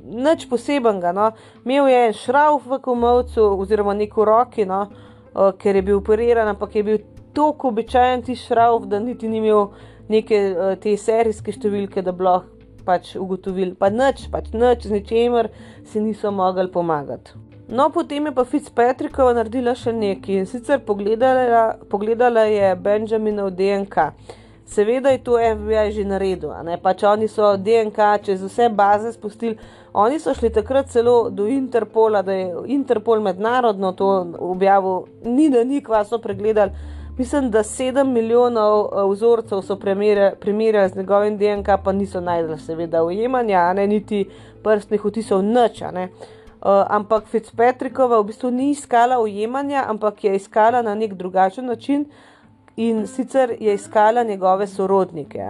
nič 0.03 0.49
posebenega. 0.49 1.13
No. 1.13 1.31
Imel 1.65 1.89
je 1.89 2.13
šrauf 2.25 2.67
v 2.67 2.81
komovcu, 2.83 3.45
oziroma 3.61 3.93
neko 3.93 4.25
roki, 4.25 4.65
no, 4.65 4.85
uh, 5.33 5.51
ker 5.57 5.79
je 5.79 5.85
bil 5.85 6.01
operiran, 6.01 6.49
ampak 6.53 6.75
je 6.75 6.83
bil 6.83 7.01
tako 7.33 7.73
običajen 7.73 8.25
ti 8.25 8.35
šrauf, 8.35 8.87
da 8.89 8.99
niti 8.99 9.29
ni 9.29 9.37
imel 9.41 9.69
neke 10.09 10.39
uh, 10.51 10.73
te 10.81 10.97
serijske 10.97 11.53
številke, 11.53 12.01
da 12.05 12.11
bi 12.11 12.25
lahko 12.25 12.58
pač 12.89 13.13
ugotovili. 13.19 13.77
Pa 13.77 13.93
nič, 13.93 14.25
pač 14.33 14.49
nič, 14.57 14.89
z 14.89 14.97
ničemer 14.97 15.53
si 15.85 16.01
niso 16.01 16.33
mogli 16.33 16.65
pomagati. 16.73 17.37
No, 17.69 17.91
potem 17.93 18.25
je 18.25 18.33
pa 18.33 18.43
Fitzpatrickova 18.49 19.35
naredila 19.37 19.75
še 19.77 19.93
nekaj 19.93 20.41
in 20.41 20.47
sicer 20.49 20.79
pogledala, 20.81 21.75
pogledala 21.85 22.47
je 22.49 22.71
Benjaminov 22.73 23.51
DNK. 23.53 24.09
Seveda 24.69 25.13
je 25.13 25.21
to 25.21 25.37
FBI 25.37 25.91
že 25.93 26.05
naredil, 26.05 26.49
pač 26.81 27.03
oni 27.05 27.29
so 27.29 27.53
DNK 27.57 28.25
čez 28.25 28.41
vse 28.41 28.69
baze 28.73 29.13
spustili. 29.13 29.57
Oni 29.93 30.17
so 30.19 30.33
šli 30.33 30.49
takrat 30.53 30.89
celo 30.89 31.29
do 31.29 31.45
Interpola, 31.45 32.21
da 32.21 32.33
je 32.33 32.53
Interpol 32.73 33.21
mednarodno 33.21 33.93
to 33.93 34.09
objavil, 34.37 35.05
ni 35.25 35.49
da 35.49 35.63
nikva 35.63 36.03
so 36.05 36.17
pregledali. 36.17 36.97
Mislim, 37.19 37.51
da 37.51 37.63
sedem 37.63 38.11
milijonov 38.11 38.85
eh, 38.85 39.11
vzorcev 39.11 39.61
so 39.61 39.75
primerjali 40.39 40.89
z 40.89 40.95
njegovim 40.95 41.37
DNK, 41.37 41.67
pa 41.83 41.91
niso 41.91 42.21
najdel, 42.21 42.57
seveda, 42.57 43.03
ujemanja, 43.03 43.73
ne 43.73 43.87
niti 43.87 44.29
prstnih 44.63 45.05
otisov, 45.05 45.43
nič. 45.43 45.81
Uh, 45.81 46.69
ampak 46.89 47.27
Fitzpatrickova 47.27 48.21
v 48.21 48.23
bistvu 48.31 48.51
ni 48.51 48.69
iskala 48.71 49.19
ujemanja, 49.19 49.83
ampak 49.87 50.23
je 50.23 50.35
iskala 50.35 50.81
na 50.81 50.95
nek 50.95 51.13
drugačen 51.13 51.65
način 51.65 52.05
in 52.75 53.07
sicer 53.07 53.55
je 53.59 53.73
iskala 53.73 54.23
njegove 54.23 54.67
sorodnike. 54.67 55.43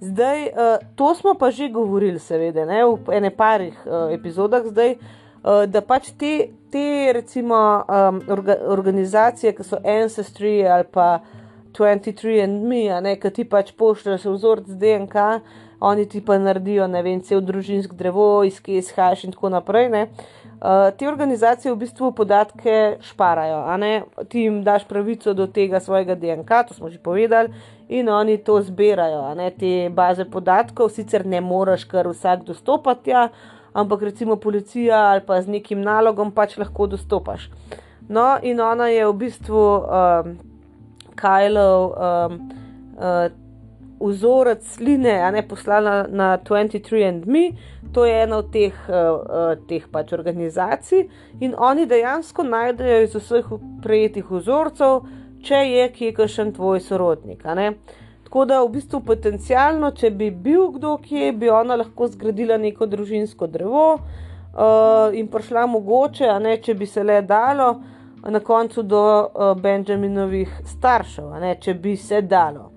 Zdaj, 0.00 0.42
uh, 0.42 0.52
to 0.96 1.14
smo 1.14 1.34
pa 1.34 1.50
že 1.50 1.68
govorili, 1.68 2.18
seveda, 2.18 2.64
ne, 2.64 2.84
v 2.84 3.12
ene 3.12 3.30
parih 3.30 3.86
uh, 3.86 4.12
epizodah, 4.12 4.66
zdaj, 4.66 4.92
uh, 4.92 5.19
da 5.42 5.80
pač 5.80 6.10
te, 6.18 6.50
te 6.70 7.12
recimo, 7.16 7.56
um, 7.88 8.20
orga, 8.28 8.56
organizacije, 8.68 9.54
ki 9.56 9.64
so 9.64 9.80
Ancestry 9.84 10.60
ali 10.68 10.84
pa 10.84 11.20
23 11.72 12.42
and 12.44 12.66
Me, 12.68 13.16
ki 13.16 13.30
ti 13.30 13.44
pač 13.48 13.72
pošljaš 13.72 14.26
vzorec 14.26 14.68
DNK, 14.68 15.24
oni 15.80 16.04
ti 16.08 16.20
pa 16.20 16.36
naredijo, 16.38 16.86
ne 16.86 17.00
vem, 17.02 17.22
cel 17.24 17.40
družinski 17.40 17.96
drevo, 17.96 18.44
iz 18.44 18.60
kje 18.60 18.82
izhajaš 18.82 19.24
in 19.24 19.32
tako 19.32 19.48
naprej. 19.48 19.88
Ne. 19.88 20.02
Uh, 20.60 20.90
te 20.92 21.08
organizacije 21.08 21.72
v 21.72 21.78
bistvu 21.80 22.10
podatke 22.12 22.98
šparajo, 23.00 23.62
ti 24.28 24.42
jim 24.44 24.58
daš 24.64 24.84
pravico 24.84 25.32
do 25.32 25.46
tega 25.46 25.80
svojega 25.80 26.14
DNK, 26.20 26.66
to 26.68 26.76
smo 26.76 26.90
že 26.92 26.98
povedali, 26.98 27.48
in 27.88 28.08
oni 28.08 28.36
to 28.44 28.60
zbirajo, 28.62 29.22
ne, 29.34 29.48
te 29.56 29.88
baze 29.88 30.28
podatkov, 30.28 30.92
sicer 30.92 31.24
ne 31.26 31.40
moreš 31.40 31.86
kar 31.88 32.08
vsak 32.12 32.44
dostopati, 32.44 33.10
ja, 33.10 33.30
ampak 33.72 34.02
recimo 34.02 34.36
policija 34.36 34.98
ali 35.12 35.20
pa 35.26 35.42
z 35.42 35.48
nekim 35.48 35.82
nalogom 35.82 36.32
pač 36.32 36.56
lahko 36.58 36.86
dostopaš. 36.86 37.50
No, 38.08 38.38
in 38.42 38.60
ona 38.60 38.88
je 38.90 39.06
v 39.06 39.12
bistvu 39.14 39.60
um, 39.60 40.32
Kajlov 41.14 41.92
um, 41.92 42.40
uh, 42.98 43.28
vzorec 44.00 44.64
sline, 44.64 45.12
a 45.22 45.30
ne 45.30 45.42
poslala 45.46 46.06
na 46.08 46.38
23andMe, 46.38 47.52
to 47.92 48.04
je 48.04 48.22
ena 48.22 48.40
od 48.40 48.50
teh, 48.50 48.74
uh, 48.88 48.96
uh, 49.20 49.54
teh 49.68 49.86
pač 49.92 50.12
organizacij, 50.16 51.06
in 51.40 51.54
oni 51.58 51.86
dejansko 51.86 52.42
najdejo 52.42 53.02
iz 53.04 53.14
vseh 53.14 53.52
prejetih 53.82 54.30
vzorcev 54.30 55.04
če 55.44 55.60
je 55.64 55.88
kje 55.94 56.12
kakšen 56.16 56.52
tvoj 56.56 56.82
sorodnik. 56.84 57.44
Tako 58.30 58.44
da, 58.44 58.60
v 58.62 58.68
bistvu, 58.76 59.00
potencialno, 59.02 59.88
če 59.90 60.12
bi 60.14 60.28
bil 60.30 60.68
kdo 60.76 60.92
kje, 61.02 61.32
bi 61.34 61.48
ona 61.50 61.74
lahko 61.80 62.06
zgradila 62.12 62.60
neko 62.62 62.86
družinsko 62.86 63.48
drevo 63.50 63.86
uh, 63.96 65.16
in 65.18 65.26
prišla 65.26 65.64
mogoče, 65.66 66.28
ne, 66.38 66.52
če 66.62 66.76
bi 66.78 66.86
se 66.86 67.02
le 67.02 67.16
dalo, 67.26 67.72
na 68.22 68.38
koncu 68.38 68.86
do 68.86 69.02
uh, 69.02 69.50
Benjaminovih 69.58 70.60
staršev, 70.76 71.34
ne, 71.42 71.56
če 71.58 71.74
bi 71.74 71.96
se 71.98 72.22
dalo. 72.22 72.70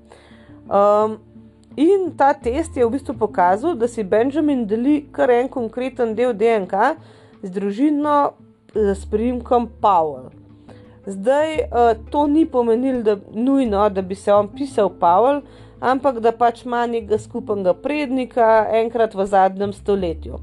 Um, 0.66 1.20
in 1.78 2.10
ta 2.18 2.34
test 2.34 2.74
je 2.74 2.90
v 2.90 2.96
bistvu 2.98 3.14
pokazal, 3.22 3.78
da 3.78 3.86
si 3.86 4.02
Benjamin 4.02 4.66
deli 4.66 5.04
kar 5.14 5.38
en 5.38 5.54
konkreten 5.54 6.18
del 6.18 6.34
DNK 6.34 6.96
z 7.46 7.54
družino 7.54 8.32
s 8.74 9.06
primkom 9.06 9.70
Powell. 9.78 10.34
Zdaj, 11.06 11.54
uh, 11.56 12.10
to 12.10 12.28
ni 12.28 12.46
pomenilo, 12.46 13.02
da, 13.04 13.18
nujno, 13.34 13.90
da 13.90 14.02
bi 14.02 14.16
se 14.16 14.34
on 14.34 14.48
pisal 14.48 14.90
Pavel, 15.00 15.42
ampak 15.80 16.20
da 16.20 16.32
pač 16.32 16.64
ima 16.66 16.86
nekega 16.88 17.18
skupnega 17.20 17.74
prednika 17.74 18.68
enkrat 18.72 19.16
v 19.16 19.26
zadnjem 19.28 19.74
stoletju. 19.74 20.40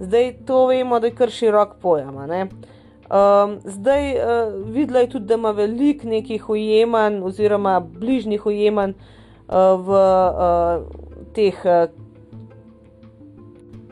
Zdaj, 0.00 0.32
to 0.46 0.66
vemo, 0.66 1.00
da 1.00 1.10
je 1.10 1.14
kar 1.14 1.30
širok 1.30 1.76
pojem. 1.82 2.14
Um, 2.14 3.58
zdaj, 3.64 4.12
uh, 4.14 4.54
videla 4.74 5.02
je 5.02 5.10
tudi, 5.10 5.26
da 5.26 5.34
ima 5.34 5.50
veliko 5.50 6.08
nekih 6.08 6.50
ujemanj, 6.50 7.22
oziroma 7.22 7.80
bližnjih 7.80 8.46
ujemanj 8.46 8.94
uh, 8.94 9.74
v 9.80 9.90
uh, 9.90 11.30
teh. 11.34 11.62
Uh, 11.64 12.02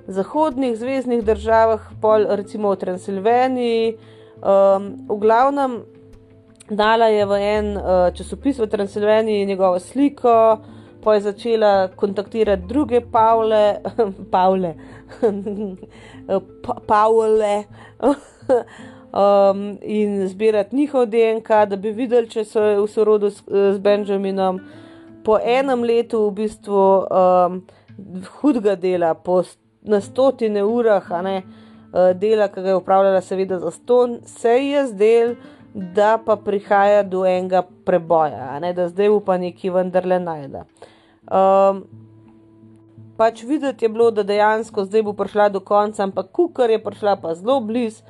Zahodnih 0.06 0.74
zvezdnih 0.76 1.22
državah, 1.24 1.80
pol, 2.00 2.26
recimo 2.36 2.68
v 2.74 2.76
Transilvaniji, 2.76 3.94
um, 4.44 4.90
v 5.08 5.16
glavnem 5.16 5.78
dala 6.70 7.06
je 7.06 7.26
v 7.26 7.32
en 7.40 7.76
uh, 7.76 7.82
časopis 8.14 8.58
v 8.58 8.66
Transilvaniji 8.66 9.46
njegovo 9.46 9.78
sliko, 9.78 10.58
pa 11.04 11.14
je 11.14 11.20
začela 11.20 11.88
kontaktirati 11.96 12.66
druge 12.68 13.00
Pavle, 13.00 13.80
Pavle, 14.32 14.74
pa, 16.62 16.74
Pavle. 16.88 17.64
Um, 19.14 19.78
in 19.82 20.28
zbirati 20.28 20.76
njihov 20.76 21.06
DNK, 21.06 21.48
da 21.68 21.76
bi 21.76 21.92
videli, 21.94 22.26
če 22.26 22.42
so 22.44 22.62
v 22.82 22.86
sorodu 22.90 23.28
s, 23.30 23.44
s 23.46 23.78
Benjaminom. 23.78 24.58
Po 25.22 25.36
enem 25.38 25.84
letu, 25.86 26.24
v 26.26 26.32
bistvu, 26.40 26.80
um, 27.06 27.60
hudega 28.40 28.74
dela, 28.74 29.12
po 29.14 29.44
na 29.86 30.00
stotine 30.02 30.64
urah, 30.66 31.06
ne, 31.22 31.36
uh, 31.92 32.10
dela, 32.18 32.48
ki 32.50 32.66
ga 32.66 32.72
je 32.72 32.80
upravljala, 32.80 33.22
seveda, 33.22 33.60
za 33.62 33.70
ston, 33.70 34.18
se 34.26 34.56
je 34.58 34.82
zdel, 34.90 35.36
da 35.74 36.18
pa 36.26 36.36
prihaja 36.36 37.02
do 37.02 37.26
enega 37.26 37.62
preboja, 37.84 38.58
ne, 38.60 38.72
da 38.72 38.88
zdaj 38.88 39.08
upa 39.08 39.38
neki 39.38 39.70
vendarle 39.70 40.20
najde. 40.22 40.62
Um, 41.26 41.82
pač 43.16 43.42
videti 43.42 43.84
je 43.84 43.88
bilo, 43.88 44.10
da 44.10 44.22
dejansko 44.22 44.84
zdaj 44.84 45.02
bo 45.02 45.12
prišla 45.18 45.48
do 45.48 45.60
konca, 45.60 46.04
ampak 46.04 46.30
kukar 46.32 46.70
je 46.70 46.78
prišla 46.82 47.16
pa 47.22 47.34
zelo 47.34 47.58
blizu, 47.60 48.04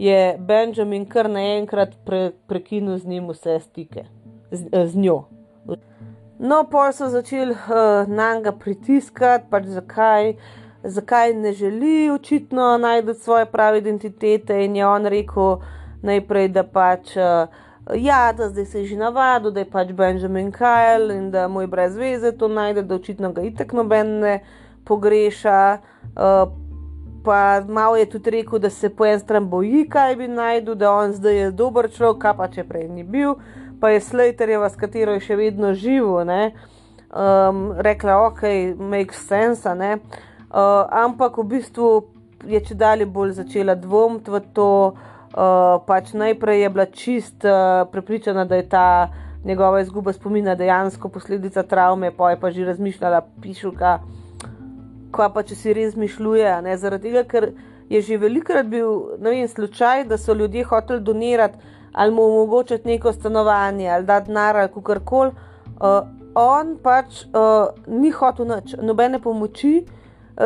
je 0.00 0.38
Benjamin 0.38 1.04
kar 1.04 1.28
naenkrat 1.28 1.92
pre, 2.06 2.30
prekinil 2.48 2.96
z 2.98 3.06
njim 3.06 3.28
vse 3.28 3.58
stike, 3.60 4.06
z, 4.50 4.86
z 4.86 4.96
njo. 4.96 5.24
No, 6.40 6.62
pa 6.70 6.86
so 6.92 7.10
začeli 7.12 7.52
uh, 7.52 8.08
na 8.08 8.30
njega 8.38 8.54
pritiskati, 8.56 9.44
pač 9.50 9.68
zakaj, 9.68 10.32
zakaj 10.84 11.34
ne 11.34 11.52
želi 11.52 12.10
očitno 12.10 12.78
najti 12.78 13.14
svoje 13.14 13.44
prave 13.46 13.78
identitete, 13.78 14.64
in 14.64 14.76
je 14.76 14.86
on 14.86 15.06
rekel, 15.06 15.60
najprej, 16.02 16.48
da 16.48 16.64
pač. 16.64 17.16
Uh, 17.16 17.68
Ja, 17.96 18.32
da 18.32 18.48
zdaj 18.48 18.64
se 18.64 18.80
je 18.80 18.86
že 18.86 18.96
navadil, 18.96 19.50
da 19.50 19.60
je 19.60 19.70
pač 19.70 19.88
Benjamin 19.92 20.52
Kyle 20.52 21.10
in 21.16 21.30
da 21.30 21.48
mu 21.48 21.60
je 21.60 21.66
brez 21.66 21.96
veze 21.96 22.32
to 22.32 22.48
najde, 22.48 22.82
da 22.82 22.94
očitno 22.94 23.32
ga 23.32 23.42
itek 23.42 23.72
noben 23.72 24.20
ne 24.20 24.34
pogreša. 24.84 25.78
Uh, 26.14 26.52
pa 27.24 27.62
malo 27.68 27.96
je 27.96 28.10
tudi 28.10 28.30
rekel, 28.30 28.58
da 28.58 28.70
se 28.70 28.88
po 28.88 29.06
eni 29.06 29.18
strani 29.18 29.46
boji, 29.46 29.88
kaj 29.88 30.16
bi 30.16 30.28
najdel, 30.28 30.74
da 30.74 30.92
on 30.92 31.12
zdaj 31.12 31.36
je 31.36 31.50
dober 31.50 31.90
človek, 31.90 32.22
kaj 32.22 32.36
pa 32.36 32.48
če 32.48 32.64
prej 32.64 32.88
ni 32.88 33.04
bil, 33.04 33.34
pa 33.80 33.90
je 33.90 34.00
Slaterjeva, 34.00 34.70
s 34.70 34.76
katero 34.76 35.12
je 35.12 35.20
še 35.20 35.36
vedno 35.36 35.74
živo, 35.74 36.22
um, 36.22 37.60
rekla, 37.76 38.16
ok, 38.26 38.42
makes 38.78 39.26
sense, 39.28 39.68
uh, 39.68 40.86
ampak 40.90 41.38
v 41.38 41.44
bistvu 41.44 41.90
je 42.48 42.60
če 42.60 42.74
dalje 42.74 43.06
bolj 43.06 43.32
začela 43.42 43.74
dvomiti 43.74 44.30
v 44.30 44.40
to. 44.54 44.72
Uh, 45.30 45.78
pač 45.86 46.10
najprej 46.12 46.60
je 46.60 46.68
bila 46.70 46.86
čist 46.86 47.44
uh, 47.44 47.86
prepričana, 47.92 48.44
da 48.44 48.56
je 48.56 48.68
ta 48.68 49.08
njegova 49.44 49.80
izguba 49.80 50.12
spomina 50.12 50.54
dejansko 50.54 51.08
posledica 51.08 51.62
travme, 51.62 52.10
pa 52.10 52.30
je 52.30 52.40
pa 52.40 52.50
že 52.50 52.64
razmišljala, 52.64 53.20
pišuka, 53.42 53.98
kva 55.12 55.28
pa 55.30 55.42
če 55.42 55.54
si 55.54 55.74
res 55.74 55.94
zmišljuje. 55.94 56.56
Ne? 56.62 56.76
Zaradi 56.76 57.12
tega, 57.12 57.22
ker 57.24 57.52
je 57.90 58.00
že 58.02 58.18
velikrat 58.18 58.66
bil 58.66 59.16
vem, 59.22 59.46
slučaj, 59.48 60.04
da 60.10 60.18
so 60.18 60.34
ljudje 60.34 60.64
hoteli 60.64 61.00
donirati 61.00 61.58
ali 61.92 62.14
mu 62.14 62.22
omogočiti 62.22 62.88
neko 62.88 63.12
stanovanje 63.12 63.88
ali 63.90 64.06
da 64.06 64.20
denar 64.20 64.56
ali 64.56 64.82
kar 64.84 65.00
koli. 65.04 65.30
Uh, 65.80 66.06
on 66.34 66.76
pač 66.82 67.24
uh, 67.24 67.70
ni 67.86 68.10
hotel 68.10 68.46
nič, 68.46 68.74
nobene 68.82 69.18
pomoči. 69.18 69.86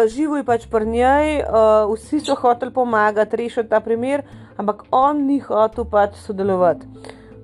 Živo 0.08 0.36
je 0.36 0.44
pač 0.44 0.64
pri 0.66 0.86
njej, 0.86 1.42
uh, 1.42 1.92
vsi 1.92 2.20
so 2.20 2.34
hoteli 2.34 2.72
pomagati, 2.72 3.36
rešiti 3.36 3.68
ta 3.68 3.80
primer, 3.80 4.24
ampak 4.56 4.84
on 4.90 5.26
ni 5.26 5.38
hotel 5.40 5.84
pač 5.84 6.16
sodelovati. 6.22 6.86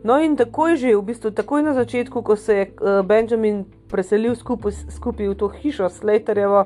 No, 0.05 0.17
in 0.17 0.37
takoj 0.37 0.79
že, 0.81 0.95
v 0.97 1.03
bistvu 1.13 1.31
takoj 1.37 1.63
na 1.63 1.75
začetku, 1.77 2.23
ko 2.23 2.37
se 2.37 2.55
je 2.55 2.65
uh, 2.73 3.05
Benjamin 3.05 3.65
preselil 3.91 4.33
skupaj, 4.35 4.73
skupaj 4.89 5.29
v 5.29 5.37
to 5.37 5.49
hišo 5.53 5.91
Slaterjevo, 5.93 6.65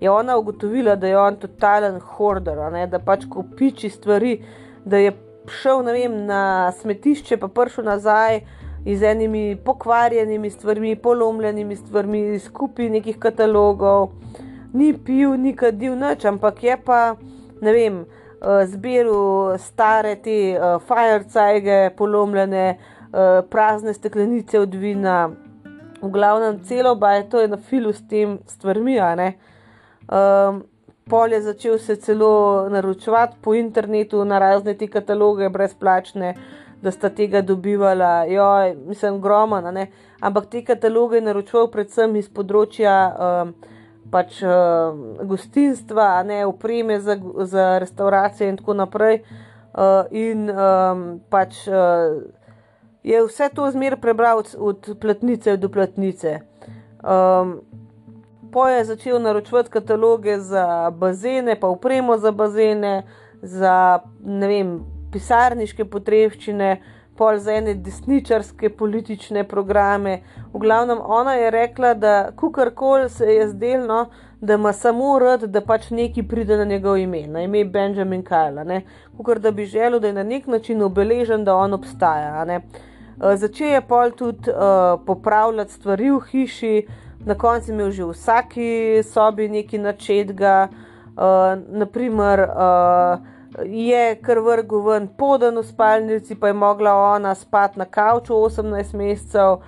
je 0.00 0.10
ona 0.10 0.36
ugotovila, 0.38 0.94
da 0.96 1.08
je 1.10 1.18
on 1.18 1.36
totalen 1.36 1.98
hoarder, 1.98 2.60
da 2.86 2.98
pač 3.02 3.26
kopiči 3.26 3.90
stvari, 3.90 4.44
da 4.84 4.96
je 5.02 5.16
šel 5.48 5.82
vem, 5.82 6.26
na 6.26 6.72
smetišče, 6.72 7.36
pa 7.36 7.48
prišel 7.48 7.84
nazaj. 7.84 8.40
Z 8.86 9.02
enimi 9.04 9.56
pokvarjenimi 9.64 10.50
stvarmi, 10.50 10.94
polomljenimi 10.96 11.76
stvarmi, 11.76 12.38
skupaj 12.38 12.88
nekih 12.88 13.18
katalogov, 13.20 14.14
ni 14.72 14.92
pil, 14.94 15.34
ni 15.36 15.52
kadil, 15.52 15.96
nič, 15.98 16.24
ampak 16.24 16.62
je 16.62 16.76
pa, 16.86 17.00
ne 17.60 17.74
vem, 17.74 17.98
zbiral 18.66 19.58
stare 19.58 20.16
te 20.22 20.54
uh, 20.54 20.78
firecajge, 20.86 21.90
polomljene, 21.96 22.78
uh, 23.10 23.44
prazne 23.50 23.94
steklenice 23.94 24.60
od 24.60 24.74
vina, 24.74 25.30
v 26.02 26.10
glavnem 26.10 26.60
celo 26.64 26.94
bajto 26.94 27.40
je 27.40 27.48
na 27.48 27.56
filu 27.56 27.92
s 27.92 28.02
tem 28.08 28.38
stvarmi. 28.46 28.98
Um, 29.00 30.62
pol 31.10 31.32
je 31.32 31.42
začel 31.42 31.78
se 31.78 31.96
celo 31.96 32.68
naročevati 32.70 33.36
po 33.42 33.54
internetu 33.54 34.24
na 34.24 34.38
razne 34.38 34.74
te 34.74 34.86
kataloge, 34.86 35.48
brezplačne. 35.48 36.34
Da 36.82 36.90
sta 36.90 37.08
tega 37.10 37.40
dobivala, 37.42 38.24
jo, 38.30 38.74
mislim, 38.86 39.20
gromana, 39.20 39.86
ampak 40.20 40.46
te 40.46 40.60
kataloge 40.64 41.16
je 41.16 41.24
naročil 41.26 41.66
predvsem 41.72 42.14
iz 42.16 42.28
področja 42.30 42.92
um, 43.10 43.50
pač 44.10 44.42
uh, 44.42 44.96
gostinstva, 45.26 46.22
ne 46.22 46.46
upreme 46.46 47.00
za, 47.00 47.18
za 47.44 47.78
restauracije 47.78 48.48
in 48.48 48.56
tako 48.56 48.74
naprej. 48.74 49.22
Uh, 49.78 50.08
in 50.10 50.50
um, 50.50 51.20
pač 51.30 51.66
uh, 51.68 52.18
je 53.02 53.22
vse 53.24 53.48
to 53.54 53.70
zmer 53.70 53.96
prebral 54.00 54.38
od, 54.38 54.54
od 54.58 54.96
platnice 55.00 55.56
do 55.56 55.68
platnice. 55.68 56.40
Um, 57.04 57.60
poje 58.52 58.84
začel 58.84 59.20
naročiti 59.22 59.70
kataloge 59.70 60.38
za 60.40 60.90
bazene, 60.90 61.60
pa 61.60 61.68
upremo 61.68 62.18
za 62.18 62.32
bazene, 62.32 63.02
za 63.42 63.98
ne 64.24 64.48
vem, 64.48 64.80
pisarniške 65.12 65.84
potrebščine, 65.84 66.80
pol 67.18 67.38
za 67.38 67.52
ene 67.52 67.74
desničarske 67.74 68.70
politične 68.70 69.44
programe. 69.44 70.20
V 70.52 70.58
glavnem, 70.62 70.98
ona 71.02 71.34
je 71.34 71.50
rekla, 71.50 71.94
da 71.94 72.30
kukorkoli 72.36 73.08
se 73.10 73.34
je 73.34 73.48
zdelno, 73.48 74.06
da 74.40 74.54
ima 74.54 74.72
samo 74.72 75.18
rad, 75.18 75.42
da 75.50 75.60
pač 75.60 75.90
neki 75.90 76.22
pride 76.22 76.56
na 76.56 76.64
njegov 76.64 76.98
ime, 76.98 77.26
na 77.26 77.42
ime 77.42 77.64
Benjamin 77.64 78.22
Kyle, 78.22 78.80
kot 79.24 79.38
da 79.38 79.50
bi 79.50 79.66
želel, 79.66 80.00
da 80.00 80.06
je 80.06 80.12
na 80.12 80.22
nek 80.22 80.46
način 80.46 80.82
obeležen, 80.82 81.44
da 81.44 81.56
on 81.56 81.74
obstaja. 81.74 82.46
Uh, 82.46 83.34
začel 83.34 83.68
je 83.68 83.80
pol 83.80 84.10
tudi 84.10 84.50
uh, 84.50 85.00
popravljati 85.06 85.72
stvari 85.72 86.10
v 86.10 86.20
hiši, 86.30 86.86
na 87.26 87.34
koncu 87.34 87.70
je 87.70 87.74
imel 87.74 87.90
že 87.90 88.04
v 88.04 88.12
vsaki 88.14 89.02
sobi 89.02 89.48
nekaj 89.48 89.78
načetega, 89.78 90.68
uh, 90.68 91.58
naprimer. 91.68 92.46
Uh, 92.46 93.37
je 93.64 94.16
kar 94.22 94.38
vrgel 94.38 94.80
ven 94.80 95.08
podan 95.08 95.58
v 95.58 95.64
spalnici, 95.64 96.34
pa 96.34 96.46
je 96.48 96.52
mogla 96.54 96.94
ona 96.94 97.34
spati 97.34 97.78
na 97.78 97.84
kavču 97.84 98.34
18 98.34 98.94
mesecev. 98.94 99.58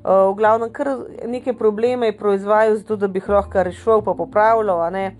Uh, 0.00 0.32
v 0.32 0.34
glavnem, 0.36 0.70
kar 0.72 0.88
neke 1.28 1.52
probleme 1.52 2.06
je 2.06 2.16
proizvajal, 2.16 2.76
zato 2.76 2.96
da 2.96 3.08
bi 3.08 3.20
jih 3.20 3.28
lahko 3.28 3.62
rešil, 3.62 4.02
pa 4.02 4.14
popravljal. 4.14 4.80
Uh, 4.80 5.10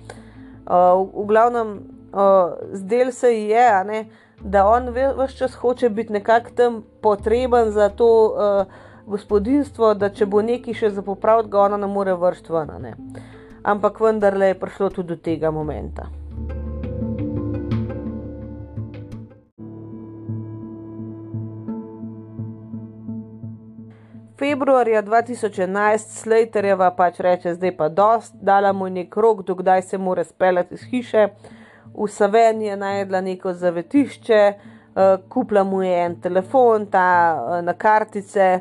v, 0.67 1.23
v 1.23 1.27
glavnem, 1.29 1.73
uh, 2.13 2.53
zdel 2.73 3.13
se 3.13 3.35
je, 3.35 3.85
ne, 3.85 4.05
da 4.41 4.65
on 4.69 4.89
vse 4.89 5.37
čas 5.37 5.55
hoče 5.55 5.89
biti 5.89 6.13
nekako 6.13 6.51
tam 6.57 6.85
potreben 7.01 7.71
za 7.71 7.89
to 7.89 8.09
uh, 8.33 8.65
gospodinstvo, 9.07 9.95
da 9.95 10.09
če 10.09 10.27
bo 10.27 10.41
nekaj 10.43 10.75
še 10.75 10.91
za 10.97 11.03
popraviti, 11.03 11.51
ga 11.53 11.67
ona 11.67 11.77
ne 11.77 11.87
more 11.87 12.15
vršiti 12.15 12.53
ven. 12.53 12.95
Ampak 13.63 14.01
vendarle 14.01 14.55
je 14.55 14.61
prišlo 14.61 14.91
tudi 14.91 15.09
do 15.09 15.21
tega 15.21 15.51
momenta. 15.51 16.20
Februarja 24.41 25.03
2011 25.03 25.99
Slaterjeva 25.99 26.91
pač 26.97 27.19
reče, 27.21 27.55
zdaj 27.59 27.75
pa 27.77 27.89
dost, 27.93 28.35
dala 28.41 28.73
mu 28.73 28.89
nek 28.89 29.17
rok, 29.17 29.43
dokdaj 29.45 29.83
se 29.83 29.99
mora 29.99 30.25
speljati 30.25 30.75
iz 30.75 30.85
hiše. 30.91 31.27
V 31.95 32.07
Saveni 32.09 32.71
je 32.71 32.77
najdla 32.77 33.21
neko 33.21 33.53
zavetišče, 33.53 34.41
uh, 34.55 35.03
kupila 35.29 35.65
mu 35.65 35.83
je 35.83 35.99
en 36.05 36.15
telefon, 36.21 36.87
ta 36.87 37.11
uh, 37.37 37.59
na 37.65 37.75
kartice. 37.75 38.61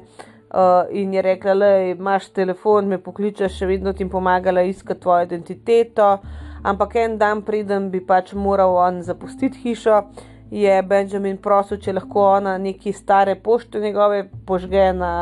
Uh, 0.50 0.90
in 0.92 1.14
je 1.14 1.22
rekla, 1.22 1.54
da 1.56 1.70
imaš 1.94 2.32
telefon, 2.34 2.88
me 2.90 2.98
pokličeš, 2.98 3.60
še 3.62 3.68
vedno 3.70 3.94
ti 3.94 4.08
pomagala 4.10 4.66
iskati 4.66 5.02
tvojo 5.02 5.28
identiteto. 5.30 6.18
Ampak 6.64 6.96
en 6.96 7.16
dan, 7.22 7.44
preden 7.46 7.88
bi 7.94 8.02
pač 8.02 8.34
moral 8.34 8.76
on 8.76 9.00
zapustiti 9.06 9.62
hišo, 9.62 10.02
je 10.52 10.82
Benjamin 10.84 11.38
prosil, 11.38 11.78
če 11.78 11.94
lahko 11.94 12.26
ona 12.34 12.58
neki 12.58 12.92
stare 12.92 13.38
pošte 13.40 13.80
njegove 13.80 14.26
požge 14.46 14.90
na 14.94 15.14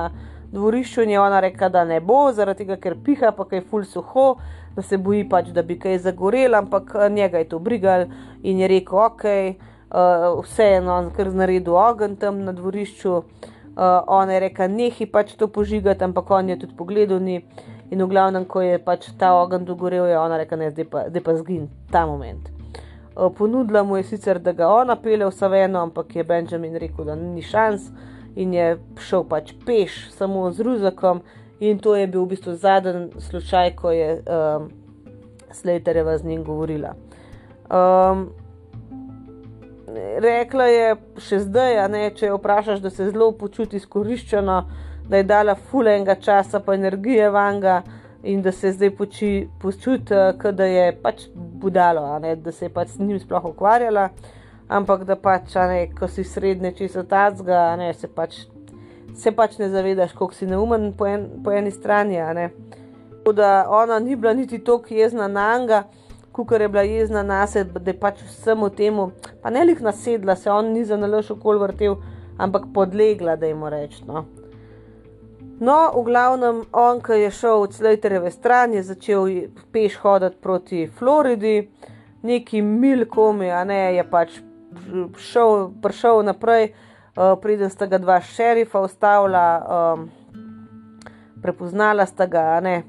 dvorišču 0.51 1.01
in 1.03 1.09
je 1.09 1.19
ona 1.19 1.39
rekla, 1.39 1.69
da 1.69 1.83
ne 1.85 1.99
bo, 1.99 2.31
zaradi 2.33 2.63
tega, 2.63 2.77
ker 2.81 2.95
piha, 3.03 3.31
pa 3.31 3.45
je 3.51 3.61
ful 3.61 3.83
suho, 3.85 4.27
da 4.75 4.81
se 4.81 4.97
boji 4.97 5.25
pač, 5.29 5.51
da 5.53 5.63
bi 5.63 5.79
kaj 5.79 5.99
zagorel, 6.05 6.55
ampak 6.55 6.95
eh, 6.95 7.09
njega 7.09 7.37
je 7.37 7.49
to 7.49 7.59
brigal 7.59 8.05
in 8.43 8.59
je 8.59 8.67
rekel, 8.67 8.99
ok, 9.05 9.23
uh, 9.91 10.43
vseeno, 10.43 10.93
on 10.93 11.09
kar 11.15 11.31
naredil 11.33 11.75
ogenj 11.75 12.17
tam 12.21 12.43
na 12.45 12.53
dvorišču. 12.53 13.13
Uh, 13.77 14.01
ona 14.07 14.33
je 14.33 14.39
rekla, 14.39 14.67
nehi 14.67 15.05
pač 15.05 15.35
to 15.37 15.47
požigati, 15.47 16.03
ampak 16.03 16.31
on 16.31 16.49
je 16.49 16.59
tudi 16.59 16.75
pogledal 16.77 17.19
ni. 17.21 17.43
In 17.91 18.01
v 18.03 18.07
glavnem, 18.09 18.45
ko 18.45 18.61
je 18.61 18.79
pač 18.83 19.11
ta 19.19 19.31
ogenj 19.37 19.65
dogorel, 19.65 20.07
je 20.09 20.17
ona 20.19 20.37
rekla, 20.37 20.57
ne, 20.57 20.71
zdaj 20.71 20.87
pa, 20.91 21.03
pa 21.23 21.35
zgin 21.37 21.67
ta 21.91 22.05
moment. 22.05 22.49
Uh, 23.15 23.29
ponudila 23.33 23.83
mu 23.83 23.97
je 23.97 24.03
sicer, 24.03 24.39
da 24.39 24.51
ga 24.53 24.69
ona 24.69 24.95
pele 24.95 25.25
v 25.25 25.33
Saveno, 25.33 25.81
ampak 25.81 26.15
je 26.15 26.23
Benjamin 26.23 26.75
rekel, 26.75 27.05
da 27.05 27.15
ni 27.15 27.41
šans 27.41 27.91
in 28.37 28.53
je 28.53 28.77
šel 29.01 29.25
pač 29.29 29.53
peš, 29.65 30.07
samo 30.13 30.51
z 30.51 30.65
ruzakom. 30.65 31.21
In 31.59 31.79
to 31.81 31.95
je 31.97 32.07
bil 32.07 32.21
v 32.25 32.35
bistvu 32.35 32.53
zadnji 32.53 33.09
slučaj, 33.21 33.73
ko 33.75 33.91
je 33.91 34.09
um, 34.21 34.67
Slaterjeva 35.51 36.17
z 36.17 36.25
njim 36.29 36.43
govorila. 36.43 36.93
Um, 37.73 38.27
rekla 40.21 40.67
je 40.69 40.95
še 41.17 41.39
zdaj, 41.47 41.81
ne, 41.89 42.03
če 42.13 42.29
jo 42.29 42.37
vprašaš, 42.37 42.83
da 42.83 42.93
se 42.93 43.09
zelo 43.09 43.31
počuti 43.33 43.81
izkoriščeno, 43.81 44.57
da 45.09 45.17
je 45.17 45.25
dala 45.25 45.55
fulenga 45.55 46.15
časa, 46.21 46.59
pa 46.59 46.75
energije 46.77 47.29
vanga 47.33 47.81
in 48.23 48.41
da 48.45 48.51
se 48.51 48.71
zdaj 48.75 48.91
počuti, 49.61 50.13
da 50.51 50.65
je 50.65 50.91
pač 51.01 51.29
budalo, 51.33 52.19
ne, 52.19 52.35
da 52.35 52.51
se 52.51 52.67
je 52.67 52.73
pač 52.73 52.93
s 52.93 52.99
njim 52.99 53.19
sploh 53.19 53.49
ukvarjala 53.49 54.09
ampak 54.69 55.03
da 55.07 55.15
pač, 55.15 55.55
ne, 55.55 55.87
ko 55.95 56.07
si 56.07 56.23
srednje 56.23 56.71
čisto 56.77 57.03
tacga, 57.03 57.75
ne, 57.79 57.93
se 57.93 58.07
pač, 58.07 58.43
se 59.15 59.31
pač 59.31 59.57
ne 59.61 59.69
zavedaš, 59.69 60.13
koliko 60.13 60.35
si 60.35 60.47
neumen 60.47 60.91
po, 60.97 61.07
en, 61.07 61.29
po 61.43 61.51
eni 61.51 61.71
strani. 61.71 62.19
Da 63.27 63.67
ona 63.69 63.99
ni 63.99 64.15
bila 64.15 64.31
niti 64.33 64.59
tako 64.63 64.93
jezna 64.95 65.27
na 65.27 65.49
Anga, 65.55 65.83
kot 66.31 66.61
je 66.61 66.67
bila 66.67 66.83
jezna 66.83 67.23
na 67.23 67.47
sebe, 67.47 67.79
da 67.79 67.91
je 67.91 67.99
pač 67.99 68.21
vsemu 68.23 68.69
temu, 68.69 69.09
pa 69.41 69.49
ne 69.49 69.65
lih 69.65 69.81
nasedla, 69.81 70.35
se 70.35 70.51
on 70.51 70.71
ni 70.73 70.85
za 70.85 70.97
nalož 70.97 71.31
okol 71.35 71.59
vrtel, 71.59 71.97
ampak 72.37 72.69
podlegla, 72.73 73.35
da 73.35 73.47
jim 73.47 73.63
reč. 73.67 73.99
No. 74.07 74.25
no, 75.59 75.77
v 75.95 76.03
glavnem, 76.05 76.61
on, 76.71 77.01
ki 77.01 77.19
je 77.23 77.31
šel 77.31 77.63
od 77.65 77.73
Slaterjeve 77.73 78.31
stran, 78.31 78.73
je 78.73 78.83
začel 78.83 79.29
peš 79.73 79.97
hoditi 80.03 80.41
proti 80.41 80.87
Floridi, 80.87 81.69
neki 82.23 82.61
mil 82.61 83.05
komi, 83.09 83.49
a 83.51 83.63
ne 83.63 83.95
je 83.95 84.03
pač 84.07 84.39
šel, 85.17 85.71
prišel 85.81 86.23
naprej, 86.25 86.71
uh, 87.15 87.35
preden 87.41 87.69
sta 87.69 87.85
ga 87.85 87.97
dva 87.97 88.19
šerifa 88.21 88.81
ustavila, 88.81 89.47
um, 89.61 90.07
prepoznala 91.41 92.05
sta 92.05 92.25
ga 92.25 92.59
ne, 92.59 92.83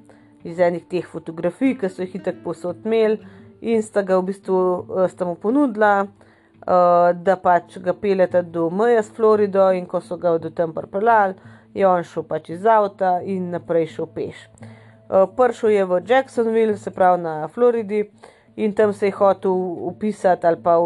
iz 0.44 0.60
enih 0.60 0.86
teh 0.88 1.06
fotografij, 1.06 1.76
ki 1.80 1.90
so 1.90 2.02
jih 2.02 2.20
tako 2.22 2.50
posod 2.50 2.86
imeli, 2.86 3.18
in 3.60 3.82
sta 3.82 4.02
ga 4.02 4.18
v 4.18 4.30
bistvu 4.30 4.58
uh, 4.86 5.26
mu 5.26 5.34
ponudila, 5.34 6.06
uh, 6.06 7.10
da 7.12 7.36
pač 7.36 7.78
ga 7.82 7.92
peljete 7.92 8.42
do 8.42 8.70
meje 8.70 9.02
s 9.02 9.12
Florido, 9.12 9.70
in 9.72 9.86
ko 9.86 10.00
so 10.00 10.16
ga 10.16 10.38
do 10.38 10.50
tam 10.50 10.74
pripeljali, 10.74 11.34
je 11.74 11.86
on 11.86 12.02
šel 12.02 12.24
pač 12.26 12.50
iz 12.50 12.66
avta 12.66 13.18
in 13.22 13.50
naprej 13.50 13.86
šel 13.94 14.06
peš. 14.14 14.48
Uh, 15.08 15.24
Pršel 15.36 15.70
je 15.70 15.84
v 15.84 16.02
Jacksonville, 16.08 16.76
se 16.76 16.90
pravi 16.90 17.22
na 17.22 17.48
Floridi, 17.48 18.10
in 18.56 18.72
tam 18.74 18.92
se 18.92 19.06
je 19.06 19.12
hotel 19.12 19.52
upisati 19.86 20.46
ali 20.46 20.62
pa 20.62 20.78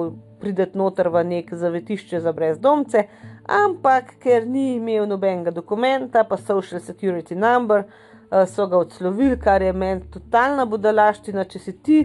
prideti 0.42 0.78
noter 0.78 1.08
v 1.08 1.22
nek 1.24 1.54
zavetišče 1.54 2.20
za 2.20 2.32
brezdomce, 2.34 3.06
ampak 3.46 4.16
ker 4.22 4.46
ni 4.46 4.74
imel 4.76 5.06
nobenega 5.06 5.54
dokumenta, 5.54 6.24
pa 6.26 6.36
social 6.36 6.82
security 6.82 7.38
number, 7.38 7.86
uh, 7.86 8.42
so 8.50 8.66
ga 8.66 8.82
odslovili, 8.82 9.38
kar 9.38 9.62
je 9.62 9.72
meni 9.72 10.02
totalna 10.10 10.66
budalaština, 10.66 11.46
če 11.46 11.62
si 11.62 11.78
ti. 11.78 12.02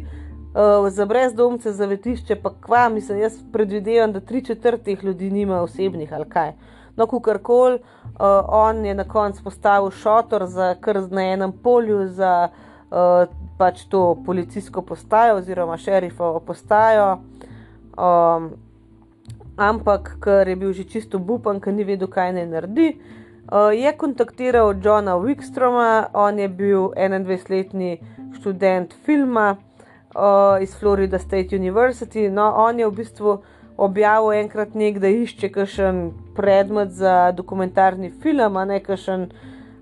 Uh, 0.57 0.87
za 0.89 1.05
brezdomce, 1.05 1.69
zavetišče, 1.75 2.39
pa 2.41 2.49
kva, 2.63 2.87
mislim, 2.89 3.19
jaz 3.21 3.35
predvidevam, 3.53 4.13
da 4.15 4.23
tri 4.25 4.41
četrtih 4.45 5.03
ljudi 5.03 5.29
nima 5.29 5.59
osebnih 5.61 6.13
ali 6.13 6.25
kaj. 6.29 6.53
No, 6.97 7.05
kar 7.05 7.37
koli, 7.37 7.75
uh, 7.77 8.21
on 8.47 8.85
je 8.85 8.95
na 8.95 9.03
koncu 9.03 9.43
postavil 9.43 9.91
šotor 9.91 10.45
za 10.45 10.75
kar 10.81 11.01
na 11.11 11.27
enem 11.33 11.51
polju, 11.63 12.07
za 12.07 12.49
uh, 12.49 13.35
pač 13.57 13.85
to 13.89 14.17
policijsko 14.25 14.81
postajo 14.81 15.37
oziroma 15.37 15.77
šerifovo 15.77 16.39
postajo. 16.39 17.17
Um, 17.97 18.51
ampak, 19.57 20.17
ker 20.21 20.47
je 20.47 20.55
bil 20.55 20.73
že 20.73 20.85
čisto 20.85 21.17
bupan, 21.19 21.59
ker 21.59 21.73
ni 21.73 21.83
vedel, 21.83 22.07
kaj 22.07 22.33
naj 22.37 22.45
naredi, 22.45 22.89
uh, 23.49 23.73
je 23.73 23.89
kontaktiral 23.97 24.77
Johna 24.77 25.17
Wikstroma, 25.17 26.13
on 26.13 26.39
je 26.39 26.47
bil 26.47 26.93
21-letni 26.93 27.97
študent 28.37 28.93
filma 29.05 29.57
uh, 29.57 30.61
iz 30.61 30.77
Florida 30.77 31.19
State 31.19 31.57
University. 31.57 32.29
No, 32.29 32.53
on 32.53 32.79
je 32.79 32.85
v 32.85 32.97
bistvu 33.01 33.41
objavil 33.77 34.37
enkrat 34.45 34.77
nek, 34.77 35.01
da 35.01 35.09
išče 35.09 35.49
kakšen 35.49 36.01
predmet 36.37 36.93
za 36.93 37.31
dokumentarni 37.33 38.13
film, 38.21 38.57
a 38.57 38.65
ne 38.65 38.79
kakšen 38.79 39.29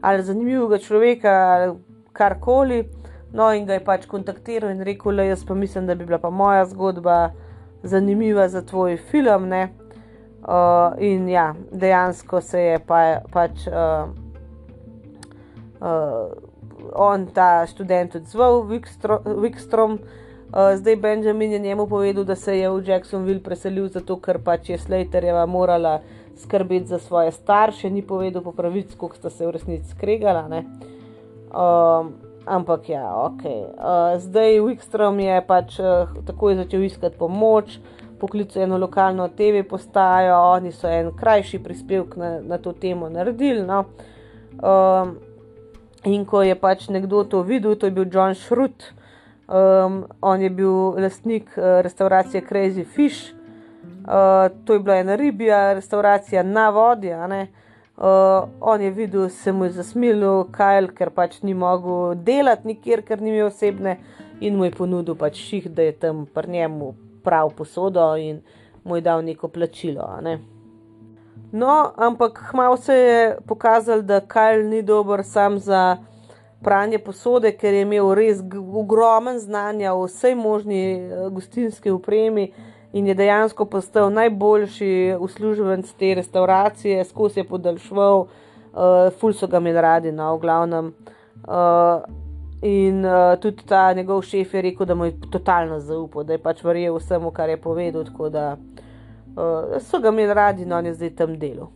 ali 0.06 0.24
zanimivega 0.24 0.80
človeka 0.80 1.32
ali 1.32 1.76
karkoli. 2.14 2.86
No, 3.36 3.52
in 3.52 3.66
ga 3.68 3.76
je 3.76 3.84
pač 3.84 4.06
kontaktiral 4.08 4.72
in 4.72 4.84
rekel, 4.88 5.20
da 5.20 5.28
jaz 5.28 5.44
pa 5.44 5.56
mislim, 5.56 5.88
da 5.88 5.96
bi 5.96 6.06
bila 6.06 6.22
pa 6.24 6.30
moja 6.30 6.64
zgodba 6.66 7.34
zanimiva 7.86 8.50
za 8.50 8.62
tvoj 8.62 8.98
film. 8.98 9.54
Uh, 9.54 10.94
in 11.00 11.30
ja, 11.30 11.56
dejansko 11.72 12.42
se 12.42 12.60
je 12.62 12.80
pa, 12.80 13.22
pač 13.34 13.66
uh, 13.68 14.10
uh, 15.82 16.30
on, 16.94 17.26
ta 17.34 17.66
študent, 17.66 18.16
odzval, 18.16 18.62
Wikstrom. 19.42 19.98
Uh, 19.98 20.76
zdaj 20.78 20.96
Benjamin 20.96 21.52
je 21.52 21.60
njemu 21.60 21.88
povedal, 21.88 22.24
da 22.24 22.36
se 22.36 22.58
je 22.60 22.70
v 22.70 22.84
Jacksonville 22.86 23.44
preselil 23.44 23.88
zato, 23.90 24.20
ker 24.22 24.38
pač 24.44 24.70
je 24.70 24.78
Slaterjeva 24.78 25.46
morala 25.46 26.00
skrbeti 26.38 26.86
za 26.86 27.00
svoje 27.00 27.32
starše, 27.32 27.90
ni 27.90 28.02
povedal 28.02 28.44
po 28.44 28.52
pravici, 28.52 28.98
kako 29.00 29.16
sta 29.16 29.30
se 29.30 29.48
v 29.48 29.56
resnici 29.58 29.90
skregala. 29.98 30.46
Uh, 31.50 32.14
ampak 32.48 32.90
ja, 32.90 33.06
ok. 33.16 33.44
Uh, 33.44 34.18
zdaj 34.22 34.60
Wikstrom 34.62 35.20
je 35.20 35.42
pač 35.48 35.80
uh, 35.80 36.10
takoj 36.26 36.56
začel 36.56 36.86
iskati 36.86 37.18
pomoč, 37.18 37.80
poklical 38.20 38.64
eno 38.64 38.78
lokalno 38.78 39.28
TV 39.28 39.64
postajo, 39.68 40.38
oni 40.56 40.72
so 40.72 40.88
en 40.88 41.12
krajši 41.18 41.60
prispevek 41.64 42.16
na, 42.16 42.30
na 42.42 42.58
to 42.58 42.74
temo 42.74 43.10
naredili. 43.10 43.66
No. 43.66 43.86
Um, 44.62 45.18
in 46.06 46.26
ko 46.26 46.46
je 46.46 46.56
pač 46.56 46.88
nekdo 46.90 47.26
to 47.26 47.42
videl, 47.42 47.76
to 47.76 47.90
je 47.90 47.96
bil 47.96 48.08
John 48.12 48.36
Schrute, 48.38 48.94
um, 49.50 50.06
on 50.22 50.42
je 50.42 50.50
bil 50.50 50.96
lastnik 51.02 51.50
uh, 51.58 51.82
restauracije 51.82 52.46
Crazy 52.46 52.86
Fish. 52.86 53.34
Uh, 54.06 54.54
to 54.66 54.78
je 54.78 54.80
bila 54.80 55.02
ena 55.02 55.16
ribja, 55.18 55.74
restauracija 55.74 56.44
na 56.44 56.70
vodi. 56.70 57.10
Uh, 57.10 57.65
on 57.98 58.82
je 58.82 58.92
videl, 58.92 59.30
se 59.30 59.52
mu 59.52 59.66
je 59.66 59.72
zasmilil, 59.72 60.44
Kajl, 60.52 60.90
ker 60.96 61.10
pač 61.10 61.42
ni 61.42 61.54
mogel 61.54 62.16
delati 62.16 62.68
nikjer, 62.68 63.02
ker 63.02 63.22
ni 63.22 63.32
imel 63.32 63.48
osebne, 63.48 63.98
in 64.42 64.58
mu 64.58 64.66
je 64.66 64.72
ponudil 64.76 65.16
pač 65.16 65.40
ših, 65.40 65.70
da 65.72 65.88
je 65.88 65.94
tam 66.00 66.26
pri 66.26 66.52
njemu 66.52 66.94
prav 67.24 67.54
posodo 67.56 68.16
in 68.18 68.42
mu 68.84 68.96
je 68.96 69.02
dal 69.02 69.24
neko 69.24 69.48
plačilo. 69.48 70.10
Ne? 70.22 70.40
No, 71.52 71.92
ampak 71.96 72.42
hmalo 72.52 72.78
se 72.78 72.94
je 72.94 73.38
pokazalo, 73.48 74.02
da 74.02 74.20
Kajl 74.20 74.68
ni 74.68 74.82
dober 74.82 75.24
sam 75.24 75.60
za 75.60 75.98
pranje 76.64 77.00
posode, 77.00 77.52
ker 77.52 77.74
je 77.74 77.82
imel 77.86 78.14
res 78.18 78.42
ogromen 78.74 79.40
znanja 79.40 79.94
o 79.94 80.06
vsej 80.06 80.36
možni 80.36 80.82
eh, 80.98 81.30
gostinski 81.32 81.92
upremi 81.92 82.52
in 82.96 83.08
je 83.08 83.14
dejansko 83.14 83.66
postal 83.66 84.10
najboljši 84.14 85.18
uslužbenc 85.20 85.92
te 86.00 86.14
restauracije, 86.16 87.04
skozi 87.04 87.40
je 87.40 87.48
podaljšval, 87.48 88.22
uh, 88.22 88.30
ful 89.20 89.34
so 89.36 89.50
ga 89.52 89.60
imeli 89.60 89.82
radi, 89.82 90.14
no, 90.16 90.30
v 90.38 90.40
glavnem. 90.46 90.94
Uh, 91.44 92.06
in 92.64 93.04
uh, 93.06 93.36
tudi 93.42 93.68
ta 93.68 93.90
njegov 93.94 94.24
šef 94.24 94.54
je 94.54 94.62
rekel, 94.62 94.88
da 94.88 94.96
mu 94.96 95.10
je 95.10 95.18
totalno 95.32 95.80
zaupal, 95.80 96.24
da 96.24 96.38
je 96.38 96.44
pač 96.44 96.64
verjel 96.64 96.96
vsemu, 96.96 97.32
kar 97.36 97.52
je 97.52 97.58
povedal, 97.62 98.08
tako 98.08 98.30
da 98.30 98.48
uh, 98.56 99.76
so 99.84 100.00
ga 100.00 100.16
imeli 100.16 100.34
radi, 100.34 100.66
no, 100.66 100.80
on 100.80 100.88
je 100.88 100.94
zdaj 100.96 101.16
tam 101.20 101.36
delo. 101.40 101.74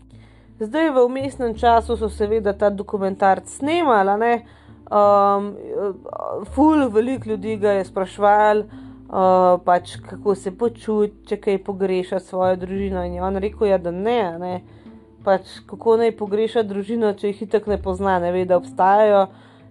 Zdaj 0.60 0.90
v 0.96 1.04
umestnem 1.04 1.52
času 1.56 1.98
so 2.00 2.08
seveda 2.10 2.54
ta 2.56 2.70
dokumentarc 2.70 3.48
snemali, 3.60 4.40
um, 4.88 5.52
ful, 6.56 6.88
veliko 6.90 7.30
ljudi 7.30 7.58
ga 7.58 7.76
je 7.80 7.86
sprašval, 7.92 8.64
uh, 9.10 9.60
pač 9.66 9.98
kako 10.06 10.36
se 10.36 10.54
počuti, 10.58 11.26
če 11.28 11.38
kaj 11.42 11.64
pogreša 11.66 12.20
svojo 12.20 12.56
družino. 12.62 13.04
In 13.06 13.18
je 13.18 13.24
on 13.24 13.38
rekel, 13.42 13.68
ja, 13.68 13.78
da 13.82 13.92
ne, 13.92 14.22
ne. 14.40 14.54
Pač, 15.26 15.60
kako 15.68 15.98
naj 16.00 16.16
pogreša 16.18 16.64
družino, 16.64 17.12
če 17.18 17.34
jih 17.34 17.46
itak 17.50 17.68
ne 17.68 17.80
pozna, 17.82 18.20
ne 18.24 18.32
ve, 18.36 18.46
da 18.50 18.60
obstajajo. 18.62 19.28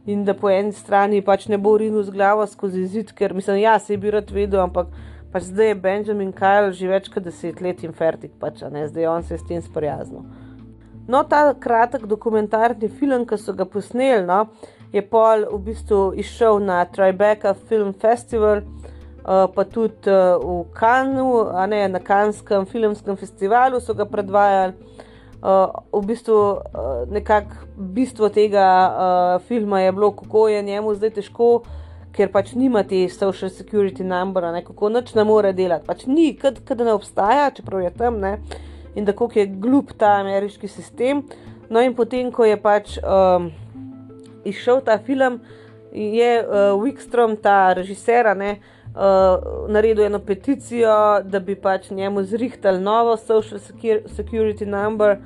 In 0.08 0.24
da 0.24 0.32
po 0.34 0.48
eni 0.48 0.72
strani 0.72 1.20
pač 1.24 1.46
ne 1.52 1.58
bo 1.60 1.74
rinil 1.76 2.02
z 2.04 2.14
glavo 2.14 2.46
skozi 2.48 2.86
zid, 2.88 3.12
ker 3.12 3.34
mislim, 3.36 3.60
ja, 3.60 3.76
se 3.78 3.96
bi 4.00 4.12
rad 4.12 4.30
vedel, 4.32 4.62
ampak 4.64 4.88
pač 5.32 5.50
zdaj 5.50 5.74
je 5.74 5.80
Benjamin 5.84 6.30
Kyle 6.32 6.72
že 6.72 6.88
več 6.88 7.10
kot 7.12 7.26
deset 7.26 7.60
let 7.60 7.82
in 7.84 7.92
fertik, 7.92 8.32
pač, 8.40 8.62
ne, 8.72 8.86
zdaj 8.88 9.08
on 9.10 9.26
se 9.26 9.36
je 9.36 9.42
s 9.42 9.48
tem 9.50 9.60
sprijaznil. 9.60 10.24
No, 11.08 11.22
ta 11.28 11.52
kratek 11.52 12.06
dokumentarni 12.08 12.88
film, 12.88 13.26
ki 13.28 13.36
so 13.40 13.52
ga 13.56 13.64
posneli, 13.68 14.24
no, 14.28 14.46
je 14.92 15.04
pol 15.04 15.44
v 15.52 15.60
bistvu 15.68 16.00
išel 16.20 16.60
na 16.64 16.82
Tribeca 16.88 17.54
Film 17.68 17.92
Festival. 17.92 18.64
Eh, 19.28 19.48
pa 19.54 19.64
tudi 19.64 20.08
uh, 20.08 20.40
v 20.40 20.72
Kanu, 20.72 21.52
ne, 21.68 21.88
na 21.88 22.00
Kanskem 22.00 22.64
filmskem 22.64 23.16
festivalu 23.16 23.76
so 23.80 23.92
ga 23.92 24.06
predvajali. 24.08 24.72
Uh, 25.38 25.68
v 25.92 26.00
bistvu 26.08 26.32
uh, 26.32 27.04
nekako 27.12 27.68
bistvo 27.76 28.30
tega 28.32 28.64
uh, 28.88 29.42
filma 29.44 29.82
je 29.84 29.92
bilo, 29.92 30.10
kako 30.16 30.48
je 30.48 30.62
njemu 30.62 30.94
zdaj 30.94 31.12
težko, 31.18 31.48
ker 32.16 32.32
pač 32.32 32.54
nima 32.56 32.82
te 32.88 33.02
social 33.12 33.52
security 33.52 34.00
number, 34.00 34.48
ne, 34.48 34.64
kako 34.64 34.88
noč 34.88 35.12
ne 35.14 35.26
more 35.28 35.52
delati. 35.52 35.84
Pač 35.86 36.06
ni, 36.08 36.32
kad 36.32 36.80
ne 36.80 36.96
obstaja, 36.96 37.50
čeprav 37.52 37.84
je 37.84 37.92
tam, 38.00 38.16
ne, 38.24 38.38
in 38.96 39.04
da 39.04 39.12
kako 39.12 39.42
je 39.42 39.46
glup 39.60 39.92
ta 39.92 40.16
ameriški 40.22 40.72
sistem. 40.72 41.20
No, 41.68 41.84
in 41.84 41.92
potem, 41.92 42.32
ko 42.32 42.48
je 42.48 42.56
pač 42.56 42.96
um, 43.04 43.52
izšel 44.48 44.80
ta 44.88 44.96
film, 45.04 45.42
je 45.92 46.32
uh, 46.40 46.72
Wikstrom, 46.80 47.36
ta 47.36 47.76
režiser, 47.76 48.32
ne. 48.32 48.56
Uh, 48.98 49.68
naredil 49.70 50.04
eno 50.04 50.18
peticijo, 50.18 51.22
da 51.22 51.38
bi 51.40 51.54
pač 51.54 51.90
njemu 51.90 52.22
zrihtali 52.26 52.80
novo 52.80 53.16
social 53.16 53.60
security 54.06 54.66
number. 54.66 55.18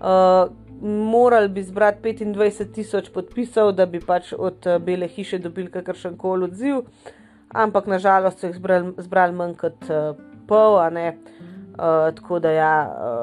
Uh, 0.00 0.48
Morali 0.80 1.48
bi 1.48 1.62
zbrati 1.62 2.14
25 2.14 2.72
tisoč 2.72 3.10
podpisov, 3.12 3.72
da 3.72 3.86
bi 3.86 4.00
pač 4.00 4.32
od 4.32 4.66
uh, 4.66 4.78
Bele 4.80 5.08
hiše 5.08 5.38
dobili 5.38 5.70
kakršen 5.70 6.16
koli 6.16 6.44
odziv, 6.44 6.80
ampak 7.52 7.86
nažalost 7.86 8.40
so 8.40 8.46
jih 8.46 8.56
zbrali, 8.56 8.94
zbrali 8.98 9.36
manj 9.36 9.54
kot 9.60 9.90
uh, 9.90 10.16
pol, 10.48 10.78
uh, 10.78 12.14
tako 12.14 12.38
da 12.38 12.50
ja, 12.50 12.72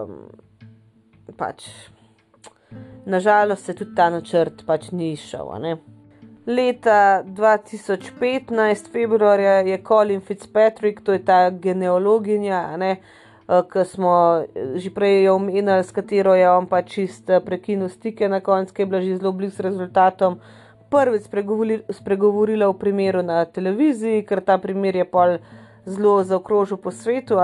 um, 0.06 1.34
pač 1.38 1.66
nažalost 3.06 3.66
se 3.66 3.74
tudi 3.74 3.96
ta 3.96 4.10
načrt 4.10 4.66
pač 4.68 4.92
ni 4.92 5.14
išel. 5.14 5.50
Leta 6.48 7.24
2015, 7.26 8.92
februarja, 8.92 9.52
je 9.52 9.84
Colin 9.88 10.22
Fitzpatrick, 10.22 11.02
to 11.02 11.14
je 11.14 11.26
ta 11.26 11.50
genealoginja, 11.50 12.78
ne, 12.78 12.92
eh, 13.50 13.62
ki 13.72 13.86
smo 13.86 14.44
eh, 14.46 14.78
že 14.78 14.92
prej 14.94 15.30
omenili, 15.30 15.82
s 15.84 15.90
katero 15.92 16.36
je 16.38 16.46
on 16.50 16.68
pač 16.70 16.92
čist 16.94 17.30
eh, 17.30 17.42
prekinil 17.42 17.90
stike 17.90 18.30
na 18.30 18.44
koncu, 18.46 18.74
ki 18.74 18.82
je 18.82 18.86
bila 18.86 19.02
že 19.02 19.18
zelo 19.18 19.32
blizu 19.34 19.66
rezultatom. 19.66 20.38
Prvič 20.94 21.26
spregovorila 21.90 22.70
o 22.70 22.78
primeru 22.78 23.24
na 23.26 23.46
televiziji, 23.46 24.22
ker 24.22 24.42
ta 24.46 24.60
primer 24.62 24.96
je 24.96 25.06
pol 25.06 25.40
zelo 25.86 26.22
zaokrožil 26.24 26.78
po 26.78 26.92
svetu, 26.92 27.42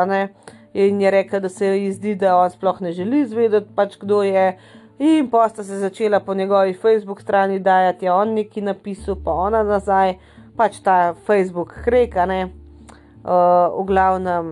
in 0.73 1.01
je 1.01 1.11
rekla, 1.11 1.39
da 1.39 1.49
se 1.49 1.65
ji 1.65 1.91
zdi, 1.91 2.15
da 2.15 2.37
on 2.37 2.49
sploh 2.49 2.81
ne 2.81 2.91
želi 2.91 3.25
izvedeti, 3.25 3.73
pač 3.75 3.97
kdo 3.97 4.21
je. 4.23 4.59
In 5.01 5.29
pa 5.29 5.47
sta 5.49 5.63
se 5.63 5.79
začela 5.79 6.19
po 6.19 6.33
njegovi 6.33 6.73
Facebook 6.73 7.21
strani 7.21 7.59
dajati, 7.59 8.05
ja, 8.05 8.15
on 8.15 8.33
neki 8.33 8.61
napisal, 8.61 9.15
pa 9.25 9.33
ona 9.33 9.63
nazaj, 9.63 10.13
pač 10.57 10.77
ta 10.85 11.15
Facebook 11.25 11.73
hreka, 11.73 12.27
ne, 12.29 12.43
uh, 12.45 13.79
v 13.79 13.85
glavnem, 13.89 14.51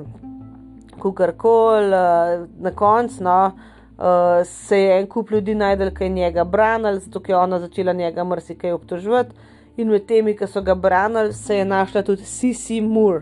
kukar 0.97 1.35
kol, 1.37 1.93
uh, 1.93 2.47
na 2.65 2.71
koncu, 2.73 3.21
no, 3.23 3.37
uh, 3.45 4.41
se 4.41 4.79
je 4.79 4.97
en 4.97 5.05
kup 5.07 5.29
ljudi 5.29 5.53
najdel, 5.53 5.93
ki 5.93 6.07
je 6.07 6.15
njega 6.17 6.43
branil, 6.43 6.97
zato 6.97 7.21
je 7.27 7.37
ona 7.37 7.59
začela 7.59 7.93
njega 7.93 8.23
marsikaj 8.23 8.73
obtoževati. 8.73 9.35
In 9.77 9.93
med 9.93 10.09
temi, 10.09 10.33
ki 10.33 10.49
so 10.49 10.65
ga 10.65 10.73
branili, 10.75 11.33
se 11.33 11.61
je 11.61 11.65
našla 11.65 12.01
tudi 12.01 12.25
Sisi 12.25 12.81
Moore. 12.81 13.21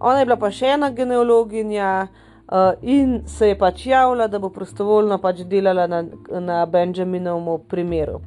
Ona 0.00 0.18
je 0.18 0.24
bila 0.24 0.40
pa 0.40 0.48
še 0.50 0.72
ena 0.78 0.88
genealoginja. 0.90 2.06
Uh, 2.46 2.72
in 2.82 3.22
se 3.26 3.48
je 3.48 3.58
pač 3.58 3.86
javila, 3.86 4.28
da 4.28 4.38
bo 4.38 4.52
prostovoljno 4.54 5.18
pač 5.18 5.40
delala 5.50 5.86
na, 5.86 6.04
na 6.40 6.66
Benjaminovem 6.66 7.64
primeru. 7.68 8.20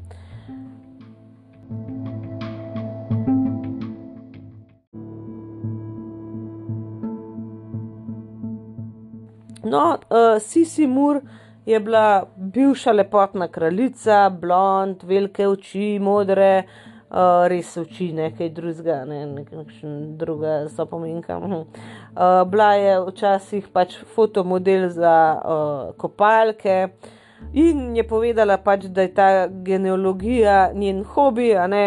No, 9.63 9.84
uh, 10.09 10.36
Sisi 10.41 10.88
Mur 10.88 11.22
je 11.65 11.80
bila 11.80 12.26
bivša 12.36 12.91
lepotna 12.91 13.47
kraljica, 13.47 14.30
blond, 14.30 15.03
velike 15.03 15.47
oči, 15.47 15.99
modre, 16.01 16.63
uh, 16.65 16.89
uh, 17.09 17.47
res 17.49 17.72
oči, 17.78 18.11
nekaj 18.15 18.51
drugega, 18.55 19.01
ne, 19.09 19.24
nekaj 19.34 19.65
druga 20.20 20.61
so 20.74 20.86
pomenka. 20.89 21.39
Uh, 22.16 22.49
bila 22.49 22.74
je 22.74 22.93
včasih 23.05 23.68
pač 23.70 23.93
fotomodel 24.16 24.89
za 24.89 25.38
uh, 25.38 25.95
kopalke 25.97 26.88
in 27.53 27.95
je 27.95 28.03
povedala, 28.03 28.57
pač, 28.57 28.88
da 28.89 29.05
je 29.05 29.14
ta 29.14 29.28
genealogija 29.47 30.72
njen 30.74 31.03
hobi, 31.03 31.53
ne, 31.70 31.84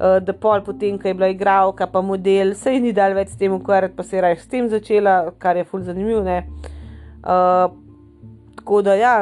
uh, 0.00 0.16
da 0.24 0.32
pol 0.32 0.64
potem, 0.64 0.96
ko 0.98 1.08
je 1.08 1.14
bila 1.14 1.28
igralka, 1.28 1.86
pa 1.86 2.00
model, 2.00 2.54
se 2.54 2.72
ji 2.72 2.80
ni 2.80 2.94
dal 2.96 3.12
več 3.14 3.34
s 3.34 3.36
tem 3.36 3.52
ukvarjati, 3.52 3.96
pa 3.96 4.02
se 4.02 4.16
je 4.16 4.24
raje 4.24 4.40
s 4.40 4.48
tem 4.48 4.68
začela, 4.72 5.34
kar 5.38 5.60
je 5.60 5.68
fulj 5.68 5.84
zanimivo. 5.92 6.24
Uh, 6.24 7.76
tako 8.56 8.82
da 8.82 8.96
ja. 8.96 9.14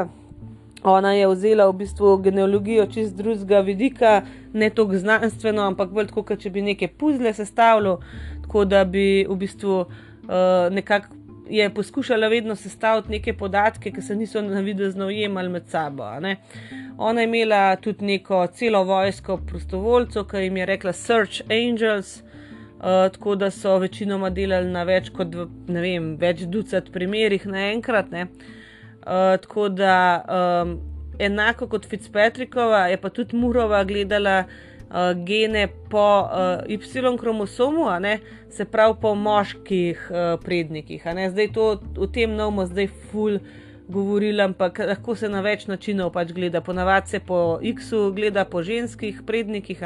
Ona 0.86 1.11
je 1.12 1.26
vzela 1.26 1.64
v 1.66 1.80
bistvu 1.80 2.12
genealogijo 2.22 2.84
čist 2.86 3.16
drugega 3.18 3.59
vidika, 3.66 4.20
ne 4.55 4.70
toliko 4.70 5.01
znanstveno, 5.03 5.64
ampak 5.66 5.91
bolj 5.91 6.12
kot 6.14 6.36
če 6.39 6.53
bi 6.55 6.62
neke 6.62 6.86
puzle 6.89 7.32
sestavljal, 7.34 7.99
tako 8.45 8.62
da 8.64 8.84
bi 8.86 9.26
v 9.26 9.36
bistvu 9.36 9.80
uh, 9.80 10.05
nekako 10.70 11.14
je 11.51 11.74
poskušala 11.74 12.29
vedno 12.29 12.57
sestaviti 12.57 13.11
neke 13.11 13.33
podatke, 13.33 13.93
ki 13.93 14.03
se 14.03 14.16
niso 14.16 14.43
navidezno 14.43 15.07
ujemali 15.07 15.49
med 15.49 15.68
sabo. 15.68 16.05
Ona 16.99 17.20
je 17.20 17.24
imela 17.24 17.76
tudi 17.76 18.05
neko 18.05 18.47
celo 18.47 18.85
vojsko 18.85 19.37
prostovoljcev, 19.47 20.24
ki 20.24 20.37
jim 20.37 20.57
je 20.57 20.66
rekla 20.66 20.93
Search 20.93 21.41
Angels. 21.51 22.22
Uh, 22.79 22.85
tako 23.12 23.35
da 23.35 23.51
so 23.51 23.79
večinoma 23.79 24.31
delali 24.31 24.70
na 24.70 24.85
več 24.87 25.09
kot 25.11 25.33
ne 25.66 25.81
vem, 25.81 26.12
več 26.16 26.45
ducat 26.47 26.93
primerih 26.93 27.47
naenkrat. 27.47 28.12
Uh, 28.12 28.29
tako 29.43 29.68
da 29.68 29.95
um, 30.62 30.76
enako 31.18 31.66
kot 31.66 31.89
Fitzpatrickova, 31.91 32.87
je 32.87 33.01
pa 33.01 33.11
tudi 33.11 33.37
Murova 33.37 33.83
gledala 33.85 34.45
uh, 34.45 34.68
gene 35.24 35.68
po 35.91 36.20
uh, 36.20 36.64
Y-kromosomu, 36.68 37.84
se 38.51 38.64
pravi 38.64 38.95
po 39.01 39.14
moških 39.14 40.11
uh, 40.11 40.41
prednikih. 40.41 41.03
Zdaj 41.30 41.53
to 41.53 41.80
v 41.97 42.09
tem 42.12 42.34
novemu, 42.34 42.66
zdaj 42.66 42.89
ful. 43.11 43.39
Govorili, 43.89 44.43
ampak 44.43 44.78
lahko 44.84 45.14
se 45.16 45.30
na 45.32 45.41
več 45.41 45.64
načinov 45.64 46.11
pač 46.12 46.34
gleda. 46.36 46.61
Ponavadi 46.61 47.09
se 47.09 47.20
po 47.24 47.57
X-u 47.62 48.12
gleda 48.12 48.45
po 48.45 48.61
ženskih 48.61 49.22
prednikih, 49.24 49.80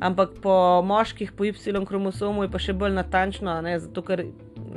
ampak 0.00 0.40
po 0.42 0.82
moških, 0.82 1.30
po 1.38 1.46
Y-kromosomu 1.46 2.42
je 2.42 2.50
pa 2.50 2.58
še 2.58 2.74
bolj 2.74 2.96
natančno, 2.98 3.54
zato 3.78 4.02
ker 4.02 4.24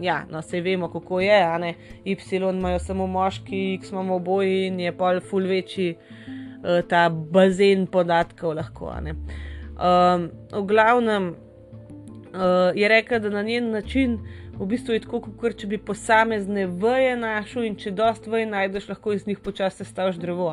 ja, 0.01 0.27
no, 0.29 0.43
se 0.45 0.61
vemo, 0.61 0.85
kako 0.93 1.23
je. 1.25 1.41
Ne? 1.59 1.73
Y 2.05 2.13
imajo 2.37 2.79
samo 2.79 3.07
moški, 3.07 3.73
X 3.81 3.89
imamo 3.89 4.21
oboji 4.21 4.67
in 4.67 4.79
je 4.79 4.93
pol 4.93 5.17
ful 5.19 5.49
večji 5.49 5.95
uh, 5.97 6.43
ta 6.89 7.09
bazen 7.09 7.87
podatkov. 7.87 8.55
Lahko, 8.55 8.93
um, 8.93 10.29
v 10.51 10.63
glavnem 10.67 11.33
uh, 11.33 12.71
je 12.75 12.87
rekel, 12.87 13.19
da 13.19 13.29
na 13.29 13.43
njen 13.43 13.71
način 13.71 14.19
v 14.59 14.65
bistvu 14.65 14.93
je 14.93 15.01
tako, 15.03 15.19
kot 15.39 15.57
če 15.57 15.67
bi 15.67 15.79
posamezne 15.81 16.65
vrje 16.67 17.15
našel 17.17 17.65
in 17.67 17.75
če 17.79 17.91
dost 17.97 18.27
vrje 18.29 18.45
najdeš, 18.51 18.87
lahko 18.91 19.13
iz 19.15 19.25
njih 19.27 19.39
počasi 19.41 19.81
sestavljaš 19.81 20.19
drevo. 20.21 20.51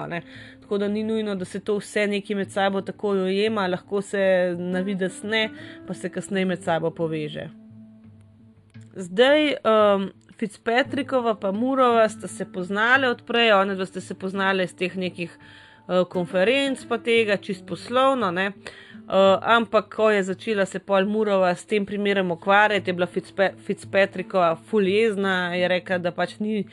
Tako 0.63 0.79
da 0.79 0.89
ni 0.89 1.05
nujno, 1.05 1.35
da 1.35 1.45
se 1.45 1.61
to 1.61 1.77
vse 1.79 2.07
nekaj 2.09 2.37
med 2.37 2.53
sabo 2.53 2.81
tako 2.81 3.15
ujema, 3.27 3.67
lahko 3.69 4.03
se 4.03 4.23
na 4.59 4.81
vides 4.81 5.23
ne, 5.23 5.49
pa 5.87 5.95
se 5.95 6.09
kasneje 6.09 6.49
med 6.49 6.65
sabo 6.65 6.91
poveže. 6.91 7.51
Zdaj, 8.97 9.55
um, 9.65 10.11
Fitzpatrickova 10.41 11.37
in 11.49 11.59
Murova 11.59 12.09
sta 12.09 12.29
se 12.29 12.47
poznali 12.53 13.07
odprej, 13.07 13.53
oni 13.53 13.77
dva 13.77 13.87
sta 13.87 14.01
se 14.01 14.15
poznali 14.15 14.65
iz 14.65 14.75
teh 14.77 14.97
nekih 14.97 15.37
konferenc, 16.09 16.85
pa 16.89 16.99
tega 16.99 17.37
čist 17.37 17.67
poslovno. 17.67 18.31
Uh, 18.31 19.39
ampak, 19.43 19.89
ko 19.95 20.11
je 20.11 20.23
začela 20.23 20.67
se 20.67 20.79
pol 20.79 21.09
Murova 21.11 21.51
s 21.55 21.67
tem 21.67 21.87
primerom 21.87 22.31
ukvarjati, 22.31 22.91
je 22.91 22.95
bila 22.95 23.07
Fitzpa 23.07 23.49
Fitzpatrickova 23.67 24.57
fuljezna, 24.71 25.55
je 25.55 25.69
rekla, 25.69 25.99
da 25.99 26.13
pač 26.13 26.39
ni. 26.39 26.65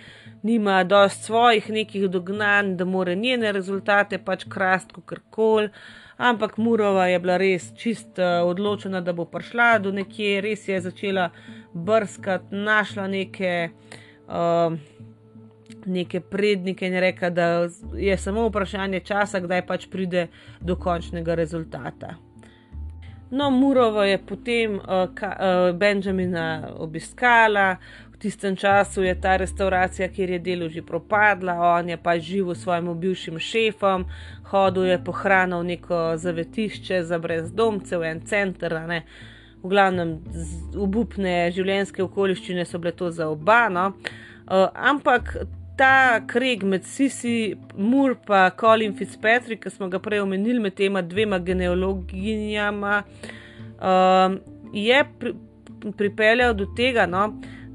Nima 0.43 0.83
dosti 0.83 1.23
svojih 1.23 1.69
nekih 1.69 2.03
dognanj, 2.13 2.75
da 2.77 2.85
more 2.85 3.15
njene 3.15 3.51
rezultate 3.51 4.19
pač 4.21 4.45
krasti, 4.49 5.01
kako 5.05 5.21
koli 5.29 5.69
ampak 6.17 6.57
Murova 6.57 7.07
je 7.07 7.19
bila 7.19 7.37
res 7.37 7.71
čist 7.77 8.19
uh, 8.19 8.41
odločena, 8.49 9.01
da 9.01 9.13
bo 9.13 9.25
prišla 9.25 9.77
do 9.79 9.93
nekje, 9.93 10.41
res 10.41 10.67
je 10.67 10.81
začela 10.81 11.29
brskati, 11.73 12.55
našla 12.55 13.07
neke. 13.07 13.69
Uh, 14.27 14.75
Neke 15.87 16.19
prednike 16.19 16.87
in 16.87 16.99
reka, 16.99 17.29
da 17.29 17.67
je 17.95 18.17
samo 18.17 18.47
vprašanje 18.49 18.99
časa, 19.07 19.39
kdaj 19.39 19.65
pač 19.67 19.87
pride 19.87 20.27
do 20.61 20.75
končnega 20.75 21.35
rezultata. 21.35 22.17
No, 23.31 23.49
Murova 23.51 24.05
je 24.05 24.17
potem 24.17 24.75
uh, 24.75 25.09
ka, 25.15 25.33
uh, 25.35 25.75
Benjamina 25.75 26.69
obiskala, 26.79 27.75
v 28.13 28.17
tistem 28.17 28.55
času 28.55 29.03
je 29.03 29.15
ta 29.21 29.35
restauracija, 29.37 30.07
kjer 30.07 30.29
je 30.29 30.39
delo 30.39 30.69
že 30.69 30.81
propadla, 30.81 31.53
on 31.77 31.89
je 31.89 31.97
pa 31.97 32.15
živel 32.19 32.55
s 32.55 32.63
svojim 32.63 32.87
bivšim 32.99 33.39
šefom, 33.39 34.05
hodil 34.51 34.85
je 34.85 35.03
po 35.03 35.11
hrano 35.11 35.59
v 35.59 35.75
neko 35.75 36.17
zavetišče 36.17 37.03
za 37.03 37.19
brezdomce, 37.19 37.97
v 37.97 38.03
en 38.03 38.21
center. 38.25 38.73
V 39.63 39.69
glavnem, 39.69 40.17
obupne 40.77 41.51
življenjske 41.51 42.03
okoliščine 42.03 42.65
so 42.65 42.79
bile 42.79 42.95
to 42.95 43.11
za 43.11 43.27
oba. 43.27 43.67
No? 43.69 43.91
Uh, 44.47 44.69
ampak 44.73 45.35
ta 45.77 46.21
kreg 46.27 46.63
med 46.63 46.85
Sisi, 46.85 47.55
Mur 47.77 48.11
in 48.11 48.51
Colin 48.59 48.95
Fitzpatrick, 48.97 49.63
ki 49.63 49.69
smo 49.69 49.89
ga 49.89 49.99
prej 49.99 50.23
omenili 50.23 50.59
med 50.59 50.75
tema 50.75 51.01
dvema 51.01 51.39
genealoginjama, 51.39 53.03
uh, 53.77 54.37
je 54.73 55.03
pri, 55.19 55.33
pripeljal 55.97 56.55
do 56.57 56.65
tega, 56.77 57.05
no, 57.05 57.27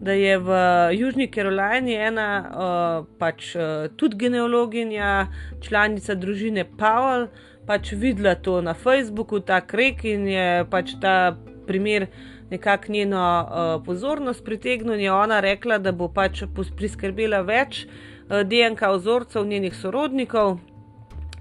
da 0.03 0.12
je 0.12 0.38
v 0.38 0.59
Južni 0.98 1.28
Karolini 1.30 1.94
ena 1.94 2.26
uh, 2.42 3.07
pač, 3.18 3.55
uh, 3.55 3.86
tudi 3.96 4.18
genealoginja, 4.24 5.28
članica 5.62 6.18
družine 6.18 6.66
Powell, 6.78 7.28
pač 7.66 7.92
videla 7.94 8.34
to 8.34 8.59
na 8.61 8.74
Facebooku, 8.74 9.40
ta 9.40 9.61
krek 9.61 10.03
in 10.11 10.26
je 10.26 10.48
pač 10.70 10.96
ta 11.00 11.36
primer 11.66 12.09
nekako 12.53 12.92
njeno 12.92 13.22
uh, 13.42 13.84
pozornost 13.86 14.44
pritegnil. 14.44 15.00
Je 15.00 15.12
ona 15.12 15.40
rekla, 15.40 15.78
da 15.78 15.92
bo 15.92 16.09
pač 16.12 16.44
priskrbela 16.76 17.40
več 17.48 17.86
uh, 17.86 18.42
DNK 18.44 18.92
ozorcev 18.92 19.46
njenih 19.48 19.74
sorodnikov 19.76 20.59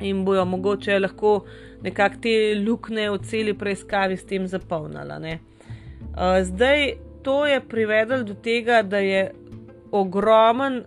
in 0.02 0.24
bojo 0.26 0.46
mogoče 0.46 1.00
lahko 1.00 1.44
nekako 1.84 2.22
te 2.24 2.36
luknje 2.66 3.10
v 3.12 3.20
celi 3.28 3.54
preiskavi 3.54 4.18
s 4.18 4.26
tem 4.26 4.48
zapolnila. 4.48 5.20
Uh, 5.20 6.40
zdaj 6.48 6.94
to 7.24 7.46
je 7.46 7.60
privedlo 7.62 8.24
do 8.24 8.34
tega, 8.34 8.82
da 8.82 8.98
je 8.98 9.32
ogromen 9.92 10.84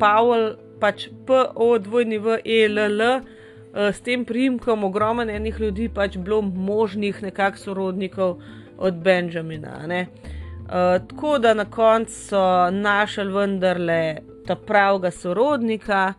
Pavel, 0.00 0.54
pač 0.80 1.08
PO2ELL, 1.26 3.00
eh, 3.02 3.92
s 3.92 4.00
tem 4.00 4.24
primkom, 4.24 4.84
ogromen 4.84 5.30
enih 5.30 5.60
ljudi, 5.60 5.88
pač 5.88 6.16
bilo 6.16 6.40
možnih 6.42 7.22
nekakšnih 7.22 7.64
sorodnikov 7.64 8.40
od 8.80 8.94
Benjamina. 8.94 9.78
Uh, 9.80 11.06
tako 11.08 11.38
da 11.38 11.54
na 11.54 11.64
koncu 11.64 12.12
so 12.12 12.70
našli 12.70 13.32
vendarle 13.32 14.16
ta 14.46 14.56
pravega 14.56 15.10
sorodnika 15.10 16.12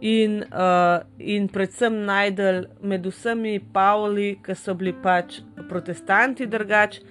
in, 0.00 0.42
uh, 0.42 1.02
in 1.18 1.48
predvsem 1.48 2.04
najdel 2.04 2.64
med 2.82 3.06
vsemi 3.06 3.60
Pavli, 3.72 4.38
ki 4.44 4.54
so 4.54 4.74
bili 4.74 4.94
pač 5.02 5.40
protestanti 5.68 6.46
drugačni 6.46 7.06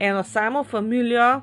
eno 0.00 0.22
samo 0.22 0.64
familijo, 0.64 1.40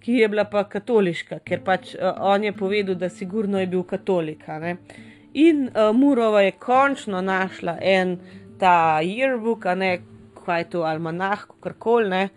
ki 0.00 0.12
je 0.12 0.28
bila 0.28 0.44
pa 0.44 0.64
katoliška, 0.64 1.38
ker 1.38 1.60
pač 1.64 1.94
uh, 1.94 2.14
on 2.20 2.44
je 2.44 2.52
povedal, 2.52 2.94
da 2.94 3.08
sigurno 3.08 3.60
je 3.60 3.66
bil 3.66 3.82
katolik. 3.82 4.44
In 5.34 5.68
uh, 5.68 5.96
Murova 5.96 6.40
je 6.40 6.52
končno 6.52 7.20
našla 7.20 7.78
en 7.80 8.18
ta 8.58 9.00
yearbook, 9.02 9.74
ne 9.74 9.98
kaj 10.48 10.64
je 10.64 10.70
to 10.76 10.86
almanah, 10.88 11.44
karkoli. 11.60 12.28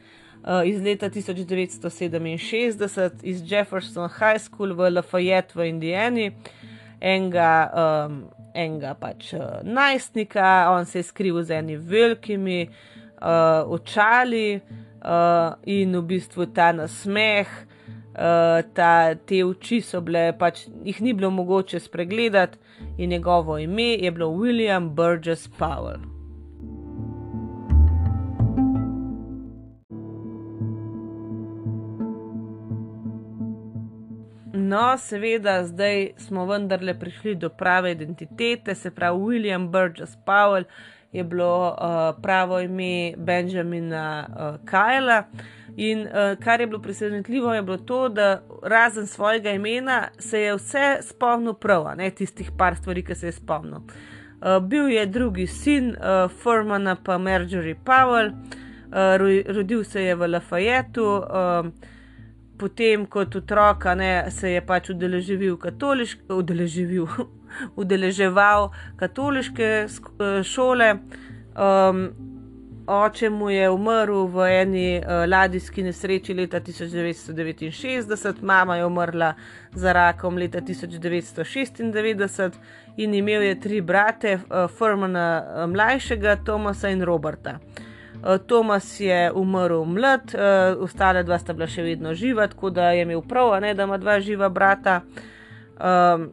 Uh, 0.42 0.66
iz 0.66 0.82
leta 0.82 1.10
1967 1.10 3.12
iz 3.24 3.52
Jefferson 3.52 4.10
High 4.10 4.42
School 4.42 4.74
v 4.74 4.90
Lafayette 4.90 5.54
v 5.56 5.68
Indijani, 5.70 6.32
enega, 6.98 7.70
um, 7.78 8.26
enega 8.58 8.96
pač 8.98 9.36
uh, 9.38 9.62
najstnika, 9.62 10.74
on 10.74 10.90
se 10.90 11.00
je 11.00 11.04
skril 11.12 11.38
z 11.44 11.60
enimi 11.60 11.78
velikimi 11.78 12.66
uh, 12.66 13.70
očali, 13.70 14.62
uh, 15.06 15.54
in 15.70 15.94
v 16.00 16.02
bistvu 16.16 16.50
ta 16.56 16.72
nasmeh, 16.74 17.48
uh, 18.18 18.66
ta, 18.74 19.14
te 19.14 19.44
oči 19.46 19.78
so 19.86 20.02
bile, 20.02 20.34
pač 20.34 20.66
jih 20.86 21.02
ni 21.06 21.14
bilo 21.14 21.30
mogoče 21.30 21.80
spregledati, 21.80 22.58
in 22.98 23.14
njegovo 23.14 23.62
ime 23.62 23.94
je 24.02 24.12
bilo 24.12 24.34
William 24.34 24.90
Burgess 24.90 25.46
Powell. 25.60 26.11
No, 34.72 34.98
seveda, 34.98 35.64
zdaj 35.68 36.14
smo 36.18 36.46
vendarle 36.46 36.94
prišli 37.00 37.36
do 37.36 37.50
prave 37.50 37.92
identitete, 37.92 38.76
se 38.76 38.92
pravi 38.92 39.20
William 39.20 39.68
Burgess 39.68 40.18
Powell 40.26 40.64
je 41.12 41.24
bilo 41.24 41.76
uh, 41.82 42.22
pravo 42.22 42.60
ime 42.60 43.14
Benjamina 43.18 44.28
uh, 44.30 44.66
Kajla. 44.66 45.24
In 45.76 46.00
uh, 46.00 46.40
kar 46.44 46.62
je 46.62 46.68
bilo 46.68 46.82
presenetljivo, 46.82 47.54
je 47.54 47.62
bilo 47.62 47.78
to, 47.78 48.10
da 48.10 48.42
razen 48.64 49.08
svojega 49.08 49.52
imena 49.52 50.08
se 50.20 50.42
je 50.42 50.56
vse 50.56 50.98
spomnil 51.02 51.54
prav, 51.54 51.92
ne 51.98 52.10
tistih 52.10 52.52
par 52.58 52.76
stvari, 52.76 53.04
ki 53.04 53.16
se 53.16 53.28
je 53.28 53.32
spomnil. 53.32 53.80
Uh, 53.80 54.60
bil 54.64 54.90
je 54.90 55.06
drugi 55.06 55.48
sin 55.48 55.90
uh, 55.90 56.32
Furmana, 56.32 56.96
pa 56.96 57.18
Marjorie 57.18 57.76
Powell, 57.86 58.32
uh, 58.32 59.56
rodil 59.56 59.84
se 59.84 60.04
je 60.04 60.16
v 60.16 60.28
Lafayettu. 60.28 61.04
Uh, 61.04 62.00
Potem, 62.62 63.06
kot 63.06 63.36
otrok, 63.36 63.84
se 64.30 64.52
je 64.52 64.62
pač 64.62 64.92
udeležil 64.94 65.56
katoliške, 65.58 66.28
udeležil, 66.30 67.08
udeleževal 67.82 68.70
katoliške 69.02 69.70
eh, 69.88 70.44
šole. 70.46 70.92
Um, 71.58 72.04
oče 72.86 73.30
mu 73.30 73.50
je 73.50 73.70
umrl 73.70 74.28
v 74.30 74.46
eni 74.62 75.00
uh, 75.00 75.24
ladijski 75.30 75.84
nesreči 75.84 76.34
leta 76.34 76.60
1969, 76.60 78.42
mama 78.42 78.78
je 78.78 78.86
umrla 78.86 79.34
za 79.74 79.94
rakom 79.94 80.38
leta 80.38 80.62
1996 80.62 82.52
in 82.98 83.14
imel 83.14 83.42
je 83.42 83.60
tri 83.60 83.82
brate, 83.82 84.36
uh, 84.36 84.68
Furmana 84.78 85.28
uh, 85.46 85.70
mlajšega, 85.70 86.36
Tomasa 86.46 86.90
in 86.90 87.02
Roberta. 87.02 87.52
Uh, 87.52 87.91
Tomas 88.48 89.00
je 89.00 89.32
umrl 89.36 89.86
mlad, 89.86 90.36
uh, 90.36 90.84
ostale 90.84 91.24
dva 91.24 91.40
sta 91.42 91.54
bila 91.58 91.68
še 91.68 91.82
vedno 91.86 92.14
živa, 92.14 92.46
tako 92.48 92.70
da 92.70 92.92
je 92.92 93.08
imel 93.08 93.24
prav, 93.26 93.56
ne, 93.62 93.74
da 93.74 93.90
ima 93.90 93.98
dva 93.98 94.20
živa 94.22 94.50
brata. 94.50 95.02
Um, 95.82 96.30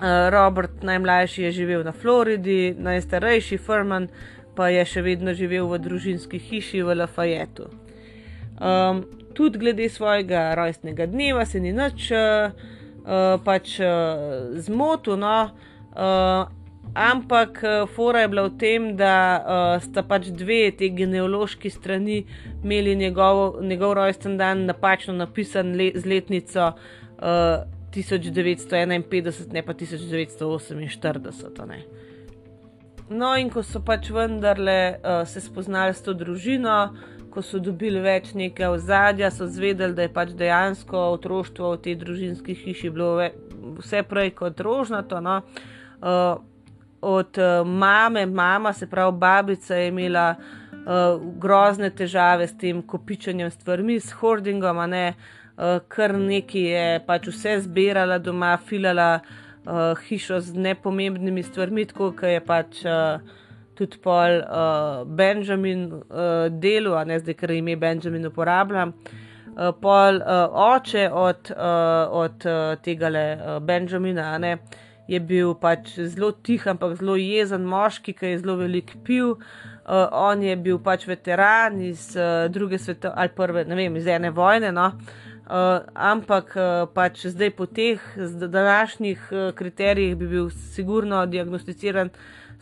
Eh, 0.00 0.30
Robert, 0.30 0.82
najmlajši, 0.82 1.42
je 1.42 1.50
živel 1.52 1.84
na 1.84 1.92
Floridi, 1.92 2.74
najstarejši 2.78 3.58
Furman 3.58 4.08
pa 4.54 4.66
je 4.68 4.82
še 4.84 5.02
vedno 5.02 5.32
živel 5.34 5.68
v 5.70 5.78
družinski 5.82 6.38
hiši 6.38 6.82
v 6.82 6.96
Lafayettu. 6.98 7.68
Um, 8.58 9.04
tudi 9.34 9.58
glede 9.58 9.88
svojega 9.90 10.54
rojstnega 10.54 11.06
dneva 11.10 11.46
se 11.46 11.60
ni 11.60 11.72
nič 11.74 12.10
uh, 12.14 12.52
pač, 13.42 13.78
uh, 13.82 14.54
zmotil, 14.62 15.16
no, 15.18 15.38
uh, 15.94 16.50
ampak 16.94 17.60
uh, 17.62 17.88
fora 17.90 18.24
je 18.24 18.28
bila 18.28 18.46
v 18.48 18.56
tem, 18.58 18.96
da 18.96 19.14
uh, 19.38 19.82
sta 19.82 20.02
pač 20.02 20.30
dve 20.30 20.70
te 20.78 20.88
genealoški 20.88 21.70
strani 21.70 22.24
imeli 22.62 22.96
njegov, 22.96 23.62
njegov 23.62 23.94
rojsten 23.98 24.38
dan 24.38 24.64
napačno 24.66 25.14
napisan 25.14 25.76
le, 25.76 25.92
z 25.94 26.06
letnico. 26.06 26.72
Uh, 27.18 27.74
1951, 27.94 29.52
ne 29.52 29.62
pa 29.62 29.74
1948. 29.74 31.66
Ne. 31.66 31.84
No, 33.10 33.36
in 33.36 33.50
ko 33.52 33.62
so 33.62 33.80
pač 33.84 34.10
vendarle 34.10 34.96
uh, 34.96 35.22
se 35.28 35.40
spoznali 35.44 35.94
s 35.94 36.02
to 36.02 36.14
družino, 36.16 36.94
ko 37.30 37.42
so 37.42 37.58
dobili 37.62 38.00
več 38.02 38.32
nekaj 38.34 38.78
ozadja, 38.78 39.30
so 39.30 39.46
zvedeli, 39.50 39.94
da 39.94 40.06
je 40.06 40.12
pač 40.14 40.32
dejansko 40.38 40.98
otroštvo 41.18 41.74
v 41.74 41.82
tej 41.84 41.94
družinski 42.00 42.56
hiši 42.56 42.90
bilo 42.94 43.28
vse 43.78 44.02
prej 44.08 44.34
kot 44.38 44.60
rožnato. 44.64 45.20
No. 45.22 45.42
Uh, 46.00 46.40
od 47.04 47.38
uh, 47.38 47.62
mame, 47.66 48.26
mama, 48.26 48.72
se 48.72 48.86
pravi 48.90 49.16
babica, 49.18 49.76
je 49.76 49.88
imela 49.88 50.34
uh, 50.34 51.22
grozne 51.40 51.90
težave 51.90 52.48
s 52.48 52.58
tem 52.58 52.82
kopičenjem 52.82 53.50
stvarmi, 53.50 54.00
s 54.00 54.12
hoardingom, 54.20 54.84
ne. 54.90 55.08
Uh, 55.08 55.44
uh, 55.56 55.78
kar 55.88 56.14
nekaj 56.18 56.68
je 56.70 56.84
pač 57.06 57.28
vse 57.30 57.56
zbirala 57.66 58.18
doma, 58.18 58.54
filala 58.68 59.08
uh, 59.20 59.94
hišo 60.06 60.40
z 60.40 60.54
nepomembnimi 60.68 61.42
stvarmi, 61.42 61.86
tako 61.90 62.12
kot 62.18 62.30
je 62.30 62.40
pač 62.44 62.84
uh, 62.86 63.20
tudi 63.78 63.98
pol 64.02 64.40
uh, 64.40 65.02
Benjamin 65.06 65.86
uh, 65.92 66.48
delo, 66.50 66.96
a 66.98 67.04
ne 67.04 67.18
zdaj, 67.22 67.38
ker 67.38 67.54
ime 67.54 67.76
Benjamin 67.76 68.30
uporablja. 68.30 68.88
Uh, 69.54 69.70
pol 69.78 70.18
uh, 70.18 70.48
oče 70.74 71.08
od, 71.10 71.52
uh, 71.54 72.14
od 72.24 72.48
uh, 72.50 72.74
tega 72.82 73.10
le 73.10 73.26
uh, 73.34 73.58
Benjamina 73.62 74.32
ne, 74.42 74.56
je 75.08 75.20
bil 75.20 75.54
pač 75.60 75.98
zelo 75.98 76.32
tih, 76.32 76.64
ampak 76.66 76.96
zelo 77.00 77.16
jezen 77.20 77.66
moški, 77.68 78.14
ki 78.16 78.32
je 78.32 78.40
zelo 78.40 78.56
velik 78.60 78.94
pil. 79.04 79.36
Uh, 79.84 80.08
on 80.16 80.42
je 80.42 80.56
bil 80.56 80.78
pač 80.80 81.04
veteran 81.08 81.76
iz 81.84 82.14
uh, 82.16 82.46
druge 82.48 82.78
svetovne 82.80 83.20
ali 83.20 83.32
prve, 83.36 83.66
ne 83.68 83.76
vem, 83.76 83.96
iz 84.00 84.06
ene 84.08 84.30
vojne. 84.32 84.72
No. 84.72 84.92
Uh, 85.44 85.84
ampak 85.92 86.54
uh, 86.56 86.86
pač 86.88 87.26
zdaj 87.28 87.50
po 87.52 87.66
teh 87.66 88.00
današnjih 88.16 89.26
uh, 89.28 89.50
kriterijih 89.52 90.16
bi 90.16 90.28
bil 90.28 90.48
sigurno 90.72 91.26
diagnosticiran 91.26 92.08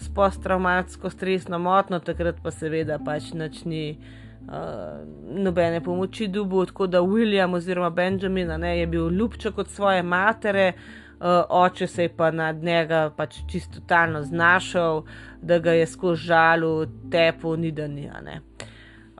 s 0.02 0.10
posttraumatsko 0.10 1.10
stresno 1.10 1.62
motno, 1.62 2.00
takrat 2.02 2.42
pa 2.42 2.50
seveda 2.50 2.98
pač 2.98 3.30
ni 3.70 3.84
uh, 3.94 4.98
nobene 5.30 5.78
pomoči 5.84 6.26
dubu, 6.26 6.66
tako 6.66 6.90
da 6.90 7.04
William 7.06 7.54
oziroma 7.54 7.90
Benjamin 7.90 8.50
ne, 8.58 8.80
je 8.80 8.86
bil 8.86 9.14
ljubček 9.14 9.58
od 9.62 9.70
svoje 9.70 10.02
matere, 10.02 10.72
uh, 10.74 11.01
oče 11.48 11.86
se 11.86 12.02
je 12.02 12.08
pa 12.16 12.30
nad 12.30 12.62
njega 12.62 13.10
pač 13.16 13.36
čisto 13.46 13.80
totalno 13.80 14.22
znašel, 14.22 15.02
da 15.42 15.58
ga 15.58 15.72
je 15.72 15.86
skozi 15.86 16.22
žalu 16.22 16.86
tepo 17.10 17.56
ni 17.56 17.70
da 17.70 17.88
ni. 17.88 18.08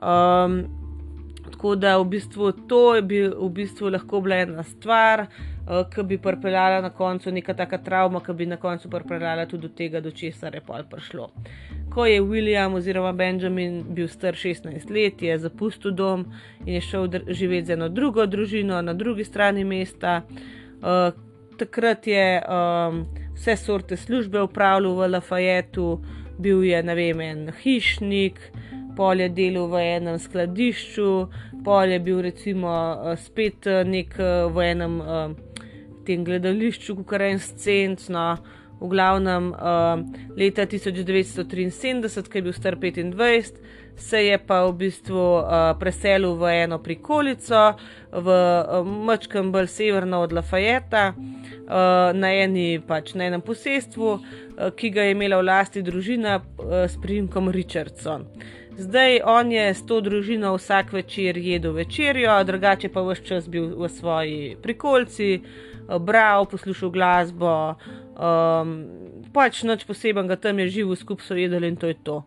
Um, 0.01 0.83
Tako 1.53 1.75
da 1.75 1.97
v 1.97 2.05
bistvu 2.05 2.51
to 2.67 2.95
je 2.95 3.01
bil 3.01 3.33
v 3.39 3.49
bistvu 3.49 3.89
lahko 3.89 4.21
bila 4.21 4.35
ena 4.43 4.63
stvar, 4.63 5.21
uh, 5.21 5.83
ki 5.89 6.03
bi 6.03 6.17
pripeljala 6.17 6.81
na 6.81 6.89
koncu 6.89 7.31
neka 7.31 7.53
taka 7.53 7.77
travma, 7.77 8.19
ki 8.19 8.33
bi 8.33 8.45
na 8.45 8.57
koncu 8.57 8.89
pripeljala 8.89 9.45
tudi 9.45 9.67
do 9.67 9.73
tega, 9.77 10.01
do 10.01 10.11
česar 10.11 10.55
je 10.55 10.61
pol 10.61 10.83
prišlo. 10.91 11.29
Ko 11.93 12.05
je 12.05 12.21
William 12.21 12.75
oziroma 12.75 13.11
Benjamin 13.13 13.83
bil 13.95 14.07
star 14.07 14.33
16 14.33 14.89
let, 14.91 15.21
je 15.21 15.37
zapustil 15.39 15.91
dom 15.91 16.25
in 16.65 16.73
je 16.73 16.81
šel 16.81 17.07
živeti 17.27 17.67
z 17.67 17.77
eno 17.77 17.89
drugo 17.89 18.25
družino 18.25 18.81
na 18.81 18.93
drugi 18.93 19.23
strani 19.23 19.63
mesta. 19.63 20.21
Uh, 20.81 21.32
takrat 21.57 22.07
je 22.07 22.41
um, 22.41 23.03
vse 23.35 23.55
sorte 23.57 23.97
službe 23.97 24.41
upravljal 24.41 24.95
v 24.95 25.09
Lafayettu, 25.15 25.87
bil 26.39 26.63
je 26.63 26.81
vem, 26.81 27.21
en 27.21 27.51
hišnik 27.63 28.39
polje 28.95 29.29
delal 29.29 29.67
v 29.67 29.81
enem 29.97 30.19
skladišču, 30.19 31.09
polje 31.65 31.99
bil 31.99 32.21
recimo 32.21 32.69
eh, 32.71 33.17
spet 33.17 33.67
eh, 33.67 33.83
nek 33.85 34.15
eh, 34.19 34.45
v 34.53 34.65
enem 34.71 34.99
tem 36.05 36.25
gledališču, 36.25 36.97
kot 37.03 37.21
je 37.21 37.29
en 37.31 37.39
scen. 37.39 37.95
No, 38.11 38.25
v 38.83 38.89
glavnem 38.91 39.53
leta 40.35 40.65
1973, 40.67 42.27
ki 42.29 42.37
je 42.37 42.43
bil 42.43 42.53
star 42.53 42.75
25, 42.75 43.61
se 43.95 44.23
je 44.25 44.37
pa 44.37 44.63
v 44.65 44.73
bistvu 44.73 45.23
preselil 45.79 46.35
v 46.35 46.51
eno 46.63 46.79
prikolico, 46.83 47.77
v 48.11 48.27
Mačkem 48.83 49.51
bolj 49.53 49.69
severno 49.71 50.23
od 50.25 50.33
Lafayeta, 50.33 51.13
na, 52.13 52.33
eni, 52.33 52.81
pač, 52.83 53.13
na 53.15 53.29
enem 53.29 53.41
posestvu, 53.41 54.17
ki 54.75 54.89
ga 54.89 55.07
je 55.07 55.15
imela 55.15 55.39
v 55.39 55.47
lasti 55.47 55.85
družina 55.85 56.41
s 56.89 56.99
primkom 57.01 57.49
Richardson. 57.53 58.27
Zdaj 58.73 59.19
on 59.29 59.51
je 59.53 59.67
s 59.73 59.85
to 59.85 60.01
družino 60.01 60.55
vsak 60.57 60.93
večer 60.93 61.37
jedel 61.37 61.75
večerjo, 61.77 62.43
drugače 62.43 62.89
pa 62.89 63.03
vse 63.05 63.21
čas 63.23 63.49
bil 63.49 63.69
v 63.77 63.89
svoji 63.89 64.55
prikolici, 64.61 65.43
bral, 65.99 66.45
poslušal 66.45 66.89
glasbo, 66.89 67.75
um, 68.15 68.73
pač 69.33 69.63
noč 69.63 69.85
posebnega 69.87 70.35
tam 70.39 70.59
je 70.59 70.69
živel, 70.79 70.95
skupaj 70.95 71.27
so 71.27 71.37
jedli 71.37 71.67
in 71.67 71.75
to 71.79 71.87
je 71.87 71.97
to. 72.03 72.23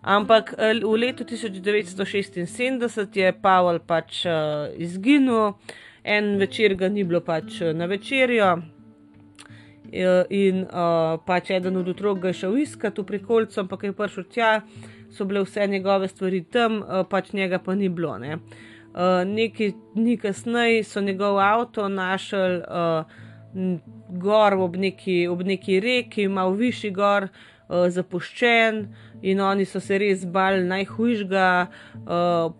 Ampak 0.00 0.54
v 0.56 0.96
letu 0.96 1.24
1976 1.28 3.16
je 3.16 3.32
Pavel 3.36 3.80
pač 3.84 4.24
uh, 4.24 4.72
izginil, 4.80 5.58
en 6.04 6.38
večer 6.40 6.74
ga 6.74 6.88
ni 6.88 7.04
bilo 7.04 7.20
pač 7.20 7.60
na 7.76 7.84
večerjo. 7.84 8.62
In 9.90 10.64
uh, 10.64 11.18
pač 11.26 11.50
eden 11.50 11.76
od 11.76 11.88
otrok 11.92 12.22
ga 12.22 12.30
je 12.30 12.46
šel 12.46 12.56
iskati 12.62 13.02
v 13.02 13.10
prikolico, 13.10 13.60
ampak 13.60 13.84
je 13.84 13.92
prišel 13.92 14.24
tja, 14.30 14.50
so 15.10 15.26
bile 15.26 15.42
vse 15.42 15.66
njegove 15.66 16.08
stvari 16.08 16.44
tam, 16.46 16.80
uh, 16.80 17.02
pač 17.04 17.32
njega 17.34 17.58
pa 17.58 17.74
ni 17.74 17.88
bilo. 17.90 18.16
Ne. 18.18 18.38
Uh, 18.90 19.22
Nekaj 19.26 19.72
dni 19.94 20.16
kasneje 20.18 20.84
so 20.84 21.00
njegov 21.00 21.38
avto 21.38 21.88
našli 21.88 22.58
uh, 22.58 23.04
gor 24.08 24.54
ob 24.54 24.76
neki, 24.76 25.28
ob 25.28 25.42
neki 25.46 25.80
reki, 25.80 26.28
malo 26.28 26.56
višji 26.58 26.90
gor, 26.90 27.28
uh, 27.28 27.86
zapuščen, 27.88 28.82
in 29.22 29.40
oni 29.40 29.64
so 29.64 29.80
se 29.80 29.98
res 29.98 30.26
bali 30.26 30.64
najhujšega. 30.64 31.48
Uh, 32.02 32.52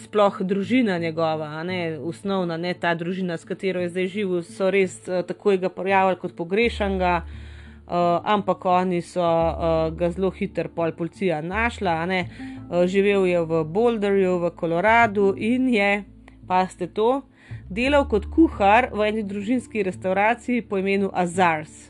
Sploh 0.00 0.38
družina 0.48 0.94
njegova, 0.98 1.62
ne 1.66 1.98
osnovna, 2.00 2.56
ne 2.56 2.70
ta 2.74 2.94
družina, 2.96 3.36
s 3.36 3.44
katero 3.44 3.82
je 3.82 3.90
zdaj 3.90 4.06
živel, 4.06 4.40
so 4.46 4.70
res 4.72 4.94
uh, 5.08 5.20
takoj 5.28 5.58
ga 5.60 5.68
pojavili 5.68 6.16
kot 6.22 6.36
pogrešanega. 6.36 7.16
Uh, 7.24 7.47
uh, 7.88 8.20
ampak 8.24 8.64
oni 8.64 9.00
so 9.02 9.24
uh, 9.24 9.88
ga 9.96 10.10
zelo 10.12 10.30
hitro, 10.30 10.68
pol 10.68 10.92
policija 10.92 11.40
našla. 11.42 12.04
Uh, 12.04 12.84
živel 12.86 13.26
je 13.26 13.40
v 13.40 13.64
Boulderju, 13.64 14.38
v 14.44 14.50
Koloradu 14.56 15.32
in 15.36 15.68
je, 15.72 16.04
pa 16.46 16.66
ste 16.68 16.86
to, 16.86 17.22
delal 17.68 18.08
kot 18.08 18.28
kuhar 18.28 18.90
v 18.92 19.08
eni 19.08 19.22
družinski 19.24 19.82
restauraciji 19.82 20.62
po 20.68 20.78
imenu 20.78 21.10
Azars. 21.12 21.88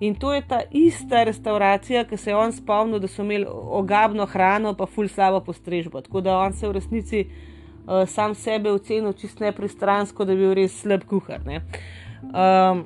In 0.00 0.14
to 0.14 0.32
je 0.32 0.42
ta 0.44 0.60
ista 0.70 1.24
restauracija, 1.24 2.04
ki 2.04 2.16
se 2.16 2.30
je 2.30 2.36
on 2.36 2.52
spomnil, 2.52 3.00
da 3.00 3.08
so 3.08 3.22
imeli 3.24 3.46
ogabno 3.48 4.26
hrano, 4.26 4.74
pa 4.76 4.86
ful 4.86 5.08
slabo 5.08 5.40
postrežbo. 5.40 6.00
Tako 6.00 6.20
da 6.20 6.36
on 6.38 6.52
se 6.52 6.68
v 6.68 6.72
resnici 6.72 7.22
uh, 7.24 8.04
sam 8.06 8.34
sebe 8.34 8.70
ocenil 8.70 9.12
čist 9.16 9.40
nepristransko, 9.40 10.24
da 10.24 10.34
bi 10.34 10.44
bil 10.44 10.54
res 10.58 10.76
slab 10.82 11.06
kuhar. 11.08 11.40
Um, 11.48 12.84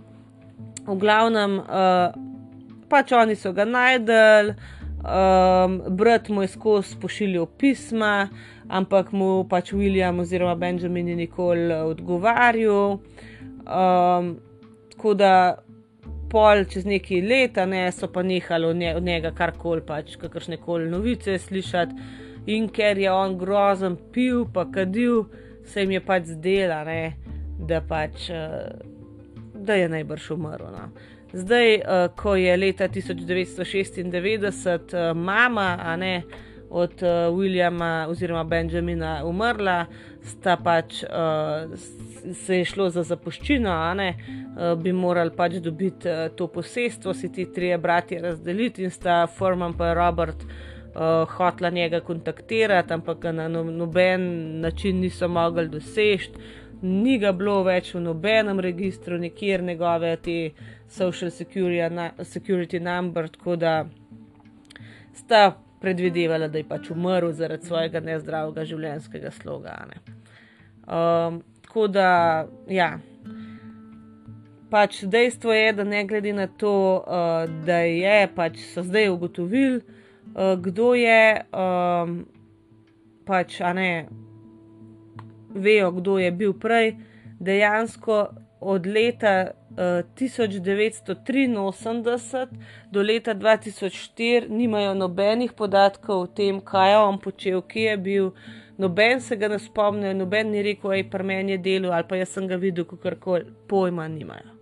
v 0.87 0.97
glavnem, 1.03 1.59
uh, 1.59 2.15
pač 2.91 3.13
oni 3.17 3.37
so 3.39 3.53
ga 3.57 3.65
najdel, 3.65 4.55
um, 5.01 5.79
brat 5.97 6.29
mu 6.29 6.43
je 6.43 6.53
skozi 6.55 6.99
pošiljal 7.01 7.47
pisma, 7.59 8.29
ampak 8.69 9.13
mu 9.13 9.45
pač 9.49 9.73
William 9.73 10.21
oziroma 10.21 10.55
Benjamin 10.55 11.07
ni 11.07 11.17
nikoli 11.25 11.73
odgovarjal. 11.73 12.99
Um, 13.71 14.37
tako 14.91 15.15
da 15.15 15.35
pol 16.31 16.65
čez 16.71 16.87
neki 16.87 17.21
leta 17.23 17.67
ne, 17.67 17.87
so 17.93 18.09
pa 18.13 18.23
nehali 18.23 18.67
od, 18.67 18.77
nje, 18.77 18.95
od 18.97 19.03
njega 19.03 19.33
karkoli, 19.35 19.83
pač 19.87 20.17
kakršne 20.21 20.61
koli 20.63 20.91
novice 20.91 21.39
slišati. 21.39 22.11
In 22.51 22.69
ker 22.73 22.99
je 22.99 23.11
on 23.13 23.37
grozen 23.39 23.97
pil, 24.13 24.47
pa 24.53 24.65
kadil, 24.73 25.25
se 25.67 25.85
jim 25.85 25.97
je 25.97 26.01
pač 26.05 26.31
zdela, 26.35 26.83
ne, 26.85 27.13
da, 27.59 27.83
pač, 27.85 28.31
uh, 28.33 28.71
da 29.55 29.77
je 29.77 29.89
najbrž 29.93 30.31
umrl. 30.37 30.71
No. 30.73 30.87
Zdaj, 31.33 31.75
uh, 31.75 31.83
ko 32.17 32.35
je 32.37 32.57
leta 32.57 32.89
1996 32.89 34.01
uh, 34.01 34.81
eh, 34.93 35.15
mama 35.15 35.97
ne, 35.97 36.23
od 36.71 36.93
uh, 37.03 37.09
Williama 37.39 38.07
oziroma 38.09 38.45
Benjamina 38.45 39.21
umrla, 39.25 39.87
sta 40.23 40.57
pač 40.57 41.03
uh, 41.03 41.79
se 42.35 42.57
je 42.59 42.65
šlo 42.65 42.89
za 42.91 43.03
zapuščino, 43.03 43.95
ne, 43.95 44.15
uh, 44.17 44.75
bi 44.83 44.93
morali 44.93 45.31
pač 45.37 45.61
dobiti 45.63 46.09
uh, 46.09 46.27
to 46.37 46.47
posestvo, 46.47 47.15
si 47.15 47.33
ti 47.33 47.47
trije 47.55 47.79
bratje 47.79 48.21
razdeliti 48.23 48.85
in 48.85 48.91
sta 48.91 49.27
Forman 49.27 49.75
in 49.79 49.95
Robert. 49.95 50.45
uh, 50.95 51.29
hotla 51.29 51.71
njega 51.71 52.01
kontaktirati, 52.01 52.93
ampak 52.93 53.19
ga 53.19 53.33
na 53.33 53.49
no, 53.49 53.65
noben 53.65 54.61
način 54.61 55.01
niso 55.01 55.29
mogli 55.29 55.69
doseči. 55.69 56.31
Ni 56.83 57.19
ga 57.19 57.33
bilo 57.33 57.63
več 57.63 57.95
v 57.95 58.01
nobenem 58.01 58.61
registru, 58.61 59.19
nikjer 59.19 59.63
njegove 59.63 60.17
te 60.17 60.51
social 60.91 61.31
security, 61.31 62.11
security 62.25 62.81
number, 62.81 63.29
tako 63.29 63.57
da 63.57 63.87
sta 65.15 65.57
predvidevala, 65.81 66.49
da 66.49 66.59
je 66.59 66.69
pač 66.69 66.91
umrl 66.91 67.33
zaradi 67.33 67.67
svojega 67.67 68.01
nezdravega 68.01 68.65
življenjskega 68.65 69.31
sloga. 69.31 69.77
Um, 70.85 71.41
tako 71.63 71.87
da, 71.89 72.11
ja. 72.69 72.91
Pač 74.71 75.01
dejstvo 75.11 75.55
je, 75.55 75.73
da 75.73 75.85
ne 75.85 76.03
glede 76.07 76.33
na 76.33 76.47
to, 76.47 76.75
uh, 77.07 77.47
da 77.67 77.81
je, 77.87 78.27
pač 78.35 78.59
so 78.75 78.83
zdaj 78.87 79.09
ugotovili, 79.15 79.81
uh, 79.81 80.55
kdo 80.61 80.93
je, 80.99 81.23
um, 81.55 82.19
pač, 83.27 83.61
a 83.63 83.73
ne, 83.75 83.93
vejo, 85.55 85.91
kdo 85.99 86.19
je 86.19 86.35
bil 86.35 86.55
prej, 86.55 86.93
dejansko 87.41 88.21
od 88.61 88.87
leta 88.87 89.60
1983 89.81 92.49
do 92.91 93.03
leta 93.03 93.35
2004 93.35 94.49
nimajo 94.49 94.95
nobenih 94.95 95.53
podatkov 95.53 96.21
o 96.21 96.27
tem, 96.27 96.61
kaj 96.61 96.91
je 96.91 96.99
on 96.99 97.19
počel, 97.19 97.63
kje 97.63 97.91
je 97.91 97.97
bil. 97.97 98.31
Noben 98.79 99.21
se 99.21 99.37
ga 99.37 99.49
ne 99.49 99.59
spomni, 99.59 100.15
noben 100.15 100.51
ni 100.51 100.63
rekel, 100.63 100.91
da 100.91 100.97
je 100.97 101.11
pri 101.11 101.25
meni 101.25 101.59
delo 101.59 101.93
ali 101.93 102.05
pa 102.09 102.17
jaz 102.17 102.29
sem 102.29 102.49
ga 102.49 102.57
videl, 102.57 102.85
kako 102.85 103.11
koli 103.21 103.45
pojma 103.69 104.09
nimajo. 104.09 104.61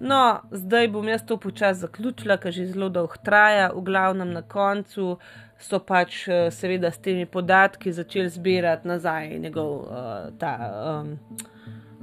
No, 0.00 0.40
zdaj 0.50 0.88
bom 0.88 1.08
jaz 1.08 1.26
to 1.26 1.36
počasi 1.36 1.80
zaključila, 1.80 2.36
ker 2.40 2.52
že 2.52 2.66
zelo 2.70 2.88
dolgo 2.88 3.14
traja, 3.24 3.70
v 3.74 3.82
glavnem 3.84 4.32
na 4.32 4.42
koncu 4.42 5.18
so 5.58 5.80
pač 5.82 6.28
eh, 6.28 6.48
seveda 6.54 6.90
s 6.90 6.98
temi 7.02 7.26
podatki 7.26 7.92
začeli 7.92 8.28
zbirati 8.30 8.88
nazaj 8.88 9.38
njegov 9.38 9.72
uh, 9.74 10.30
ta 10.38 10.54
um, 11.02 11.16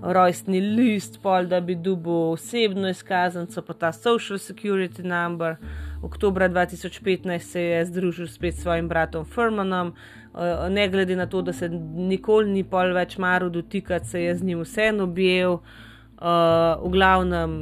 rojstni 0.03 0.60
list, 0.60 1.22
pol, 1.24 1.47
da 1.47 1.62
bi 1.62 1.76
dubil 1.76 2.36
osebno 2.36 2.89
izkaznico, 2.91 3.62
pa 3.62 3.74
ta 3.74 3.91
social 3.91 4.38
security 4.38 5.03
number. 5.03 5.56
Oktober 6.03 6.49
2015 6.51 7.39
se 7.39 7.62
je 7.62 7.86
združil 7.86 8.28
spet 8.28 8.56
s 8.56 8.62
svojim 8.62 8.89
bratom 8.89 9.26
Furmanom, 9.26 9.93
uh, 10.34 10.68
ne 10.70 10.89
glede 10.89 11.16
na 11.16 11.26
to, 11.26 11.41
da 11.41 11.53
se 11.53 11.70
nikoli 11.70 12.51
ni 12.51 12.64
pol 12.64 12.93
več 12.93 13.18
maru 13.18 13.49
dotikati, 13.49 14.08
se 14.08 14.22
je 14.22 14.36
z 14.36 14.43
njim 14.43 14.62
vseeno 14.68 15.08
objel, 15.08 15.53
uh, 15.53 16.84
v 16.84 16.91
glavnem, 16.91 17.58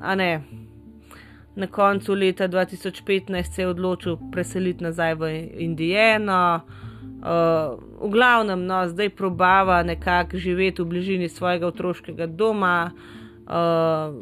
a 0.00 0.14
ne 0.14 0.30
na 1.56 1.66
koncu 1.66 2.14
leta 2.14 2.48
2015 2.48 3.42
se 3.42 3.62
je 3.62 3.68
odločil 3.68 4.16
preseliti 4.32 4.84
nazaj 4.84 5.14
v 5.14 5.48
Indijano. 5.56 6.60
Uh, 7.24 7.78
v 8.00 8.10
glavnem, 8.10 8.66
no, 8.66 8.88
zdaj 8.88 9.08
probava 9.16 9.82
nekako 9.82 10.36
živeti 10.36 10.82
v 10.82 10.86
bližini 10.86 11.28
svojega 11.28 11.66
otroškega 11.66 12.26
doma. 12.26 12.90
Uh, 13.46 14.14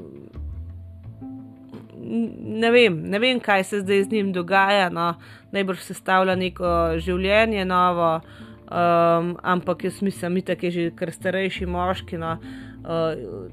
ne, 2.39 2.70
vem, 2.70 3.03
ne 3.11 3.18
vem, 3.18 3.41
kaj 3.41 3.64
se 3.64 3.80
zdaj 3.80 4.05
z 4.05 4.11
njim 4.11 4.33
dogaja, 4.33 4.91
no, 4.91 5.14
najbrž 5.53 5.80
se 5.80 5.95
stavlja 5.95 6.37
neko 6.37 6.99
življenje 6.99 7.64
novo, 7.64 8.20
um, 8.20 9.35
ampak 9.43 9.85
jaz 9.85 10.03
mislim, 10.03 10.41
da 10.47 10.55
je 10.61 10.70
že 10.70 10.91
kar 10.97 11.11
starejši 11.11 11.66
moški. 11.66 12.18
No, 12.18 12.37
Uh, 12.39 12.72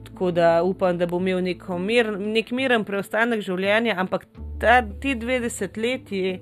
tako 0.04 0.32
da 0.32 0.64
upam, 0.64 0.98
da 0.98 1.06
bo 1.06 1.20
imel 1.20 1.42
mir, 1.80 2.12
nek 2.18 2.52
miren 2.52 2.86
preostanek 2.86 3.42
življenja, 3.46 3.96
ampak 3.98 4.26
ta, 4.60 4.82
ti 5.02 5.16
dve 5.16 5.40
desetletji 5.44 6.40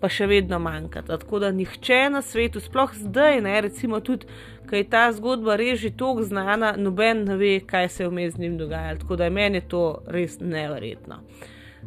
pa 0.00 0.08
še 0.12 0.28
vedno 0.30 0.58
manjkata. 0.62 1.18
Tako 1.18 1.40
da 1.42 1.50
nihče 1.54 2.08
na 2.14 2.22
svetu, 2.22 2.62
sploh 2.62 2.94
zdaj, 2.94 3.40
ne, 3.42 3.56
recimo 3.66 4.00
tudi, 4.04 4.28
ker 4.68 4.82
je 4.82 4.88
ta 4.90 5.08
zgodba 5.16 5.56
res 5.58 5.80
že 5.82 5.90
tako 5.96 6.26
znana, 6.26 6.74
noben 6.78 7.24
ne 7.26 7.38
ve, 7.40 7.52
kaj 7.66 7.88
se 7.88 8.04
je 8.04 8.10
vmes 8.10 8.34
z 8.36 8.44
njim 8.44 8.58
dogajalo. 8.60 9.02
Tako 9.02 9.16
da 9.16 9.28
je 9.28 9.34
meni 9.34 9.62
to 9.68 9.84
res 10.06 10.38
neverjetno. 10.40 11.22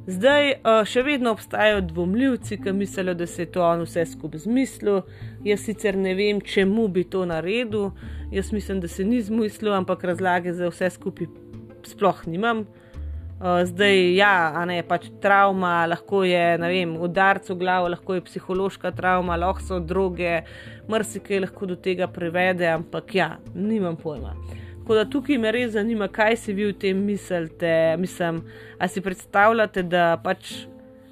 Zdaj 0.07 0.53
uh, 0.53 0.81
še 0.87 1.03
vedno 1.05 1.33
obstajajo 1.35 1.81
dvomljivci, 1.91 2.57
ki 2.63 2.73
mislijo, 2.73 3.13
da 3.13 3.27
se 3.27 3.43
je 3.43 3.51
to 3.53 3.63
on 3.63 3.83
vse 3.85 4.05
skupaj 4.13 4.45
zmislil. 4.45 5.01
Jaz 5.43 5.63
sicer 5.65 5.97
ne 5.97 6.13
vem, 6.15 6.41
čemu 6.41 6.87
bi 6.87 7.03
to 7.03 7.25
naredil. 7.25 7.89
Jaz 8.31 8.51
mislim, 8.53 8.79
da 8.79 8.87
se 8.87 9.03
ni 9.03 9.21
zmislil, 9.21 9.73
ampak 9.73 10.03
razlage 10.03 10.53
za 10.53 10.69
vse 10.69 10.89
skupaj 10.89 11.27
sploh 11.83 12.27
nimam. 12.27 12.65
Uh, 13.41 13.63
zdaj, 13.65 14.15
ja, 14.15 14.51
a 14.53 14.65
ne 14.69 14.83
pač 14.85 15.07
travma, 15.21 15.87
lahko 15.89 16.21
je, 16.29 16.43
vem, 16.61 16.93
udarc 17.01 17.47
v 17.49 17.55
glavo, 17.57 17.87
lahko 17.89 18.13
je 18.13 18.21
psihološka 18.27 18.91
travma, 18.93 19.33
lahko 19.41 19.65
so 19.65 19.79
druge, 19.81 20.43
marsikaj 20.85 21.41
lahko 21.47 21.71
do 21.71 21.75
tega 21.75 22.05
privede, 22.05 22.67
ampak 22.69 23.15
ja, 23.17 23.31
nimam 23.55 23.97
pojma. 23.97 24.35
Tako 24.81 24.93
da 24.93 25.07
tukaj 25.09 25.41
me 25.41 25.51
res 25.55 25.73
zanima, 25.73 26.05
kaj 26.07 26.37
si 26.37 26.53
vi 26.53 26.69
v 26.69 26.77
tem 26.77 27.01
mislite. 27.05 27.95
Mislim, 27.97 28.43
a 28.77 28.87
si 28.87 29.01
predstavljate, 29.01 29.87
da 29.89 30.19
pač 30.21 30.67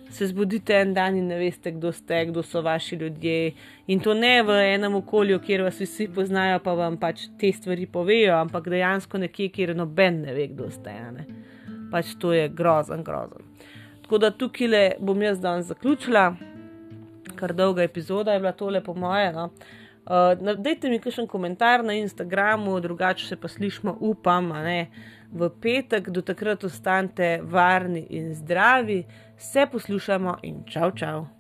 se 0.10 0.28
zbudite 0.28 0.74
en 0.74 0.94
dan 0.94 1.16
in 1.18 1.28
ne 1.28 1.38
veste, 1.38 1.72
kdo 1.72 1.92
ste, 1.92 2.26
kdo 2.26 2.44
so 2.44 2.62
vaši 2.62 2.96
ljudje. 2.96 3.52
In 3.88 4.00
to 4.00 4.14
ne 4.14 4.42
v 4.44 4.58
enem 4.74 4.96
okolju, 4.96 5.40
kjer 5.40 5.64
vas 5.64 5.82
vsi 5.82 6.08
poznajo, 6.14 6.60
pa 6.64 6.74
vam 6.74 6.98
pač 6.98 7.28
te 7.40 7.52
stvari 7.54 7.86
povejo, 7.86 8.36
ampak 8.40 8.70
dejansko 8.70 9.22
nekje, 9.22 9.50
kjer 9.54 9.76
noben 9.78 10.22
ne 10.26 10.34
ve, 10.34 10.48
kdo 10.54 10.70
ste. 10.74 10.96
Ne? 11.14 11.28
Pač 11.92 12.16
to 12.20 12.34
je 12.34 12.50
grozen, 12.50 13.04
grozen. 13.04 13.46
Tako 14.04 14.18
da 14.18 14.32
tukaj 14.32 14.68
le 14.68 14.86
bom 15.00 15.22
jaz 15.22 15.38
danes 15.42 15.70
zaključila, 15.70 16.32
kar 17.38 17.54
dolga 17.54 17.84
epizoda 17.86 18.34
je 18.34 18.42
bila 18.42 18.52
tole, 18.58 18.82
po 18.84 18.94
moje. 18.98 19.32
No? 19.34 19.52
Uh, 20.10 20.34
dajte 20.58 20.90
mi 20.90 20.98
kakšen 21.00 21.28
komentar 21.30 21.84
na 21.86 21.94
Instagramu, 21.94 22.80
drugače 22.82 23.28
se 23.28 23.36
pa 23.38 23.48
slišmo, 23.48 23.98
upam, 24.02 24.48
ne, 24.66 24.88
v 25.30 25.50
petek, 25.62 26.10
do 26.10 26.24
takrat 26.26 26.64
ostanite 26.66 27.40
varni 27.44 28.08
in 28.18 28.32
zdravi, 28.34 29.04
se 29.40 29.66
poslušamo 29.72 30.38
in 30.44 30.64
čau, 30.66 30.92
čau. 30.92 31.39